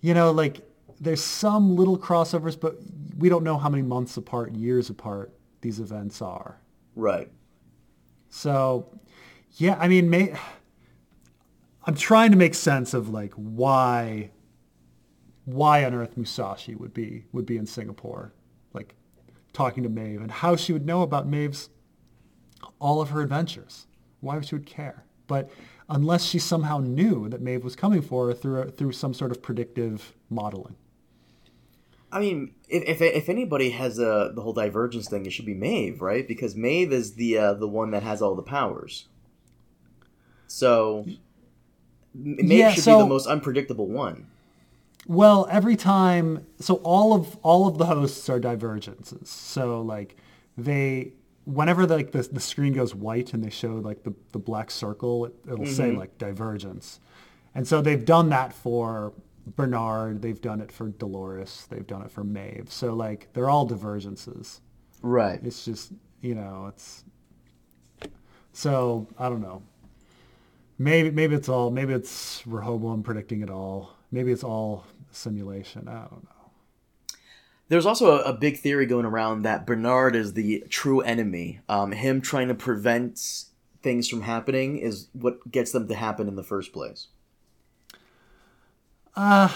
you 0.00 0.14
know, 0.14 0.30
like 0.30 0.60
there's 1.00 1.22
some 1.22 1.76
little 1.76 1.98
crossovers, 1.98 2.58
but 2.58 2.76
we 3.18 3.28
don't 3.28 3.44
know 3.44 3.58
how 3.58 3.68
many 3.68 3.82
months 3.82 4.16
apart, 4.16 4.54
years 4.54 4.90
apart 4.90 5.32
these 5.60 5.80
events 5.80 6.22
are. 6.22 6.60
Right. 6.94 7.30
So, 8.28 8.88
yeah, 9.56 9.76
I 9.78 9.88
mean, 9.88 10.08
may, 10.08 10.34
I'm 11.84 11.94
trying 11.94 12.30
to 12.30 12.36
make 12.36 12.54
sense 12.54 12.94
of 12.94 13.08
like 13.08 13.32
why 13.34 14.30
why 15.44 15.84
on 15.84 15.92
earth 15.92 16.16
Musashi 16.16 16.74
would 16.74 16.94
be 16.94 17.24
would 17.32 17.46
be 17.46 17.56
in 17.56 17.66
Singapore, 17.66 18.32
like 18.72 18.94
talking 19.52 19.82
to 19.82 19.88
Maeve 19.88 20.22
and 20.22 20.30
how 20.30 20.56
she 20.56 20.72
would 20.72 20.86
know 20.86 21.02
about 21.02 21.26
Maeve's 21.26 21.68
all 22.78 23.00
of 23.00 23.10
her 23.10 23.20
adventures. 23.20 23.86
Why 24.20 24.36
would 24.36 24.46
she 24.46 24.54
would 24.54 24.66
care? 24.66 25.04
But 25.26 25.50
unless 25.88 26.24
she 26.24 26.38
somehow 26.38 26.78
knew 26.78 27.28
that 27.28 27.40
Maeve 27.40 27.64
was 27.64 27.74
coming 27.74 28.02
for 28.02 28.28
her 28.28 28.34
through 28.34 28.70
through 28.70 28.92
some 28.92 29.12
sort 29.12 29.32
of 29.32 29.42
predictive 29.42 30.14
modeling. 30.30 30.76
I 32.12 32.20
mean, 32.20 32.54
if 32.68 32.82
if, 32.84 33.00
if 33.00 33.28
anybody 33.28 33.70
has 33.70 33.98
a 33.98 34.32
the 34.34 34.42
whole 34.42 34.52
divergence 34.52 35.08
thing, 35.08 35.24
it 35.26 35.32
should 35.32 35.46
be 35.46 35.54
Maeve, 35.54 36.02
right? 36.02 36.28
Because 36.28 36.54
Maeve 36.54 36.92
is 36.92 37.14
the 37.14 37.38
uh, 37.38 37.54
the 37.54 37.68
one 37.68 37.90
that 37.92 38.02
has 38.02 38.20
all 38.20 38.34
the 38.34 38.42
powers. 38.42 39.06
So 40.46 41.06
Maeve 42.14 42.50
yeah, 42.50 42.70
should 42.72 42.84
so, 42.84 42.98
be 42.98 43.02
the 43.04 43.08
most 43.08 43.26
unpredictable 43.26 43.88
one. 43.88 44.26
Well, 45.06 45.48
every 45.50 45.74
time, 45.74 46.46
so 46.60 46.74
all 46.84 47.14
of 47.14 47.36
all 47.42 47.66
of 47.66 47.78
the 47.78 47.86
hosts 47.86 48.28
are 48.28 48.38
divergences. 48.38 49.28
So 49.28 49.80
like 49.80 50.16
they, 50.56 51.14
whenever 51.44 51.86
the, 51.86 51.96
like 51.96 52.12
the, 52.12 52.22
the 52.22 52.40
screen 52.40 52.72
goes 52.72 52.94
white 52.94 53.32
and 53.32 53.42
they 53.42 53.50
show 53.50 53.76
like 53.76 54.04
the, 54.04 54.14
the 54.32 54.38
black 54.38 54.70
circle, 54.70 55.26
it, 55.26 55.34
will 55.46 55.58
mm-hmm. 55.58 55.72
say 55.72 55.92
like 55.92 56.18
divergence. 56.18 57.00
And 57.54 57.66
so 57.66 57.82
they've 57.82 58.04
done 58.04 58.28
that 58.28 58.52
for 58.52 59.12
Bernard. 59.46 60.22
They've 60.22 60.40
done 60.40 60.60
it 60.60 60.72
for 60.72 60.88
Dolores. 60.88 61.66
They've 61.70 61.86
done 61.86 62.02
it 62.02 62.10
for 62.10 62.24
Maeve. 62.24 62.68
So 62.70 62.94
like 62.94 63.28
they're 63.32 63.50
all 63.50 63.66
divergences. 63.66 64.60
Right. 65.02 65.40
It's 65.42 65.64
just 65.64 65.92
you 66.20 66.34
know 66.34 66.66
it's. 66.68 67.04
So 68.52 69.08
I 69.18 69.28
don't 69.28 69.42
know. 69.42 69.62
Maybe 70.78 71.10
maybe 71.10 71.34
it's 71.34 71.48
all 71.48 71.70
maybe 71.70 71.92
it's 71.92 72.42
Rehoboam 72.46 73.02
predicting 73.02 73.42
it 73.42 73.50
all. 73.50 73.96
Maybe 74.10 74.32
it's 74.32 74.44
all 74.44 74.84
simulation. 75.10 75.88
I 75.88 76.00
don't 76.08 76.24
know. 76.24 76.42
There's 77.68 77.86
also 77.86 78.18
a, 78.18 78.22
a, 78.24 78.32
big 78.34 78.58
theory 78.58 78.84
going 78.84 79.06
around 79.06 79.42
that 79.42 79.64
Bernard 79.64 80.14
is 80.14 80.34
the 80.34 80.62
true 80.68 81.00
enemy. 81.00 81.60
Um, 81.70 81.92
him 81.92 82.20
trying 82.20 82.48
to 82.48 82.54
prevent 82.54 83.46
things 83.82 84.08
from 84.08 84.22
happening 84.22 84.76
is 84.76 85.08
what 85.12 85.50
gets 85.50 85.72
them 85.72 85.88
to 85.88 85.94
happen 85.94 86.28
in 86.28 86.36
the 86.36 86.42
first 86.42 86.72
place. 86.74 87.08
Uh 89.14 89.48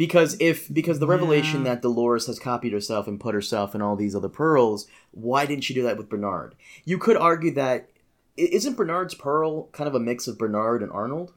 because 0.00 0.34
if 0.40 0.72
because 0.72 0.98
the 0.98 1.06
revelation 1.06 1.58
yeah. 1.58 1.74
that 1.74 1.82
Dolores 1.82 2.26
has 2.26 2.38
copied 2.38 2.72
herself 2.72 3.06
and 3.06 3.20
put 3.20 3.34
herself 3.34 3.74
in 3.74 3.82
all 3.82 3.96
these 3.96 4.16
other 4.16 4.30
pearls, 4.30 4.86
why 5.10 5.44
didn't 5.44 5.62
she 5.64 5.74
do 5.74 5.82
that 5.82 5.98
with 5.98 6.08
Bernard? 6.08 6.54
You 6.86 6.96
could 6.96 7.18
argue 7.18 7.52
that 7.52 7.90
isn't 8.38 8.78
Bernard's 8.78 9.12
pearl 9.12 9.66
kind 9.72 9.86
of 9.86 9.94
a 9.94 10.00
mix 10.00 10.26
of 10.26 10.38
Bernard 10.38 10.82
and 10.82 10.90
Arnold? 10.90 11.34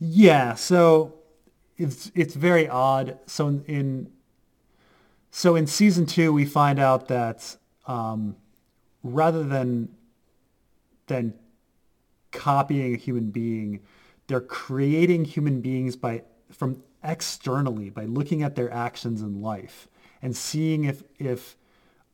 Yeah, 0.00 0.54
so 0.54 1.14
it's 1.76 2.10
it's 2.16 2.34
very 2.34 2.68
odd. 2.68 3.16
So 3.26 3.46
in, 3.46 3.64
in 3.66 4.12
so 5.30 5.54
in 5.54 5.68
season 5.68 6.04
two, 6.04 6.32
we 6.32 6.44
find 6.46 6.80
out 6.80 7.06
that 7.06 7.56
um, 7.86 8.34
rather 9.04 9.44
than 9.44 9.90
than 11.06 11.34
copying 12.32 12.92
a 12.92 12.98
human 12.98 13.30
being, 13.30 13.82
they're 14.28 14.40
creating 14.40 15.24
human 15.24 15.60
beings 15.60 15.96
by 15.96 16.22
from 16.50 16.82
externally 17.02 17.90
by 17.90 18.04
looking 18.04 18.42
at 18.42 18.54
their 18.54 18.72
actions 18.72 19.20
in 19.22 19.42
life 19.42 19.88
and 20.22 20.36
seeing 20.36 20.84
if 20.84 21.02
if 21.18 21.56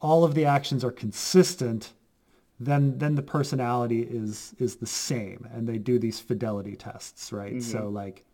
all 0.00 0.24
of 0.24 0.34
the 0.34 0.44
actions 0.44 0.82
are 0.84 0.90
consistent 0.90 1.92
then 2.60 2.98
then 2.98 3.14
the 3.14 3.22
personality 3.22 4.02
is 4.02 4.54
is 4.58 4.76
the 4.76 4.86
same. 4.86 5.48
And 5.52 5.68
they 5.68 5.78
do 5.78 5.98
these 5.98 6.20
fidelity 6.20 6.76
tests 6.76 7.32
right? 7.32 7.54
Mm-hmm. 7.54 7.60
so 7.60 7.88
like 7.88 8.24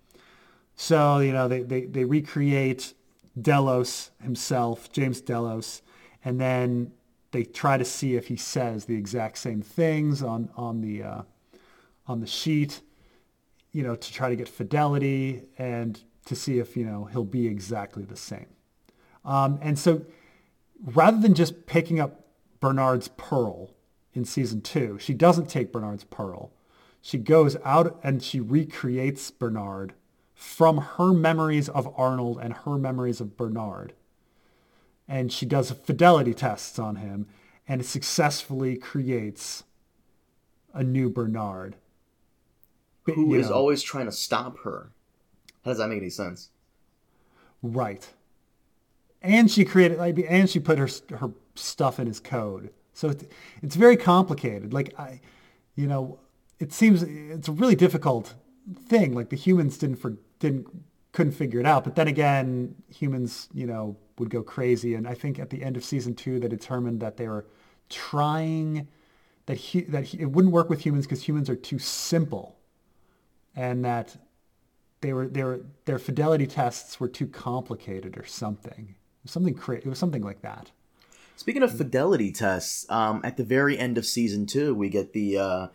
so 0.75 1.19
you 1.19 1.33
know 1.33 1.49
they, 1.49 1.63
they 1.63 1.83
they 1.83 2.05
recreate 2.05 2.95
delos 3.41 4.11
himself 4.21 4.91
james 4.93 5.21
delos 5.21 5.83
and 6.25 6.41
then 6.41 6.91
they 7.31 7.45
try 7.45 7.77
to 7.77 7.85
see 7.85 8.17
if 8.17 8.27
he 8.27 8.37
says 8.37 8.87
the 8.87 8.97
exact 8.97 9.39
same 9.39 9.63
things 9.63 10.23
on 10.23 10.51
on 10.57 10.81
the 10.81 11.03
uh, 11.03 11.23
on 12.07 12.21
the 12.21 12.27
sheet 12.27 12.81
you 13.73 13.83
know 13.83 13.95
to 13.95 14.13
try 14.13 14.29
to 14.29 14.37
get 14.37 14.49
fidelity 14.49 15.43
and 15.59 16.01
to 16.27 16.37
see 16.37 16.59
if 16.59 16.77
you 16.77 16.85
know 16.85 17.05
he'll 17.07 17.25
be 17.25 17.47
exactly 17.47 18.05
the 18.05 18.17
same 18.17 18.47
um, 19.25 19.59
and 19.63 19.79
so 19.79 20.05
rather 20.95 21.19
than 21.19 21.35
just 21.35 21.67
picking 21.67 22.01
up 22.01 22.27
bernard's 22.61 23.09
pearl 23.09 23.71
in 24.13 24.25
season 24.25 24.61
two. 24.61 24.99
She 24.99 25.15
doesn't 25.15 25.49
take 25.49 25.73
Bernard's 25.73 26.05
pearl. 26.05 26.53
She 27.01 27.19
goes 27.19 27.57
out 27.65 27.99
and 28.03 28.23
she 28.23 28.41
recreates 28.41 29.31
Bernard 29.31 29.95
from 30.35 30.79
her 30.79 31.13
memories 31.13 31.69
of 31.69 31.93
Arnold 31.97 32.39
and 32.41 32.53
her 32.53 32.77
memories 32.77 33.21
of 33.21 33.37
Bernard. 33.37 33.95
And 35.09 35.33
she 35.33 35.47
does 35.47 35.71
fidelity 35.71 36.35
tests 36.35 36.79
on 36.79 36.97
him 36.97 37.27
and 37.67 37.85
successfully 37.85 38.77
creates 38.77 39.65
a 40.73 40.83
new 40.83 41.09
Bernard. 41.11 41.77
Who 43.05 43.35
is 43.35 43.49
know. 43.49 43.57
always 43.57 43.83
trying 43.83 44.07
to 44.07 44.13
stop 44.13 44.59
her. 44.61 44.93
How 45.65 45.71
does 45.73 45.79
that 45.79 45.89
make 45.89 45.99
any 45.99 46.11
sense? 46.11 46.51
Right. 47.63 48.09
And 49.23 49.51
she 49.51 49.65
created, 49.65 49.99
and 49.99 50.49
she 50.49 50.61
put 50.61 50.79
her 50.79 50.89
her 51.19 51.31
stuff 51.55 51.99
in 51.99 52.07
his 52.07 52.21
code. 52.21 52.71
So 52.95 53.09
it's, 53.09 53.25
it's 53.63 53.77
very 53.77 53.97
complicated. 53.97 54.73
Like 54.73 54.99
I, 54.99 55.21
you 55.75 55.87
know, 55.87 56.21
it 56.59 56.73
seems 56.73 57.03
it's 57.03 57.49
a 57.49 57.53
really 57.53 57.75
difficult 57.75 58.35
thing. 58.87 59.15
Like 59.15 59.31
the 59.31 59.37
humans 59.37 59.79
didn't 59.79 59.97
for, 59.97 60.17
didn't 60.39 60.67
couldn't 61.13 61.33
figure 61.33 61.61
it 61.61 61.67
out. 61.67 61.85
But 61.85 61.97
then 61.97 62.09
again, 62.09 62.75
humans, 62.89 63.49
you 63.53 63.67
know, 63.67 63.97
would 64.19 64.31
go 64.31 64.43
crazy. 64.43 64.95
And 64.95 65.09
I 65.09 65.15
think 65.15 65.39
at 65.39 65.51
the 65.51 65.63
end 65.63 65.77
of 65.77 65.85
season 65.85 66.15
two, 66.15 66.39
they 66.39 66.49
determined 66.49 67.01
that 67.01 67.17
they 67.17 67.29
were 67.29 67.47
trying 67.89 68.87
that 69.47 69.57
he, 69.57 69.81
that 69.83 70.05
he, 70.05 70.21
it 70.21 70.31
wouldn't 70.31 70.55
work 70.55 70.71
with 70.71 70.85
humans 70.85 71.07
because 71.07 71.27
humans 71.27 71.51
are 71.51 71.57
too 71.57 71.79
simple, 71.79 72.57
and 73.57 73.85
that 73.85 74.17
they 75.01 75.13
were 75.13 75.27
their 75.27 75.61
their 75.85 75.99
fidelity 75.99 76.47
tests 76.47 77.01
were 77.01 77.09
too 77.09 77.27
complicated 77.27 78.17
or 78.19 78.25
something. 78.25 78.95
Something 79.25 79.55
cra- 79.55 79.79
it 79.79 79.87
was 79.87 79.99
something 79.99 80.23
like 80.23 80.43
that. 80.43 80.71
Speaking 81.37 81.63
of 81.63 81.75
fidelity 81.75 82.33
tests, 82.33 82.85
um, 82.91 83.23
at 83.25 83.37
the 83.37 83.45
very 83.45 83.79
end 83.79 83.97
of 83.97 84.05
season 84.05 84.47
two, 84.47 84.75
we 84.75 84.91
get 84.91 85.13
the 85.13 85.39
uh, 85.39 85.67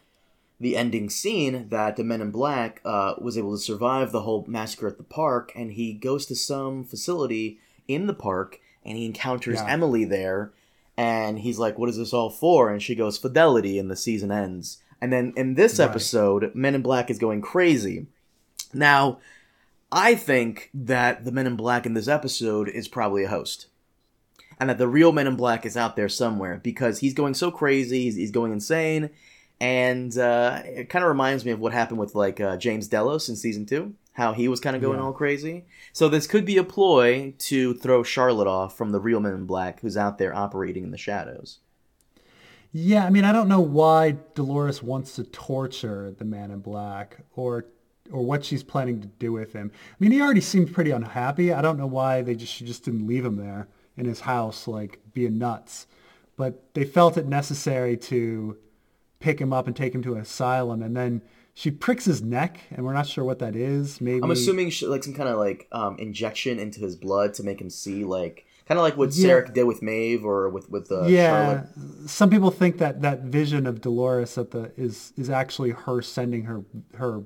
the 0.59 0.77
ending 0.77 1.09
scene 1.09 1.69
that 1.69 1.95
the 1.95 2.03
Men 2.03 2.21
in 2.21 2.31
Black 2.31 2.81
uh, 2.85 3.15
was 3.19 3.37
able 3.37 3.51
to 3.51 3.61
survive 3.61 4.11
the 4.11 4.21
whole 4.21 4.45
massacre 4.47 4.87
at 4.87 4.97
the 4.97 5.03
park, 5.03 5.51
and 5.55 5.73
he 5.73 5.93
goes 5.93 6.25
to 6.27 6.35
some 6.35 6.83
facility 6.83 7.59
in 7.87 8.07
the 8.07 8.13
park, 8.13 8.59
and 8.83 8.97
he 8.97 9.05
encounters 9.05 9.59
yeah. 9.59 9.67
Emily 9.67 10.05
there, 10.05 10.53
and 10.97 11.39
he's 11.39 11.57
like, 11.57 11.77
"What 11.77 11.89
is 11.89 11.97
this 11.97 12.13
all 12.13 12.29
for?" 12.29 12.69
And 12.69 12.81
she 12.81 12.95
goes, 12.95 13.17
"Fidelity," 13.17 13.79
and 13.79 13.89
the 13.89 13.95
season 13.95 14.31
ends. 14.31 14.81
And 15.05 15.13
then 15.13 15.33
in 15.35 15.53
this 15.53 15.77
right. 15.77 15.87
episode, 15.87 16.49
Men 16.55 16.73
in 16.73 16.81
Black 16.81 17.11
is 17.11 17.19
going 17.19 17.43
crazy. 17.43 18.07
Now, 18.73 19.19
I 19.91 20.15
think 20.15 20.71
that 20.73 21.25
the 21.25 21.31
Men 21.31 21.45
in 21.45 21.55
Black 21.55 21.85
in 21.85 21.93
this 21.93 22.07
episode 22.07 22.69
is 22.69 22.87
probably 22.87 23.23
a 23.23 23.29
host 23.29 23.67
and 24.59 24.67
that 24.67 24.79
the 24.79 24.87
real 24.87 25.11
Men 25.11 25.27
in 25.27 25.35
Black 25.35 25.63
is 25.63 25.77
out 25.77 25.95
there 25.95 26.09
somewhere 26.09 26.59
because 26.63 26.97
he's 26.97 27.13
going 27.13 27.35
so 27.35 27.51
crazy, 27.51 28.05
he's, 28.05 28.15
he's 28.15 28.31
going 28.31 28.51
insane, 28.51 29.11
and 29.61 30.17
uh, 30.17 30.63
it 30.65 30.89
kind 30.89 31.05
of 31.05 31.09
reminds 31.09 31.45
me 31.45 31.51
of 31.51 31.59
what 31.59 31.71
happened 31.71 31.99
with 31.99 32.15
like 32.15 32.41
uh, 32.41 32.57
James 32.57 32.87
Delos 32.87 33.29
in 33.29 33.35
season 33.35 33.67
two, 33.67 33.93
how 34.13 34.33
he 34.33 34.47
was 34.47 34.59
kind 34.59 34.75
of 34.75 34.81
going 34.81 34.97
yeah. 34.97 35.05
all 35.05 35.13
crazy. 35.13 35.65
So 35.93 36.09
this 36.09 36.25
could 36.25 36.45
be 36.45 36.57
a 36.57 36.63
ploy 36.63 37.35
to 37.37 37.75
throw 37.75 38.01
Charlotte 38.01 38.47
off 38.47 38.75
from 38.75 38.91
the 38.91 38.99
real 38.99 39.19
Men 39.19 39.33
in 39.33 39.45
Black, 39.45 39.81
who's 39.81 39.97
out 39.97 40.17
there 40.17 40.35
operating 40.35 40.83
in 40.83 40.89
the 40.89 40.97
shadows. 40.97 41.59
Yeah, 42.77 43.05
I 43.05 43.09
mean, 43.09 43.23
I 43.23 43.31
don't 43.31 43.47
know 43.47 43.61
why 43.61 44.17
Dolores 44.33 44.83
wants 44.83 45.15
to 45.15 45.23
torture 45.23 46.13
the 46.17 46.25
Man 46.25 46.51
in 46.51 46.59
Black 46.59 47.19
or 47.33 47.67
or 48.11 48.21
what 48.21 48.43
she's 48.43 48.63
planning 48.63 48.99
to 48.99 49.07
do 49.07 49.31
with 49.31 49.53
him. 49.53 49.71
I 49.73 49.95
mean, 49.97 50.11
he 50.11 50.21
already 50.21 50.41
seemed 50.41 50.73
pretty 50.73 50.91
unhappy. 50.91 51.53
I 51.53 51.61
don't 51.61 51.77
know 51.77 51.87
why 51.87 52.21
they 52.21 52.35
just 52.35 52.51
she 52.51 52.65
just 52.65 52.83
didn't 52.83 53.07
leave 53.07 53.23
him 53.23 53.37
there 53.37 53.69
in 53.95 54.03
his 54.03 54.19
house, 54.19 54.67
like 54.67 54.99
being 55.13 55.37
nuts. 55.37 55.87
But 56.35 56.73
they 56.73 56.83
felt 56.83 57.15
it 57.15 57.27
necessary 57.27 57.95
to 57.95 58.57
pick 59.21 59.39
him 59.39 59.53
up 59.53 59.67
and 59.67 59.75
take 59.75 59.95
him 59.95 60.03
to 60.03 60.15
an 60.15 60.19
asylum 60.19 60.83
and 60.83 60.97
then 60.97 61.21
she 61.57 61.71
pricks 61.71 62.03
his 62.03 62.21
neck, 62.21 62.59
and 62.69 62.85
we're 62.85 62.91
not 62.91 63.07
sure 63.07 63.23
what 63.23 63.39
that 63.39 63.55
is. 63.55 64.01
Maybe 64.01 64.21
I'm 64.21 64.31
assuming 64.31 64.69
sh- 64.69 64.83
like 64.83 65.05
some 65.05 65.13
kind 65.13 65.29
of 65.29 65.37
like 65.37 65.69
um, 65.71 65.97
injection 65.97 66.59
into 66.59 66.81
his 66.81 66.97
blood 66.97 67.33
to 67.35 67.43
make 67.43 67.61
him 67.61 67.69
see 67.69 68.03
like 68.03 68.45
kind 68.67 68.77
of 68.79 68.83
like 68.83 68.97
what 68.97 69.13
Yeah. 69.15 69.27
Serac 69.27 69.53
did 69.53 69.63
with 69.63 69.81
Maeve 69.81 70.25
or 70.25 70.49
with 70.49 70.69
with 70.69 70.91
uh, 70.91 71.05
yeah. 71.05 71.29
Charlotte. 71.29 72.09
Some 72.09 72.29
people 72.29 72.51
think 72.51 72.77
that 72.79 73.01
that 73.01 73.21
vision 73.21 73.65
of 73.67 73.81
Dolores 73.81 74.37
at 74.37 74.51
the 74.51 74.71
is 74.77 75.13
is 75.17 75.29
actually 75.29 75.71
her 75.71 76.01
sending 76.01 76.43
her 76.43 76.63
her. 76.95 77.23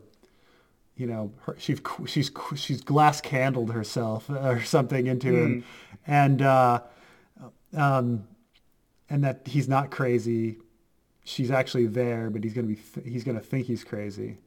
You 0.96 1.08
know, 1.08 1.32
her, 1.44 1.56
she's 1.58 1.80
she's 2.08 2.30
she's 2.58 2.82
glass 2.82 3.22
candled 3.22 3.72
herself 3.72 4.30
or 4.30 4.62
something 4.64 5.08
into 5.08 5.34
him, 5.34 5.64
and 6.06 6.42
uh, 6.42 6.82
um, 7.74 8.28
and 9.10 9.24
that 9.24 9.44
he's 9.46 9.70
not 9.70 9.92
crazy. 9.92 10.58
She's 11.24 11.52
actually 11.52 11.86
there, 11.86 12.30
but 12.30 12.44
he's 12.44 12.54
gonna 12.54 12.68
be 12.68 12.76
th- 12.76 13.08
he's 13.08 13.24
gonna 13.24 13.40
think 13.40 13.68
he's 13.68 13.86
crazy. 13.86 14.40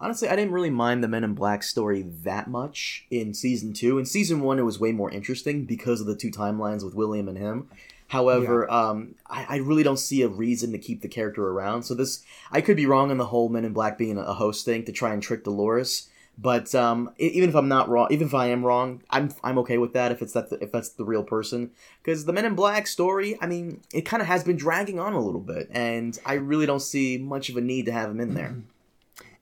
Honestly, 0.00 0.28
I 0.28 0.36
didn't 0.36 0.52
really 0.52 0.70
mind 0.70 1.02
the 1.02 1.08
Men 1.08 1.24
in 1.24 1.34
Black 1.34 1.62
story 1.62 2.02
that 2.22 2.48
much 2.48 3.06
in 3.10 3.34
season 3.34 3.72
two. 3.72 3.98
In 3.98 4.06
season 4.06 4.40
one, 4.40 4.58
it 4.58 4.62
was 4.62 4.78
way 4.78 4.92
more 4.92 5.10
interesting 5.10 5.64
because 5.64 6.00
of 6.00 6.06
the 6.06 6.14
two 6.14 6.30
timelines 6.30 6.84
with 6.84 6.94
William 6.94 7.28
and 7.28 7.36
him. 7.36 7.68
However, 8.08 8.70
um, 8.70 9.16
I, 9.26 9.46
I 9.48 9.56
really 9.56 9.82
don't 9.82 9.98
see 9.98 10.22
a 10.22 10.28
reason 10.28 10.72
to 10.72 10.78
keep 10.78 11.02
the 11.02 11.08
character 11.08 11.46
around. 11.46 11.82
So 11.82 11.94
this, 11.94 12.24
I 12.50 12.60
could 12.60 12.76
be 12.76 12.86
wrong 12.86 13.10
on 13.10 13.18
the 13.18 13.26
whole 13.26 13.48
Men 13.48 13.64
in 13.64 13.72
Black 13.72 13.98
being 13.98 14.16
a 14.16 14.34
host 14.34 14.64
thing 14.64 14.84
to 14.84 14.92
try 14.92 15.12
and 15.12 15.22
trick 15.22 15.44
Dolores. 15.44 16.08
But 16.40 16.72
um, 16.74 17.10
even 17.18 17.48
if 17.48 17.56
I'm 17.56 17.68
not 17.68 17.88
wrong, 17.88 18.06
even 18.10 18.28
if 18.28 18.34
I 18.34 18.46
am 18.46 18.64
wrong, 18.64 19.02
I'm 19.10 19.34
I'm 19.42 19.58
okay 19.58 19.76
with 19.76 19.92
that 19.94 20.12
if 20.12 20.22
it's 20.22 20.34
that 20.34 20.46
if 20.60 20.70
that's 20.70 20.90
the 20.90 21.04
real 21.04 21.24
person. 21.24 21.72
Because 22.00 22.26
the 22.26 22.32
Men 22.32 22.44
in 22.44 22.54
Black 22.54 22.86
story, 22.86 23.36
I 23.40 23.46
mean, 23.46 23.80
it 23.92 24.02
kind 24.02 24.22
of 24.22 24.28
has 24.28 24.44
been 24.44 24.56
dragging 24.56 25.00
on 25.00 25.14
a 25.14 25.20
little 25.20 25.40
bit, 25.40 25.68
and 25.72 26.16
I 26.24 26.34
really 26.34 26.64
don't 26.64 26.80
see 26.80 27.18
much 27.18 27.48
of 27.48 27.56
a 27.56 27.60
need 27.60 27.86
to 27.86 27.92
have 27.92 28.08
him 28.08 28.20
in 28.20 28.34
there. 28.34 28.54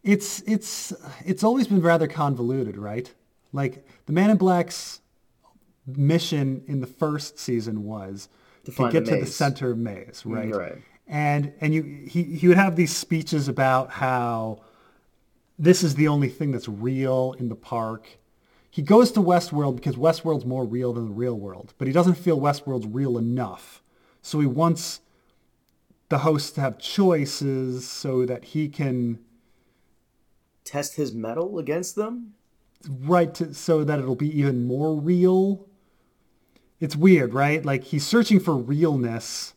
it's 0.06 0.40
it's 0.46 0.92
it's 1.24 1.42
always 1.42 1.66
been 1.66 1.82
rather 1.82 2.06
convoluted, 2.06 2.78
right? 2.78 3.12
Like 3.52 3.86
the 4.06 4.12
Man 4.12 4.30
in 4.30 4.36
Black's 4.36 5.00
mission 5.86 6.62
in 6.68 6.80
the 6.80 6.86
first 6.86 7.38
season 7.38 7.84
was 7.84 8.28
to, 8.64 8.72
find 8.72 8.92
get 8.92 9.04
the 9.04 9.12
to 9.12 9.16
the 9.18 9.26
center 9.26 9.72
of 9.72 9.78
maze, 9.78 10.22
mm, 10.24 10.34
right? 10.34 10.54
right. 10.54 10.78
And 11.08 11.52
and 11.60 11.74
you 11.74 11.82
he 12.08 12.22
he 12.22 12.46
would 12.48 12.56
have 12.56 12.76
these 12.76 12.96
speeches 12.96 13.48
about 13.48 13.90
how 13.90 14.60
this 15.58 15.82
is 15.82 15.96
the 15.96 16.06
only 16.08 16.28
thing 16.28 16.52
that's 16.52 16.68
real 16.68 17.34
in 17.38 17.48
the 17.48 17.56
park. 17.56 18.18
He 18.70 18.82
goes 18.82 19.10
to 19.12 19.20
Westworld 19.20 19.74
because 19.76 19.96
Westworld's 19.96 20.44
more 20.44 20.64
real 20.64 20.92
than 20.92 21.06
the 21.06 21.14
real 21.14 21.34
world, 21.34 21.74
but 21.78 21.88
he 21.88 21.92
doesn't 21.92 22.14
feel 22.14 22.38
Westworld's 22.38 22.86
real 22.86 23.18
enough. 23.18 23.82
So 24.22 24.38
he 24.38 24.46
wants 24.46 25.00
the 26.10 26.18
host 26.18 26.54
to 26.54 26.60
have 26.60 26.78
choices 26.78 27.88
so 27.88 28.24
that 28.26 28.44
he 28.44 28.68
can 28.68 29.18
Test 30.66 30.96
his 30.96 31.14
mettle 31.14 31.58
against 31.58 31.96
them. 31.96 32.34
right 32.86 33.34
so 33.54 33.84
that 33.84 33.98
it'll 33.98 34.16
be 34.16 34.38
even 34.38 34.66
more 34.66 34.94
real. 34.94 35.66
It's 36.78 36.94
weird, 36.94 37.32
right? 37.32 37.64
Like 37.64 37.84
he's 37.84 38.06
searching 38.06 38.38
for 38.38 38.54
realness, 38.54 39.54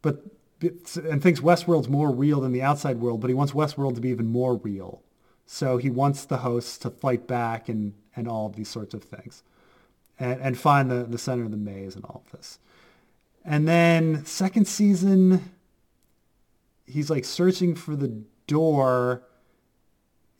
but 0.00 0.24
and 0.60 1.22
thinks 1.22 1.40
Westworld's 1.40 1.88
more 1.88 2.10
real 2.10 2.40
than 2.40 2.52
the 2.52 2.62
outside 2.62 3.00
world, 3.00 3.20
but 3.20 3.28
he 3.28 3.34
wants 3.34 3.52
Westworld 3.52 3.94
to 3.96 4.00
be 4.00 4.10
even 4.10 4.26
more 4.26 4.56
real. 4.56 5.02
So 5.44 5.76
he 5.76 5.90
wants 5.90 6.24
the 6.24 6.38
hosts 6.38 6.78
to 6.78 6.90
fight 6.90 7.26
back 7.26 7.68
and, 7.68 7.94
and 8.16 8.28
all 8.28 8.46
of 8.46 8.56
these 8.56 8.68
sorts 8.68 8.94
of 8.94 9.02
things 9.02 9.42
and, 10.18 10.40
and 10.40 10.58
find 10.58 10.90
the, 10.90 11.04
the 11.04 11.18
center 11.18 11.44
of 11.44 11.50
the 11.50 11.56
maze 11.56 11.96
and 11.96 12.04
all 12.04 12.22
of 12.24 12.32
this. 12.32 12.58
And 13.44 13.66
then 13.66 14.24
second 14.24 14.68
season, 14.68 15.52
he's 16.86 17.10
like 17.10 17.24
searching 17.24 17.74
for 17.74 17.96
the 17.96 18.22
door 18.46 19.24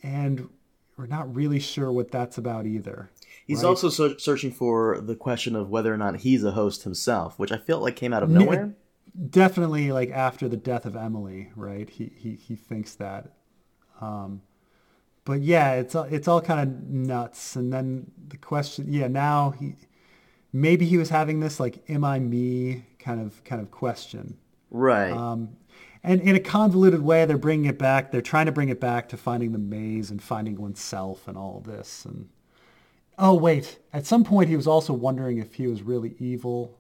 and 0.03 0.48
we're 0.96 1.07
not 1.07 1.34
really 1.34 1.59
sure 1.59 1.90
what 1.90 2.11
that's 2.11 2.38
about 2.38 2.66
either. 2.66 3.11
He's 3.46 3.62
Right. 3.62 3.68
also 3.70 3.88
ser- 3.88 4.18
searching 4.18 4.53
for 4.53 5.00
the 5.00 5.16
question 5.16 5.57
of 5.57 5.68
whether 5.70 5.92
or 5.92 5.96
not 5.96 6.20
he's 6.20 6.44
a 6.44 6.53
host 6.53 6.84
himself, 6.84 7.38
which 7.38 7.50
I 7.50 7.57
felt 7.57 7.82
like 7.82 7.96
came 7.96 8.12
out 8.12 8.22
of 8.22 8.30
nowhere. 8.30 8.74
Definitely 9.30 9.92
like 9.92 10.11
after 10.11 10.48
the 10.48 10.57
death 10.57 10.86
of 10.86 10.96
Emily, 10.96 11.50
right? 11.57 11.88
He 11.90 12.12
he 12.16 12.34
he 12.34 12.57
thinks 12.57 12.94
that. 12.94 13.32
Um, 14.00 14.42
but 15.24 15.40
yeah, 15.42 15.72
it's 15.74 15.94
all 15.94 16.05
it's 16.05 16.26
all 16.28 16.40
kind 16.40 16.61
of 16.61 16.88
nuts. 16.88 17.55
And 17.57 17.72
then 17.72 18.11
the 18.28 18.38
question, 18.38 18.86
yeah, 18.88 19.09
now 19.09 19.50
he 19.50 19.74
maybe 20.53 20.86
he 20.86 20.96
was 20.96 21.11
having 21.11 21.40
this 21.40 21.61
like 21.61 21.82
"Am 21.90 22.05
I 22.05 22.20
me?" 22.20 22.84
kind 22.98 23.20
of 23.20 23.42
kind 23.44 23.61
of 23.61 23.70
question. 23.70 24.38
Right. 24.70 25.12
Um, 25.12 25.50
and 26.05 26.20
in 26.20 26.34
a 26.34 26.40
convoluted 26.40 27.03
way, 27.03 27.24
they're 27.24 27.38
bringing 27.38 27.66
it 27.66 27.78
back. 27.78 28.11
They're 28.11 28.20
trying 28.20 28.46
to 28.46 28.53
bring 28.53 28.68
it 28.68 28.80
back 28.80 29.09
to 29.11 29.16
finding 29.16 29.53
the 29.53 29.59
maze 29.59 30.11
and 30.11 30.22
finding 30.22 30.61
oneself 30.61 31.28
and 31.28 31.36
all 31.36 31.61
this. 31.61 32.05
And 32.05 32.28
oh 33.18 33.34
wait, 33.34 33.78
at 33.92 34.07
some 34.07 34.24
point 34.24 34.48
he 34.48 34.57
was 34.57 34.66
also 34.66 34.92
wondering 34.92 35.38
if 35.38 35.55
he 35.55 35.66
was 35.66 35.82
really 35.82 36.16
evil. 36.18 36.78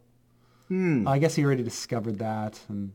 Hmm. 0.68 1.06
I 1.06 1.18
guess 1.18 1.34
he 1.36 1.44
already 1.44 1.62
discovered 1.62 2.18
that, 2.18 2.60
and 2.68 2.92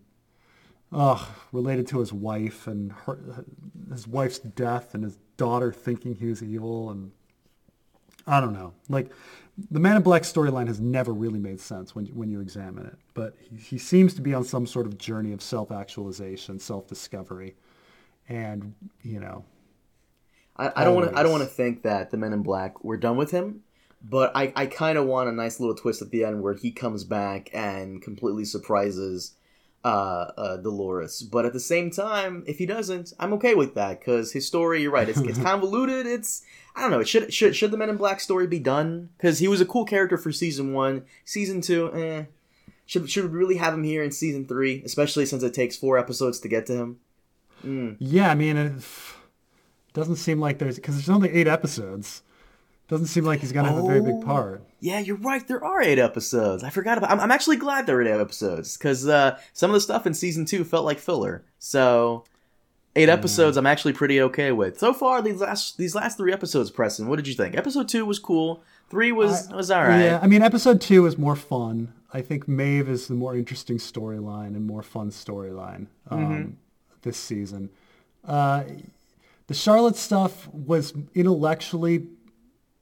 oh, 0.91 1.33
related 1.51 1.87
to 1.87 1.99
his 1.99 2.11
wife 2.11 2.67
and 2.67 2.91
her, 2.91 3.45
his 3.91 4.07
wife's 4.07 4.39
death 4.39 4.93
and 4.95 5.03
his 5.03 5.17
daughter 5.37 5.71
thinking 5.71 6.15
he 6.15 6.27
was 6.27 6.41
evil, 6.41 6.89
and 6.89 7.11
I 8.25 8.41
don't 8.41 8.53
know. 8.53 8.73
Like 8.89 9.11
the 9.71 9.79
Man 9.79 9.95
in 9.97 10.03
Black 10.03 10.21
storyline 10.21 10.67
has 10.67 10.79
never 10.79 11.11
really 11.13 11.39
made 11.39 11.59
sense 11.59 11.95
when 11.95 12.05
when 12.07 12.29
you 12.29 12.41
examine 12.41 12.85
it, 12.85 12.97
but 13.13 13.35
he, 13.39 13.57
he 13.57 13.77
seems 13.77 14.13
to 14.13 14.21
be 14.21 14.33
on 14.33 14.43
some 14.43 14.67
sort 14.67 14.85
of 14.85 14.97
journey 14.97 15.33
of 15.33 15.41
self-actualization, 15.41 16.59
self-discovery, 16.59 17.55
and 18.29 18.73
you 19.01 19.19
know, 19.19 19.43
I, 20.57 20.71
I 20.75 20.83
don't 20.83 20.95
want 20.95 21.11
to. 21.11 21.17
I 21.17 21.23
don't 21.23 21.31
want 21.31 21.43
to 21.43 21.49
think 21.49 21.83
that 21.83 22.11
the 22.11 22.17
Men 22.17 22.33
in 22.33 22.43
Black 22.43 22.83
were 22.83 22.97
done 22.97 23.17
with 23.17 23.31
him, 23.31 23.63
but 24.03 24.31
I, 24.35 24.53
I 24.55 24.65
kind 24.67 24.97
of 24.97 25.05
want 25.05 25.29
a 25.29 25.31
nice 25.31 25.59
little 25.59 25.75
twist 25.75 26.01
at 26.01 26.11
the 26.11 26.23
end 26.23 26.41
where 26.41 26.53
he 26.53 26.71
comes 26.71 27.03
back 27.03 27.49
and 27.53 28.01
completely 28.01 28.45
surprises 28.45 29.33
uh, 29.83 30.31
uh, 30.37 30.57
Dolores. 30.57 31.21
But 31.21 31.45
at 31.45 31.53
the 31.53 31.59
same 31.59 31.91
time, 31.91 32.43
if 32.47 32.57
he 32.57 32.65
doesn't, 32.65 33.13
I'm 33.19 33.33
okay 33.33 33.55
with 33.55 33.75
that 33.75 33.99
because 33.99 34.33
his 34.33 34.45
story. 34.45 34.81
You're 34.81 34.91
right. 34.91 35.07
It's, 35.09 35.19
it's 35.19 35.39
convoluted. 35.41 36.05
It's 36.05 36.43
I 36.75 36.81
don't 36.81 36.91
know. 36.91 36.99
It 36.99 37.07
should 37.07 37.33
should 37.33 37.55
should 37.55 37.71
the 37.71 37.77
Men 37.77 37.89
in 37.89 37.97
Black 37.97 38.19
story 38.19 38.47
be 38.47 38.59
done? 38.59 39.09
Because 39.17 39.39
he 39.39 39.47
was 39.47 39.61
a 39.61 39.65
cool 39.65 39.85
character 39.85 40.17
for 40.17 40.31
season 40.31 40.73
one. 40.73 41.05
Season 41.25 41.61
two, 41.61 41.93
eh. 41.93 42.25
Should 42.85 43.09
should 43.09 43.31
we 43.31 43.37
really 43.37 43.57
have 43.57 43.73
him 43.73 43.83
here 43.83 44.03
in 44.03 44.11
season 44.11 44.47
three? 44.47 44.81
Especially 44.85 45.25
since 45.25 45.43
it 45.43 45.53
takes 45.53 45.75
four 45.75 45.97
episodes 45.97 46.39
to 46.41 46.47
get 46.47 46.65
to 46.67 46.73
him. 46.73 47.95
yeah. 47.99 48.29
I 48.31 48.35
mean, 48.35 48.57
it 48.57 48.83
doesn't 49.93 50.17
seem 50.17 50.39
like 50.39 50.59
there's 50.59 50.75
because 50.75 50.95
there's 50.95 51.09
only 51.09 51.31
eight 51.31 51.47
episodes. 51.47 52.21
Doesn't 52.87 53.07
seem 53.07 53.25
like 53.25 53.41
he's 53.41 53.51
gonna 53.51 53.67
have 53.69 53.83
a 53.83 53.85
very 53.87 53.99
Oh. 53.99 54.03
big 54.03 54.21
part. 54.25 54.61
Yeah, 54.79 54.99
you're 54.99 55.17
right. 55.17 55.45
There 55.45 55.63
are 55.63 55.81
eight 55.81 55.99
episodes. 55.99 56.63
I 56.63 56.69
forgot 56.69 56.97
about. 56.97 57.11
I'm, 57.11 57.19
I'm 57.19 57.31
actually 57.31 57.57
glad 57.57 57.85
there 57.85 57.95
were 57.95 58.03
eight 58.03 58.11
episodes 58.21 58.77
because 58.77 59.07
uh, 59.07 59.37
some 59.53 59.71
of 59.71 59.73
the 59.73 59.81
stuff 59.81 60.05
in 60.07 60.13
season 60.13 60.45
two 60.45 60.63
felt 60.63 60.85
like 60.85 60.99
filler. 60.99 61.43
So, 61.59 62.23
eight 62.95 63.09
episodes, 63.09 63.57
I'm 63.57 63.65
actually 63.65 63.93
pretty 63.93 64.21
okay 64.21 64.51
with 64.51 64.79
so 64.79 64.93
far. 64.93 65.21
These 65.21 65.41
last 65.41 65.77
these 65.77 65.95
last 65.95 66.17
three 66.17 66.31
episodes, 66.31 66.69
Preston. 66.71 67.07
What 67.07 67.17
did 67.17 67.27
you 67.27 67.33
think? 67.33 67.57
Episode 67.57 67.89
two 67.89 68.05
was 68.05 68.19
cool. 68.19 68.63
Three 68.89 69.11
was 69.11 69.49
was 69.49 69.69
all 69.71 69.83
right. 69.83 69.99
Yeah, 70.05 70.19
I 70.21 70.27
mean, 70.27 70.41
episode 70.41 70.79
two 70.79 71.03
was 71.03 71.17
more 71.17 71.35
fun. 71.35 71.91
I 72.13 72.21
think 72.21 72.47
Maeve 72.47 72.87
is 72.87 73.07
the 73.07 73.15
more 73.15 73.35
interesting 73.35 73.79
storyline 73.79 74.55
and 74.55 74.65
more 74.65 74.81
fun 74.81 75.09
storyline 75.11 75.87
um, 76.09 76.19
Mm-hmm. 76.19 76.51
this 77.01 77.17
season. 77.17 77.69
Uh, 78.25 78.63
the 79.47 79.53
Charlotte 79.53 79.97
stuff 79.97 80.47
was 80.53 80.93
intellectually 81.15 82.05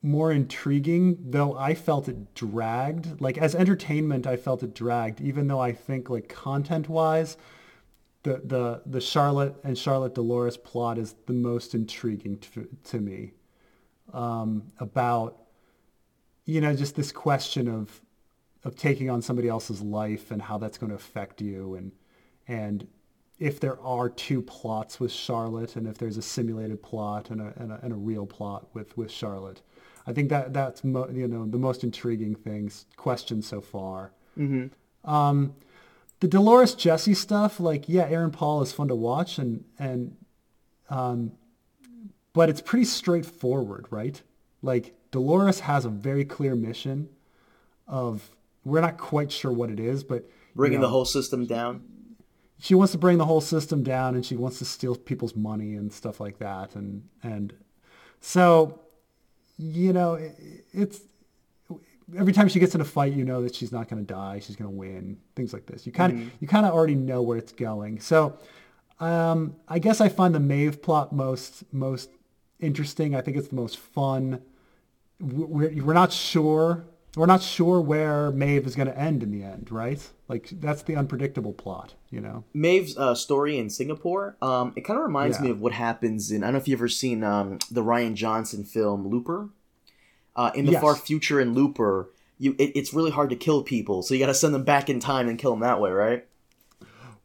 more 0.05 0.31
intriguing, 0.31 1.17
though 1.19 1.57
I 1.57 1.73
felt 1.73 2.07
it 2.07 2.33
dragged. 2.35 3.19
Like 3.19 3.37
as 3.37 3.55
entertainment, 3.55 4.27
I 4.27 4.37
felt 4.37 4.63
it 4.63 4.73
dragged, 4.73 5.19
even 5.19 5.47
though 5.47 5.59
I 5.59 5.71
think 5.73 6.09
like 6.09 6.29
content-wise, 6.29 7.37
the 8.23 8.41
the 8.43 8.81
the 8.85 9.01
Charlotte 9.01 9.55
and 9.63 9.77
Charlotte 9.77 10.15
Dolores 10.15 10.57
plot 10.57 10.97
is 10.97 11.15
the 11.25 11.33
most 11.33 11.75
intriguing 11.75 12.37
to, 12.39 12.67
to 12.85 12.99
me 12.99 13.33
um, 14.13 14.71
about 14.79 15.43
you 16.45 16.61
know 16.61 16.75
just 16.75 16.95
this 16.95 17.11
question 17.11 17.67
of 17.67 18.01
of 18.63 18.75
taking 18.75 19.09
on 19.09 19.21
somebody 19.21 19.47
else's 19.47 19.81
life 19.81 20.31
and 20.31 20.41
how 20.41 20.57
that's 20.57 20.77
going 20.77 20.89
to 20.89 20.95
affect 20.95 21.39
you 21.39 21.75
and 21.75 21.91
and 22.47 22.87
if 23.37 23.59
there 23.59 23.79
are 23.81 24.09
two 24.09 24.41
plots 24.41 24.99
with 24.99 25.11
Charlotte 25.11 25.75
and 25.75 25.87
if 25.87 25.97
there's 25.97 26.17
a 26.17 26.21
simulated 26.21 26.81
plot 26.81 27.29
and 27.29 27.41
a, 27.41 27.53
and 27.57 27.71
a, 27.71 27.79
and 27.83 27.91
a 27.91 27.95
real 27.95 28.25
plot 28.25 28.67
with, 28.73 28.95
with 28.97 29.11
Charlotte. 29.11 29.61
I 30.07 30.13
think 30.13 30.29
that 30.29 30.53
that's 30.53 30.83
mo- 30.83 31.09
you 31.11 31.27
know 31.27 31.45
the 31.47 31.57
most 31.57 31.83
intriguing 31.83 32.35
things 32.35 32.85
question 32.95 33.41
so 33.41 33.61
far. 33.61 34.11
Um, 35.03 35.55
the 36.19 36.27
Dolores 36.27 36.75
Jesse 36.75 37.13
stuff, 37.13 37.59
like 37.59 37.87
yeah, 37.87 38.03
Aaron 38.07 38.31
Paul 38.31 38.61
is 38.61 38.71
fun 38.71 38.87
to 38.89 38.95
watch 38.95 39.37
and 39.37 39.63
and 39.79 40.15
um, 40.89 41.31
but 42.33 42.49
it's 42.49 42.61
pretty 42.61 42.85
straightforward, 42.85 43.85
right? 43.89 44.21
Like 44.61 44.93
Dolores 45.11 45.61
has 45.61 45.85
a 45.85 45.89
very 45.89 46.25
clear 46.25 46.55
mission 46.55 47.09
of 47.87 48.29
we're 48.63 48.81
not 48.81 48.97
quite 48.97 49.31
sure 49.31 49.51
what 49.51 49.69
it 49.69 49.79
is, 49.79 50.03
but 50.03 50.23
you 50.23 50.29
Bringing 50.55 50.79
know, 50.79 50.87
the 50.87 50.91
whole 50.91 51.05
system 51.05 51.45
down. 51.45 51.81
she 52.59 52.73
wants 52.75 52.91
to 52.93 52.97
bring 52.97 53.17
the 53.17 53.25
whole 53.25 53.41
system 53.41 53.83
down, 53.83 54.15
and 54.15 54.25
she 54.25 54.35
wants 54.35 54.59
to 54.59 54.65
steal 54.65 54.95
people's 54.95 55.35
money 55.35 55.75
and 55.75 55.91
stuff 55.93 56.19
like 56.19 56.39
that, 56.39 56.75
and 56.75 57.03
and 57.23 57.53
so 58.21 58.79
you 59.57 59.93
know 59.93 60.15
it, 60.15 60.35
it's 60.73 61.01
every 62.17 62.33
time 62.33 62.47
she 62.47 62.59
gets 62.59 62.75
in 62.75 62.81
a 62.81 62.85
fight, 62.85 63.13
you 63.13 63.23
know 63.23 63.41
that 63.41 63.55
she's 63.55 63.71
not 63.71 63.87
going 63.87 64.05
to 64.05 64.13
die. 64.13 64.39
She's 64.39 64.55
going 64.55 64.69
to 64.69 64.75
win. 64.75 65.17
Things 65.35 65.53
like 65.53 65.65
this. 65.65 65.85
You 65.85 65.91
kind 65.91 66.13
of 66.13 66.19
mm-hmm. 66.19 66.29
you 66.39 66.47
kind 66.47 66.65
of 66.65 66.73
already 66.73 66.95
know 66.95 67.21
where 67.21 67.37
it's 67.37 67.51
going. 67.51 67.99
So 67.99 68.37
um, 68.99 69.55
I 69.67 69.79
guess 69.79 70.01
I 70.01 70.09
find 70.09 70.33
the 70.33 70.39
Maeve 70.39 70.81
plot 70.81 71.13
most 71.13 71.63
most 71.73 72.09
interesting. 72.59 73.15
I 73.15 73.21
think 73.21 73.37
it's 73.37 73.49
the 73.49 73.55
most 73.55 73.77
fun. 73.77 74.41
We're, 75.19 75.83
we're 75.83 75.93
not 75.93 76.11
sure. 76.11 76.85
We're 77.16 77.26
not 77.26 77.41
sure 77.41 77.80
where 77.80 78.32
Maeve 78.32 78.66
is 78.68 78.76
going 78.76 78.88
to 78.88 78.97
end 78.97 79.24
in 79.24 79.32
the 79.32 79.43
end, 79.43 79.72
right? 79.72 80.05
Like 80.28 80.49
that's 80.59 80.82
the 80.82 80.95
unpredictable 80.95 81.53
plot, 81.53 81.93
you 82.09 82.20
know. 82.20 82.43
Maeve's 82.53 82.97
uh, 82.97 83.16
story 83.16 83.57
in 83.57 83.70
Singapore. 83.70 84.36
Um, 84.41 84.74
it 84.76 84.82
kind 84.82 84.99
of 84.99 85.05
reminds 85.05 85.38
yeah. 85.38 85.43
me 85.43 85.49
of 85.51 85.61
what 85.61 85.74
happens 85.74 86.32
in. 86.32 86.43
I 86.43 86.47
don't 86.47 86.53
know 86.53 86.59
if 86.59 86.68
you've 86.68 86.80
ever 86.80 86.89
seen 86.89 87.24
um, 87.24 87.59
the 87.72 87.84
Rian 87.84 88.16
Johnson 88.16 88.63
film 88.63 89.07
Looper. 89.07 89.49
Uh, 90.36 90.51
in 90.53 90.66
the 90.66 90.74
yes. 90.74 90.82
far 90.82 90.95
future 90.95 91.39
in 91.39 91.53
Looper, 91.53 92.09
you 92.38 92.55
it, 92.59 92.74
it's 92.76 92.93
really 92.93 93.11
hard 93.11 93.30
to 93.30 93.38
kill 93.38 93.63
people, 93.63 94.03
so 94.03 94.13
you 94.13 94.20
got 94.20 94.26
to 94.26 94.34
send 94.34 94.53
them 94.53 94.66
back 94.66 94.89
in 94.89 94.99
time 94.99 95.30
and 95.30 95.39
kill 95.39 95.51
them 95.51 95.61
that 95.61 95.80
way, 95.80 95.91
right? 95.91 96.26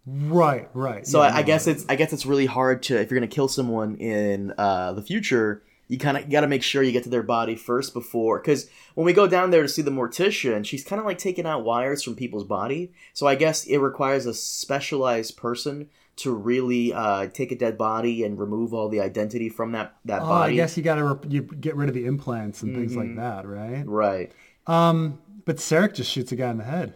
Right, 0.07 0.69
right. 0.75 1.07
So 1.07 1.21
yeah, 1.21 1.35
I, 1.35 1.39
I, 1.39 1.43
guess 1.43 1.67
it's 1.67 1.85
I 1.89 1.97
guess 1.97 2.13
it's 2.13 2.25
really 2.25 2.47
hard 2.47 2.83
to 2.85 3.01
if 3.01 3.11
you're 3.11 3.19
gonna 3.19 3.29
kill 3.29 3.49
someone 3.49 3.97
in 3.97 4.53
uh, 4.57 4.93
the 4.93 5.03
future, 5.03 5.63
you 5.91 5.99
kind 5.99 6.17
of 6.17 6.31
got 6.31 6.43
to 6.43 6.47
make 6.47 6.63
sure 6.63 6.85
you 6.85 6.93
get 6.93 7.03
to 7.03 7.11
their 7.11 7.25
body 7.25 7.57
first 7.57 7.93
before 7.93 8.39
because 8.39 8.71
when 8.95 9.05
we 9.05 9.13
go 9.13 9.27
down 9.27 9.51
there 9.51 9.63
to 9.63 9.69
see 9.69 9.83
the 9.83 9.91
mortician, 9.91 10.65
she's 10.65 10.85
kind 10.85 11.01
of 11.01 11.05
like 11.05 11.19
taking 11.19 11.47
out 11.47 11.65
wires 11.65 12.05
from 12.05 12.15
people's 12.15 12.45
body. 12.45 12.93
So 13.13 13.27
I 13.27 13.35
guess 13.35 13.65
it 13.65 13.79
requires 13.79 14.25
a 14.25 14.33
specialized 14.33 15.37
person 15.37 15.91
to 16.17 16.33
really 16.33 16.93
uh, 16.93 17.27
take 17.27 17.51
a 17.51 17.57
dead 17.57 17.77
body 17.77 18.23
and 18.23 18.39
remove 18.39 18.73
all 18.73 18.89
the 18.89 19.01
identity 19.01 19.49
from 19.49 19.73
that 19.73 19.97
that 20.05 20.23
oh, 20.23 20.27
body. 20.27 20.53
I 20.53 20.57
guess 20.57 20.77
you 20.77 20.85
got 20.85 20.95
to 20.95 21.05
re- 21.05 21.29
you 21.29 21.43
get 21.43 21.75
rid 21.75 21.89
of 21.89 21.95
the 21.97 22.07
implants 22.07 22.63
and 22.63 22.71
mm-hmm. 22.71 22.81
things 22.83 22.97
like 22.97 23.09
mm-hmm. 23.09 23.17
that, 23.17 23.49
right? 23.49 23.83
Right. 23.85 24.33
Um, 24.69 25.19
but 25.45 25.59
Serac 25.59 25.95
just 25.95 26.13
shoots 26.13 26.31
a 26.31 26.37
guy 26.37 26.51
in 26.51 26.59
the 26.59 26.65
head. 26.65 26.95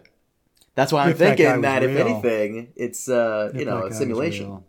That's 0.76 0.92
why 0.92 1.04
I'm 1.04 1.10
if 1.10 1.18
thinking 1.18 1.46
that, 1.46 1.62
that 1.62 1.82
if 1.82 1.98
anything, 1.98 2.72
it's 2.76 3.08
uh, 3.08 3.50
you 3.56 3.64
know 3.64 3.86
a 3.86 3.92
simulation. 3.92 4.62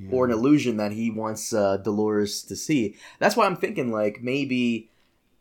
Yeah. 0.00 0.10
Or 0.12 0.24
an 0.24 0.30
illusion 0.30 0.78
that 0.78 0.92
he 0.92 1.10
wants 1.10 1.52
uh, 1.52 1.76
Dolores 1.78 2.42
to 2.44 2.56
see. 2.56 2.96
That's 3.18 3.36
why 3.36 3.46
I'm 3.46 3.56
thinking 3.56 3.92
like 3.92 4.22
maybe 4.22 4.90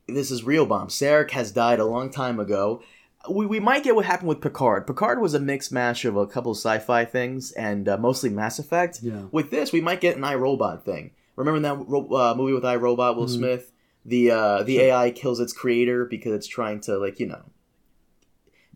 this 0.08 0.32
is 0.32 0.44
real 0.44 0.66
bomb. 0.66 0.90
Serac 0.90 1.32
has 1.32 1.52
died 1.52 1.80
a 1.80 1.86
long 1.86 2.10
time 2.10 2.40
ago 2.40 2.82
we, 3.28 3.46
we 3.46 3.60
might 3.60 3.84
get 3.84 3.96
what 3.96 4.06
happened 4.06 4.30
with 4.30 4.42
Picard. 4.42 4.88
Picard 4.88 5.20
was 5.20 5.34
a 5.34 5.40
mixed 5.40 5.72
mash 5.72 6.06
of 6.06 6.16
a 6.16 6.28
couple 6.28 6.52
of 6.52 6.58
sci-fi 6.58 7.06
things 7.06 7.52
and 7.52 7.90
uh, 7.90 7.98
mostly 7.98 8.30
Mass 8.30 8.60
Effect. 8.60 9.00
Yeah. 9.02 9.26
With 9.32 9.52
this, 9.52 9.74
we 9.74 9.82
might 9.82 10.02
get 10.02 10.16
an 10.16 10.24
iRobot 10.24 10.84
thing. 10.84 11.12
Remember 11.36 11.60
that 11.60 11.74
uh, 11.74 12.36
movie 12.36 12.54
with 12.54 12.64
iRobot, 12.64 13.16
Will 13.16 13.26
mm-hmm. 13.26 13.36
Smith? 13.36 13.72
The 14.06 14.32
uh, 14.32 14.64
the 14.64 14.78
sure. 14.78 14.86
AI 14.86 15.12
kills 15.12 15.40
its 15.40 15.54
creator 15.54 16.06
because 16.06 16.34
it's 16.34 16.48
trying 16.48 16.80
to 16.82 16.98
like 16.98 17.20
you 17.20 17.28
know 17.28 17.44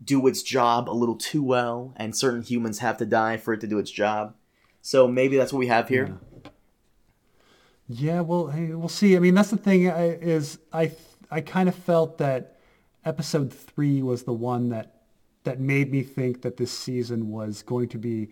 do 0.02 0.26
its 0.26 0.42
job 0.42 0.88
a 0.88 0.92
little 0.92 1.16
too 1.16 1.42
well, 1.42 1.94
and 1.96 2.14
certain 2.14 2.42
humans 2.42 2.80
have 2.80 2.98
to 2.98 3.06
die 3.06 3.38
for 3.38 3.54
it 3.54 3.60
to 3.62 3.66
do 3.66 3.78
its 3.78 3.90
job. 3.90 4.34
So 4.86 5.08
maybe 5.08 5.38
that's 5.38 5.50
what 5.50 5.60
we 5.60 5.68
have 5.68 5.88
here. 5.88 6.18
Yeah, 7.88 8.12
yeah 8.16 8.20
well, 8.20 8.48
hey, 8.48 8.74
we'll 8.74 8.90
see. 8.90 9.16
I 9.16 9.18
mean, 9.18 9.34
that's 9.34 9.48
the 9.48 9.56
thing 9.56 9.84
is 9.84 10.58
I 10.74 10.92
I 11.30 11.40
kind 11.40 11.70
of 11.70 11.74
felt 11.74 12.18
that 12.18 12.58
episode 13.02 13.50
three 13.50 14.02
was 14.02 14.24
the 14.24 14.34
one 14.34 14.68
that 14.68 15.00
that 15.44 15.58
made 15.58 15.90
me 15.90 16.02
think 16.02 16.42
that 16.42 16.58
this 16.58 16.70
season 16.70 17.30
was 17.30 17.62
going 17.62 17.88
to 17.88 17.98
be 17.98 18.28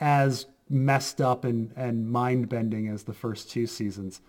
as 0.00 0.46
messed 0.68 1.20
up 1.20 1.44
and, 1.44 1.72
and 1.76 2.10
mind 2.10 2.48
bending 2.48 2.88
as 2.88 3.04
the 3.04 3.14
first 3.14 3.48
two 3.48 3.68
seasons. 3.68 4.20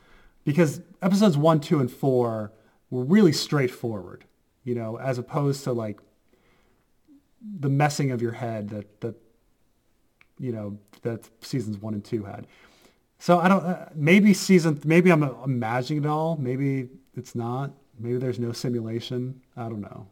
Because 0.44 0.82
episodes 1.02 1.36
one, 1.36 1.60
two, 1.60 1.80
and 1.80 1.90
four 1.90 2.52
were 2.92 3.04
really 3.04 3.34
straightforward, 3.34 4.26
you 4.64 4.76
know, 4.76 5.00
as 5.00 5.18
opposed 5.18 5.64
to 5.64 5.74
like 5.74 6.00
the 7.42 7.70
messing 7.70 8.12
of 8.12 8.22
your 8.22 8.34
head 8.34 8.70
that, 8.70 9.02
that 9.02 9.16
you 10.40 10.52
know, 10.52 10.78
that 11.02 11.28
seasons 11.42 11.78
one 11.78 11.94
and 11.94 12.04
two 12.04 12.24
had. 12.24 12.48
So 13.20 13.40
I 13.40 13.48
don't, 13.48 13.64
uh, 13.64 13.90
maybe 13.96 14.34
season, 14.34 14.80
maybe 14.84 15.10
I'm 15.12 15.24
imagining 15.24 16.04
it 16.04 16.08
all. 16.08 16.38
Maybe 16.38 16.90
it's 17.16 17.36
not. 17.36 17.72
Maybe 17.98 18.18
there's 18.18 18.40
no 18.40 18.52
simulation. 18.52 19.42
I 19.56 19.70
don't 19.70 19.82
know. 19.82 20.08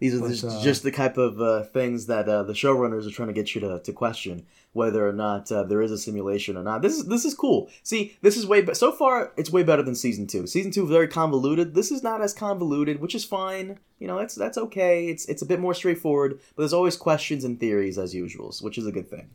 These 0.00 0.14
are 0.16 0.20
but, 0.20 0.28
just, 0.28 0.44
uh, 0.44 0.62
just, 0.62 0.82
the 0.82 0.90
type 0.90 1.16
of 1.16 1.40
uh, 1.40 1.62
things 1.64 2.06
that 2.06 2.28
uh, 2.28 2.42
the 2.42 2.52
showrunners 2.52 3.06
are 3.06 3.10
trying 3.10 3.28
to 3.28 3.34
get 3.34 3.54
you 3.54 3.60
to, 3.60 3.78
to 3.78 3.92
question 3.92 4.44
whether 4.74 5.08
or 5.08 5.12
not 5.12 5.50
uh, 5.52 5.62
there 5.62 5.80
is 5.80 5.92
a 5.92 5.98
simulation 5.98 6.56
or 6.56 6.62
not. 6.62 6.82
This 6.82 6.94
is 6.94 7.06
this 7.06 7.24
is 7.24 7.32
cool. 7.32 7.70
See, 7.82 8.16
this 8.22 8.36
is 8.36 8.46
way 8.46 8.60
be- 8.60 8.74
so 8.74 8.92
far 8.92 9.32
it's 9.36 9.50
way 9.50 9.62
better 9.62 9.82
than 9.82 9.94
season 9.94 10.26
two. 10.26 10.46
Season 10.46 10.72
two 10.72 10.86
very 10.86 11.08
convoluted. 11.08 11.74
This 11.74 11.90
is 11.90 12.02
not 12.02 12.20
as 12.20 12.34
convoluted, 12.34 13.00
which 13.00 13.14
is 13.14 13.24
fine. 13.24 13.78
You 13.98 14.08
know, 14.08 14.18
that's 14.18 14.34
that's 14.34 14.58
okay. 14.58 15.06
It's 15.06 15.26
it's 15.26 15.42
a 15.42 15.46
bit 15.46 15.60
more 15.60 15.74
straightforward, 15.74 16.40
but 16.54 16.62
there's 16.62 16.72
always 16.72 16.96
questions 16.96 17.44
and 17.44 17.58
theories 17.58 17.98
as 17.98 18.14
usual, 18.14 18.52
which 18.60 18.76
is 18.76 18.86
a 18.86 18.92
good 18.92 19.08
thing. 19.08 19.30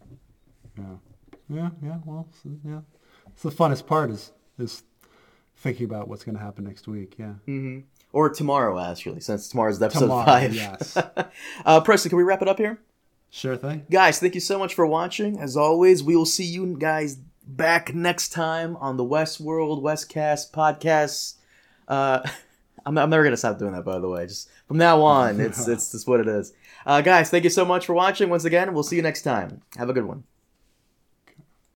Yeah, 0.77 0.83
yeah, 1.49 1.69
yeah. 1.81 1.97
Well, 2.05 2.27
yeah. 2.65 2.81
It's 3.27 3.43
the 3.43 3.49
funnest 3.51 3.87
part 3.87 4.11
is 4.11 4.31
is 4.59 4.83
thinking 5.55 5.85
about 5.85 6.09
what's 6.09 6.23
going 6.23 6.37
to 6.37 6.43
happen 6.43 6.65
next 6.65 6.87
week. 6.87 7.15
Yeah. 7.17 7.35
Mm-hmm. 7.47 7.79
Or 8.11 8.29
tomorrow, 8.29 8.79
actually, 8.79 9.19
since 9.19 9.49
tomorrow's 9.49 9.81
episode 9.81 10.01
tomorrow, 10.01 10.25
five. 10.25 10.55
Yes. 10.55 10.97
uh, 11.65 11.81
Preston, 11.81 12.09
can 12.09 12.17
we 12.17 12.23
wrap 12.23 12.41
it 12.41 12.47
up 12.47 12.57
here? 12.57 12.79
Sure 13.29 13.55
thing. 13.55 13.85
Guys, 13.91 14.19
thank 14.19 14.33
you 14.33 14.41
so 14.41 14.57
much 14.57 14.73
for 14.73 14.85
watching. 14.87 15.39
As 15.39 15.55
always, 15.55 16.03
we 16.03 16.15
will 16.15 16.25
see 16.25 16.45
you 16.45 16.75
guys 16.77 17.17
back 17.45 17.93
next 17.93 18.29
time 18.29 18.75
on 18.77 18.97
the 18.97 19.03
West 19.03 19.43
Westworld 19.43 19.81
Westcast 19.81 20.51
podcast. 20.51 21.35
Uh, 21.87 22.27
I'm, 22.85 22.97
I'm 22.97 23.09
never 23.09 23.23
gonna 23.23 23.37
stop 23.37 23.59
doing 23.59 23.73
that, 23.73 23.85
by 23.85 23.99
the 23.99 24.09
way. 24.09 24.25
Just 24.25 24.49
from 24.67 24.77
now 24.77 25.01
on, 25.01 25.39
it's 25.39 25.67
it's 25.67 25.91
just 25.91 26.07
what 26.07 26.19
it 26.19 26.27
is. 26.27 26.53
Uh, 26.85 27.01
guys, 27.01 27.29
thank 27.29 27.43
you 27.43 27.49
so 27.49 27.65
much 27.65 27.85
for 27.85 27.93
watching 27.93 28.29
once 28.29 28.45
again. 28.45 28.73
We'll 28.73 28.83
see 28.83 28.95
you 28.95 29.01
next 29.01 29.21
time. 29.21 29.61
Have 29.77 29.89
a 29.89 29.93
good 29.93 30.05
one. 30.05 30.23